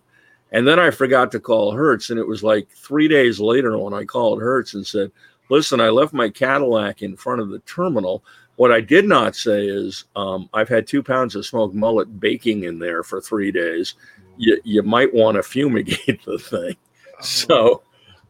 [0.52, 2.10] And then I forgot to call Hertz.
[2.10, 5.12] And it was like three days later when I called Hertz and said,
[5.50, 8.24] Listen, I left my Cadillac in front of the terminal.
[8.58, 12.64] What I did not say is, um, I've had two pounds of smoked mullet baking
[12.64, 13.96] in there for three days.
[14.38, 16.76] You, you might want to fumigate the thing.
[17.22, 17.84] So,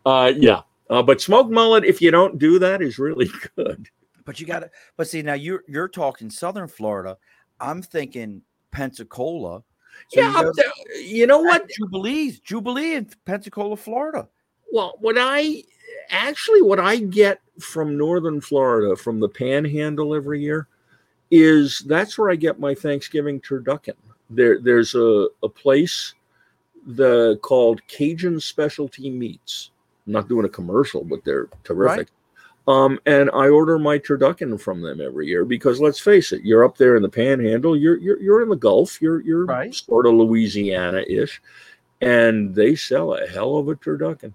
[0.06, 0.62] uh, yeah.
[0.90, 3.90] Uh, but smoked mullet, if you don't do that, is really good.
[4.28, 7.18] But you got to, but see, now you're you're talking Southern Florida.
[7.62, 8.42] I'm thinking
[8.72, 9.64] Pensacola.
[10.10, 11.70] So yeah, you, go I'm you know what?
[11.70, 14.28] Jubilees, Jubilee in Pensacola, Florida.
[14.70, 15.64] Well, what I
[16.10, 20.68] actually what I get from northern Florida from the panhandle every year
[21.32, 23.96] is that's where I get my Thanksgiving turducken.
[24.30, 26.14] There there's a, a place
[26.86, 29.72] the called Cajun Specialty Meats.
[30.06, 32.10] I'm not doing a commercial, but they're terrific.
[32.68, 36.66] Um, and I order my turducken from them every year because let's face it, you're
[36.66, 39.74] up there in the panhandle, you're you're, you're in the Gulf, you're you're Right.
[39.74, 41.42] sort of Louisiana-ish,
[42.02, 44.34] and they sell a hell of a turducken.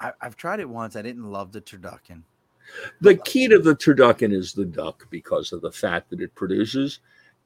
[0.00, 0.94] I, I've tried it once.
[0.94, 2.22] I didn't love the turducken.
[3.00, 7.00] The key to the turducken is the duck because of the fat that it produces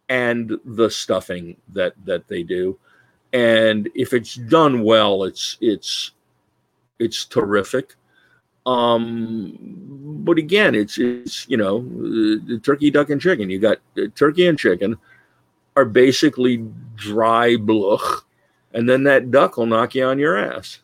[0.08, 2.76] and the stuffing that that they do.
[3.32, 6.10] And if it's done well, it's it's
[6.98, 7.94] it's terrific.
[8.66, 9.56] Um,
[10.24, 13.50] but again, it's it's you know uh, the turkey, duck, and chicken.
[13.50, 14.96] You got uh, turkey and chicken
[15.74, 16.64] are basically
[16.94, 18.24] dry bluch,
[18.72, 20.78] and then that duck will knock you on your ass.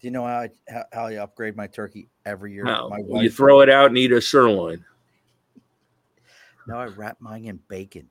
[0.00, 2.64] Do you know how I, how, how I upgrade my turkey every year?
[2.64, 2.88] How?
[2.88, 4.84] My you throw it out and eat a sirloin.
[6.66, 8.08] Now I wrap mine in bacon.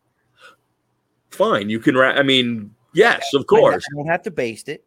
[1.31, 1.97] Fine, you can.
[1.97, 2.17] wrap.
[2.17, 3.85] I mean, yes, of I- course.
[3.91, 4.85] I don't have to baste it.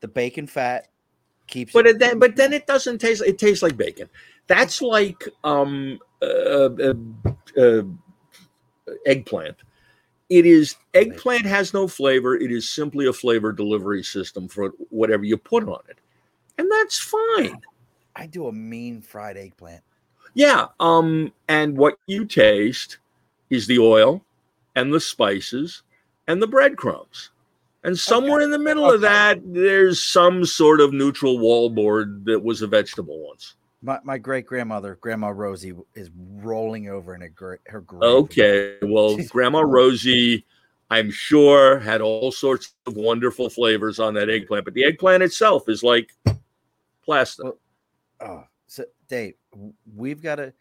[0.00, 0.88] The bacon fat
[1.46, 1.98] keeps But it.
[1.98, 3.22] then, but then it doesn't taste.
[3.22, 4.08] It tastes like bacon.
[4.46, 6.94] That's like um, uh, uh,
[7.58, 7.82] uh,
[9.06, 9.56] eggplant.
[10.30, 12.34] It is eggplant has no flavor.
[12.36, 15.98] It is simply a flavor delivery system for whatever you put on it.
[16.58, 17.60] and that's fine.
[18.16, 19.82] I do a mean fried eggplant.
[20.34, 20.66] Yeah.
[20.80, 22.98] Um, and what you taste
[23.50, 24.24] is the oil
[24.76, 25.82] and the spices
[26.26, 27.30] and the breadcrumbs.
[27.84, 32.62] And somewhere in the middle of that, there's some sort of neutral wallboard that was
[32.62, 33.56] a vegetable once.
[33.82, 38.02] My, my great grandmother, Grandma Rosie, is rolling over in a gra- her grave.
[38.02, 38.76] Okay.
[38.80, 40.46] Well, She's- Grandma Rosie,
[40.90, 45.68] I'm sure, had all sorts of wonderful flavors on that eggplant, but the eggplant itself
[45.68, 46.10] is like
[47.04, 47.44] plastic.
[47.44, 47.58] Well,
[48.20, 49.34] Oh, so Dave,
[49.94, 50.54] we've got to.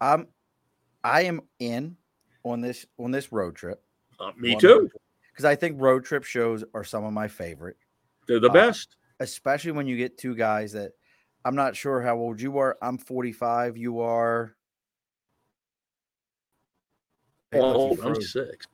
[0.00, 0.28] I'm,
[1.02, 1.96] I am in
[2.44, 3.82] on this on this road trip.
[4.20, 4.88] Uh, me too.
[5.38, 7.76] Because I think road trip shows are some of my favorite,
[8.26, 8.96] They're the uh, best.
[9.20, 10.94] especially when you get two guys that
[11.44, 12.76] I'm not sure how old you are.
[12.82, 13.76] I'm 45.
[13.76, 14.56] You are.
[17.52, 18.66] Oh, I'm six.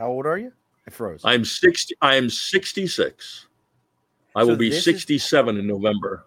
[0.00, 0.52] How old are you?
[0.88, 1.20] I froze.
[1.24, 1.94] I'm 60.
[2.02, 3.46] I am 66.
[4.34, 6.24] I So will be this is- 67 in November.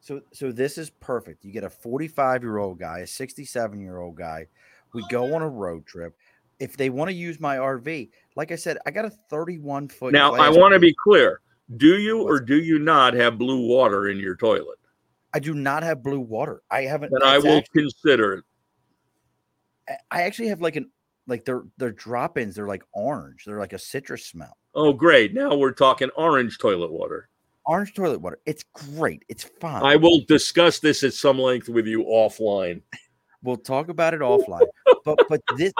[0.00, 1.44] So so this is perfect.
[1.44, 4.46] You get a 45 year old guy, a 67 year old guy.
[4.94, 6.16] We go on a road trip.
[6.58, 10.12] If they want to use my RV, like I said, I got a 31 foot.
[10.12, 11.40] Now, I want to be clear.
[11.76, 14.78] Do you or do you not have blue water in your toilet?
[15.34, 16.62] I do not have blue water.
[16.70, 17.12] I haven't.
[17.12, 18.44] And I will actually- consider it.
[20.10, 20.90] I- actually have like an
[21.26, 22.54] like their their drop ins.
[22.54, 23.44] They're like orange.
[23.44, 24.56] They're like a citrus smell.
[24.74, 25.34] Oh, great.
[25.34, 27.28] Now we're talking orange toilet water.
[27.64, 28.38] Orange toilet water.
[28.46, 29.24] It's great.
[29.28, 29.82] It's fine.
[29.82, 32.82] I will discuss this at some length with you offline.
[33.42, 34.66] We'll talk about it offline.
[35.04, 35.72] but but this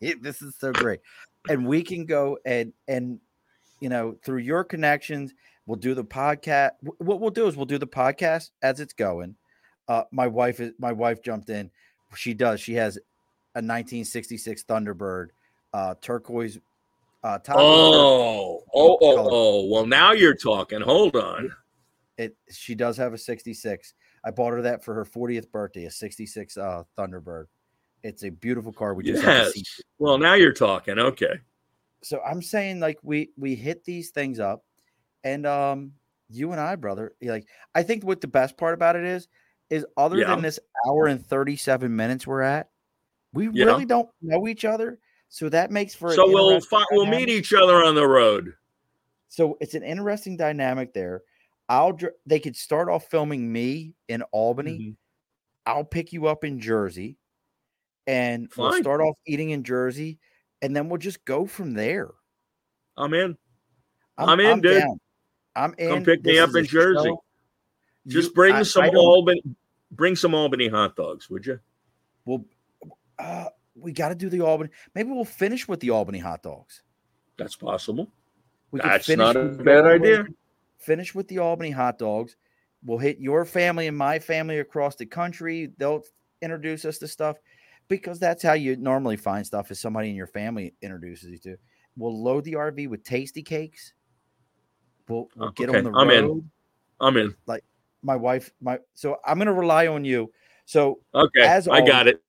[0.20, 1.00] this is so great,
[1.48, 3.20] and we can go and and
[3.80, 5.34] you know through your connections,
[5.66, 6.70] we'll do the podcast.
[6.98, 9.36] What we'll do is we'll do the podcast as it's going.
[9.88, 11.70] Uh, my wife is my wife jumped in.
[12.14, 12.60] She does.
[12.60, 12.96] She has
[13.54, 15.28] a 1966 Thunderbird,
[15.72, 16.58] uh, turquoise.
[17.24, 17.94] Uh, top of the turquoise.
[17.96, 19.30] Oh, oh, oh, color.
[19.32, 19.66] oh.
[19.66, 20.80] Well, now you're talking.
[20.80, 21.50] Hold on.
[22.18, 23.92] it she does have a 66
[24.24, 27.46] i bought her that for her 40th birthday a 66 uh thunderbird
[28.02, 29.52] it's a beautiful car we just Yes.
[29.98, 30.98] Well, now you're talking.
[30.98, 31.40] Okay.
[32.02, 34.64] so i'm saying like we we hit these things up
[35.24, 35.92] and um
[36.28, 39.28] you and i brother like i think what the best part about it is
[39.70, 40.28] is other Yeah.
[40.28, 42.68] than this hour and 37 minutes we're at
[43.32, 43.64] we Yeah.
[43.64, 44.98] really don't know each other
[45.28, 48.54] so that makes for So we'll fi- we'll meet each other on the road.
[49.28, 51.22] So it's an interesting dynamic there.
[51.68, 54.78] I'll dr- they could start off filming me in Albany.
[54.78, 54.96] Mhm.
[55.66, 57.16] I'll pick you up in Jersey,
[58.06, 60.18] and we'll start off eating in Jersey,
[60.62, 62.10] and then we'll just go from there.
[62.96, 63.36] I'm in.
[64.18, 64.80] I'm in, dude.
[64.80, 65.00] down.
[65.54, 65.88] I'm in.
[65.90, 67.08] Come pick me up in Jersey.
[67.08, 67.22] show.
[68.06, 69.42] Just You- bring I- some I Albany.
[69.90, 71.60] Bring some Albany hot dogs, would you?
[72.24, 72.44] Well,
[73.18, 74.70] uh, we got to do the Albany.
[74.94, 76.82] Maybe we'll finish with the Albany hot dogs.
[77.38, 78.10] That's possible.
[78.72, 80.26] We That's not a bad Albany- idea.
[80.78, 82.36] Finish with the Albany hot dogs.
[82.84, 85.72] We'll hit your family and my family across the country.
[85.78, 86.02] They'll
[86.42, 87.36] introduce us to stuff
[87.88, 91.56] because that's how you normally find stuff is somebody in your family introduces you to.
[91.96, 93.92] We'll load the RV with Tastykakes.
[95.08, 96.00] We'll, we'll Oh, get okay, on the road.
[96.00, 96.50] I'm in.
[97.00, 97.34] I'm in.
[97.46, 97.64] Like
[98.02, 100.32] my wife, my so I'm gonna rely on you.
[100.64, 102.22] So Okay, As I got it.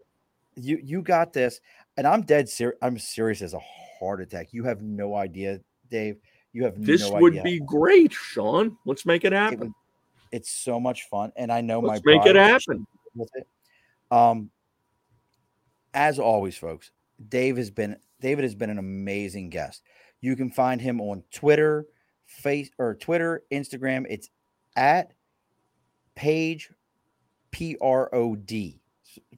[0.55, 1.59] you you got this,
[1.97, 2.77] and I'm dead serious.
[2.81, 3.59] I'm serious as a
[3.99, 4.49] heart attack.
[4.53, 5.59] You have no idea,
[5.89, 6.17] Dave.
[6.53, 7.43] You have This no would idea.
[7.43, 8.77] be great, Sean.
[8.85, 9.59] Let's make it It happen.
[9.59, 9.71] would-
[10.31, 12.85] it's so much fun, and I know Let's my make it happen.
[13.15, 13.47] with it.
[14.11, 14.49] Um,
[15.97, 16.91] as always, folks,
[17.27, 19.81] Dave has been David has been an amazing guest.
[20.21, 21.87] You can find him on Twitter,
[22.25, 24.05] face or Twitter, Instagram.
[24.07, 24.29] It's
[24.75, 25.13] at
[26.15, 26.69] Page
[27.51, 28.79] P R O D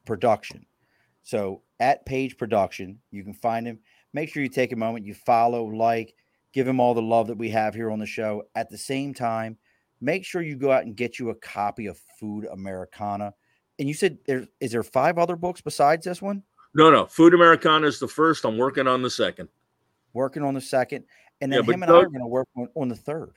[0.06, 0.66] production.
[1.24, 3.80] So at Page Production, you can find him.
[4.14, 6.16] Make sure you take a moment, you follow, like,
[6.52, 8.44] give him all the love that we have here on the show.
[8.56, 9.58] At the same time,
[10.02, 13.34] make sure you go out and get you a copy of Food Americana.
[13.78, 16.44] And you said there is there five other books besides this one?
[16.74, 17.06] No, no.
[17.06, 18.46] Food Americana is the first.
[18.46, 19.50] I'm working on the second.
[20.14, 21.06] Working on the second,
[21.42, 23.34] and then but him and I are going to work on, on the third.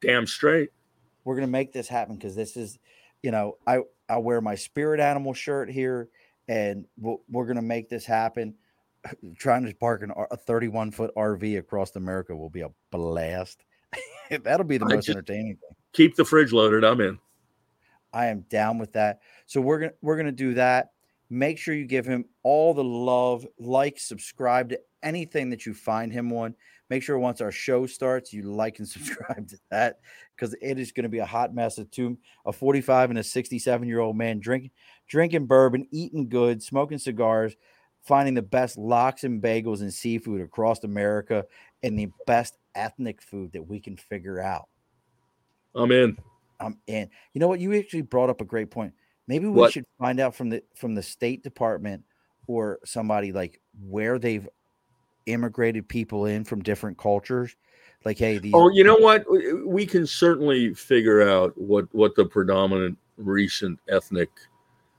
[0.00, 0.70] Damn straight.
[1.24, 2.78] We're going to make this happen because this is,
[3.22, 6.08] you know, I I wear my spirit animal shirt here,
[6.48, 8.54] and we'll, we're going to make this happen.
[9.38, 13.64] Trying to park an, a 31 foot RV across America will be a blast.
[14.42, 15.76] That'll be the I most entertaining thing.
[15.92, 16.84] Keep the fridge loaded.
[16.84, 17.18] I'm in.
[18.12, 19.20] I am down with that.
[19.46, 20.92] So we're gonna we're gonna do that.
[21.30, 26.12] Make sure you give him all the love, like, subscribe to anything that you find
[26.12, 26.54] him on.
[26.90, 30.00] Make sure once our show starts, you like and subscribe to that
[30.36, 33.24] because it is going to be a hot mess of two, a 45 and a
[33.24, 34.70] 67 year old man drinking
[35.08, 37.54] drinking bourbon, eating good, smoking cigars,
[38.02, 41.44] finding the best lox and bagels and seafood across America,
[41.82, 44.68] and the best ethnic food that we can figure out.
[45.74, 46.16] I'm in.
[46.60, 47.10] I'm in.
[47.32, 47.60] You know what?
[47.60, 48.92] You actually brought up a great point.
[49.26, 49.72] Maybe we What?
[49.72, 52.04] should find out from the from the State Department
[52.46, 54.48] or somebody like where they've
[55.26, 57.56] immigrated people in from different cultures.
[58.04, 59.24] Like, hey, these Oh, you know what?
[59.66, 64.28] We- can certainly figure out what what the predominant recent ethnic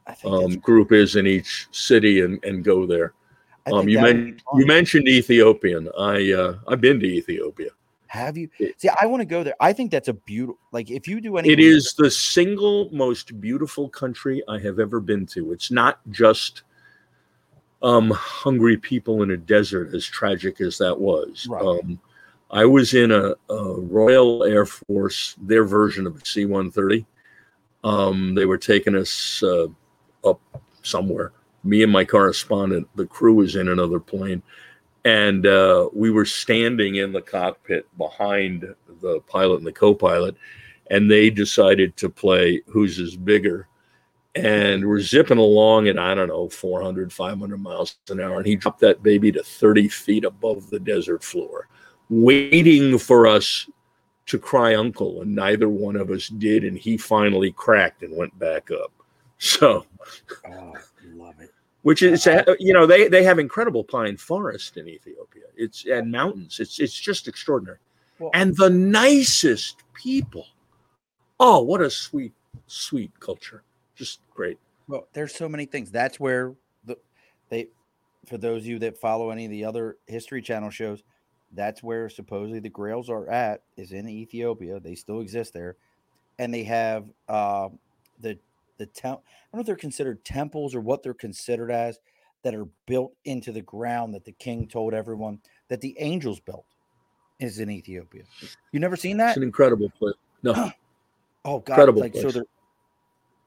[0.07, 3.13] I think that's- um, group is in each city and and go there.
[3.71, 5.89] Um, you men- you mentioned Ethiopian.
[5.97, 7.69] I uh, I've been to Ethiopia.
[8.07, 8.49] Have you?
[8.77, 9.55] See, I want to go there.
[9.59, 10.59] I think that's a beautiful.
[10.71, 14.99] Like, if you do any, It is the single most beautiful country I have ever
[14.99, 15.51] been to.
[15.51, 16.63] It's not just
[17.81, 21.47] um, hungry people in a desert, as tragic as that was.
[21.49, 21.63] Right.
[21.63, 21.99] Um,
[22.51, 27.05] I was in a, a Royal Air Force, their version of a C 130.
[27.83, 29.67] Um, they were taking us uh,
[30.23, 30.39] up
[30.81, 31.31] somewhere.
[31.63, 34.41] Me and my correspondent, the crew was in another plane.
[35.05, 40.35] And uh, we were standing in the cockpit behind the pilot and the co pilot
[40.91, 43.67] and they decided to play who's is bigger
[44.35, 48.55] and we're zipping along at i don't know 400 500 miles an hour and he
[48.55, 51.67] dropped that baby to 30 feet above the desert floor
[52.09, 53.69] waiting for us
[54.25, 58.37] to cry uncle and neither one of us did and he finally cracked and went
[58.37, 58.91] back up
[59.37, 59.85] so
[60.47, 60.73] oh,
[61.13, 61.54] love it.
[61.85, 62.25] Which is
[62.59, 66.99] you know they they have incredible pine forest in ethiopia it's and mountains it's it's
[66.99, 67.77] just extraordinary
[68.17, 70.47] Well, and the nicest people.
[71.39, 72.33] Oh, what a sweet,
[72.67, 73.63] sweet culture.
[73.95, 74.57] Just great.
[74.87, 75.91] Well, there's so many things.
[75.91, 76.55] That's where
[76.85, 76.97] the
[77.49, 77.69] they
[78.25, 81.03] for those of you that follow any of the other history channel shows,
[81.53, 84.79] that's where supposedly the grails are at is in Ethiopia.
[84.79, 85.75] They still exist there.
[86.39, 87.69] And they have uh,
[88.19, 88.37] the
[88.77, 91.99] the temp I don't know if they're considered temples or what they're considered as
[92.43, 95.39] that are built into the ground that the king told everyone
[95.69, 96.65] that the angels built
[97.39, 98.23] is in Ethiopia.
[98.71, 99.29] You never seen that?
[99.29, 100.15] It's an incredible place.
[100.43, 100.53] No,
[101.45, 102.33] Oh god, Incredible like so place.
[102.33, 102.45] they're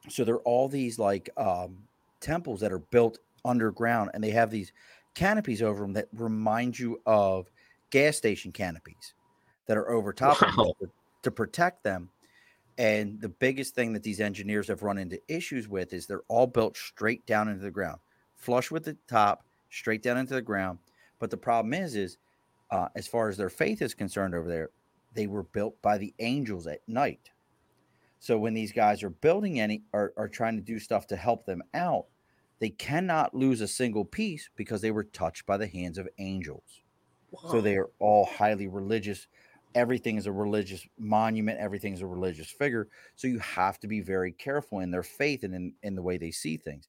[0.08, 1.78] so they're all these like um
[2.20, 4.72] temples that are built underground and they have these
[5.14, 7.48] canopies over them that remind you of
[7.90, 9.14] gas station canopies
[9.66, 10.74] that are over top of them Wow.
[10.80, 10.88] to,
[11.24, 12.10] to protect them.
[12.78, 16.46] And the biggest thing that these engineers have run into issues with is they're all
[16.46, 17.98] built straight down into the ground,
[18.36, 20.78] flush with the top, straight down into the ground.
[21.18, 22.18] But the problem is, is
[22.70, 24.70] uh, as far as their faith is concerned over there,
[25.14, 27.30] they were built by the angels at night.
[28.20, 31.46] So when these guys are building any are, are trying to do stuff to help
[31.46, 32.06] them out,
[32.60, 36.82] they cannot lose a single piece because they were touched by the hands of angels.
[37.50, 39.26] So they are all highly religious.
[39.78, 42.88] Everything is a religious monument, everything is a religious figure.
[43.14, 46.18] So you have to be very careful in their faith and in, in the way
[46.18, 46.88] they see things.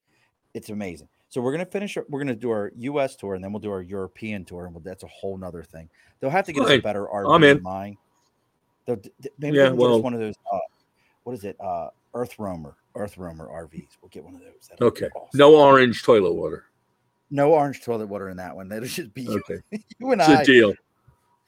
[0.56, 1.08] It's amazing.
[1.30, 1.96] So we're gonna finish.
[2.10, 3.16] We're gonna do our U.S.
[3.16, 5.88] tour, and then we'll do our European tour, and we'll, that's a whole nother thing.
[6.20, 7.64] They'll have to get us a better RV I'm than in.
[7.64, 7.98] mine.
[8.88, 9.00] They'll,
[9.38, 10.34] maybe Yeah, well- one of those.
[10.52, 10.58] Uh,
[11.26, 11.56] what is it?
[11.60, 13.90] Uh, Earth Roamer, Earth Roamer RVs.
[14.02, 14.68] We'll get one of those.
[14.72, 15.10] That'll Okay.
[15.16, 15.38] awesome.
[15.38, 16.64] No orange toilet water.
[17.30, 18.68] no orange toilet water in that one.
[18.68, 19.60] That'll just be you, Okay.
[20.00, 20.42] you and It's I.
[20.42, 20.74] a deal.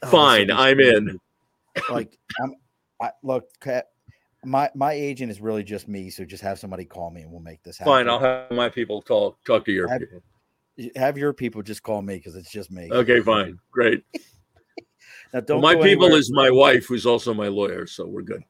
[0.03, 0.51] Oh, Fine.
[0.51, 1.19] I'm in.
[1.89, 2.55] Like I'm.
[3.01, 3.45] I look.
[4.43, 7.41] My my agent is really just me, so just have somebody call me and we'll
[7.41, 7.91] make this happen.
[7.93, 8.09] Fine.
[8.09, 10.21] I'll have my people call talk to your Have- people.
[10.95, 12.89] have your people just call me because it's just me.
[12.91, 13.57] Okay, fine.
[13.71, 14.03] Great.
[15.33, 16.19] Now don't my people anywhere.
[16.19, 18.43] is my wife, who's also my lawyer, so we're good.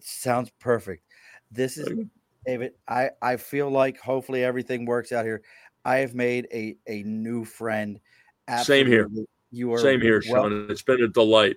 [0.00, 1.02] sounds perfect.
[1.50, 2.04] This is Okay.
[2.46, 2.72] David.
[2.86, 5.42] I I feel like hopefully everything works out here.
[5.84, 7.98] I have made a a new friend.
[8.62, 9.08] Same here.
[9.50, 10.66] You are Same here, Sean.
[10.70, 11.56] It's been a delight.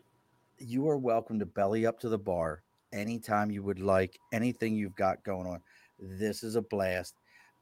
[0.59, 2.63] You are welcome to belly up to the bar
[2.93, 5.61] anytime you would like anything you've got going on.
[5.99, 7.15] This is a blast.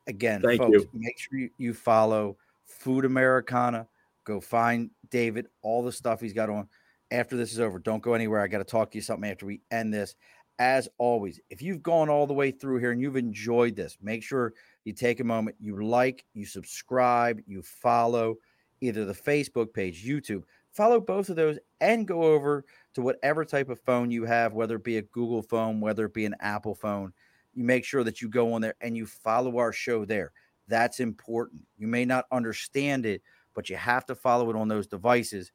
[0.08, 0.90] Again Thank folks you.
[0.94, 3.88] make sure you, you follow food americana.
[4.24, 6.68] Go find david all the stuff he's got on.
[7.12, 8.42] After this is over don't go anywhere.
[8.42, 10.16] I got to talk to you something after we end this.
[10.58, 14.24] As always if you've gone all the way through here and you've enjoyed this make
[14.24, 14.54] sure
[14.86, 18.36] you take a moment you like you subscribe you follow
[18.80, 20.44] either the facebook page youtube
[20.76, 24.76] follow both of those and go over to whatever type of phone you have, whether
[24.76, 27.14] it be a Google phone, whether it be an Apple phone.
[27.54, 30.32] You make sure that you go on there and you follow our show there.
[30.68, 31.66] That's important.
[31.78, 33.22] You may not understand it,
[33.54, 35.52] but you have to follow it on those devices.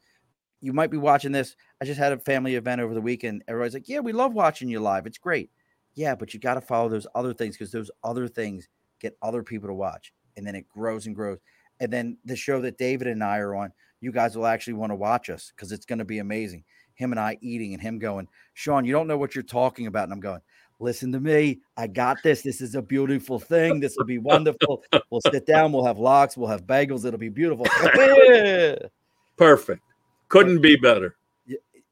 [0.63, 1.57] You might be watching this.
[1.81, 3.45] I just had a family event over the weekend.
[3.47, 5.07] Everybody's like, Yeah, we love watching you live.
[5.07, 5.51] It's great.
[5.95, 8.69] Yeah, but you got to follow those other things because those other things
[9.01, 10.13] get other people to watch.
[10.37, 11.39] And then it grows and grows.
[11.81, 14.91] And then the show that David and I are on, you guys will actually want
[14.91, 16.65] to watch us because it's going to be amazing
[17.01, 20.05] him and I eating and him going, Sean, you don't know what you're talking about.
[20.05, 20.41] And I'm going,
[20.79, 21.61] listen to me.
[21.77, 22.43] I got this.
[22.43, 23.81] This is a beautiful thing.
[23.81, 24.85] This will be wonderful.
[25.11, 25.73] We'll sit down.
[25.73, 26.37] We'll have lox.
[26.37, 27.05] We'll have bagels.
[27.05, 27.67] It'll be beautiful.
[27.97, 28.77] Yeah.
[29.39, 29.83] Perfect.
[30.29, 31.17] Couldn't be better.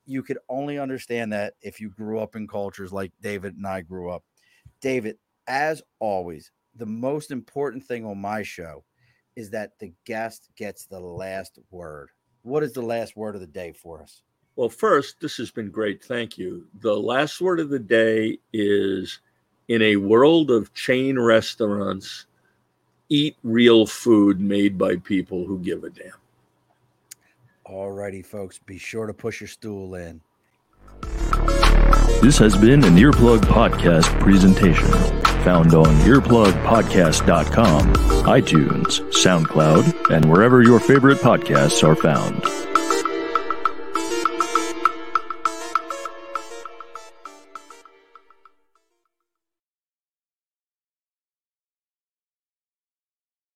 [0.05, 3.81] you could only understand that if you grew up in cultures like David and I
[3.81, 4.23] grew up.
[4.81, 5.17] David,
[5.47, 8.85] as always, the most important thing on my show
[9.39, 12.09] is that the guest gets the last word.
[12.43, 14.23] What is the last word of the day for us?
[14.57, 16.03] Well, first, this has been great.
[16.03, 16.67] Thank you.
[16.81, 19.21] The last word of the day is
[19.69, 22.27] in a world of chain restaurants,
[23.11, 26.11] eat real food made by people who give a damn.
[27.65, 30.21] All righty, folks, be sure to push your stool in.
[32.23, 35.28] This has been an Earplug Podcast presentation.
[35.45, 37.93] Found on earplugpodcast.com,
[38.25, 42.68] iTunes, SoundCloud, and wherever your favorite podcasts are found.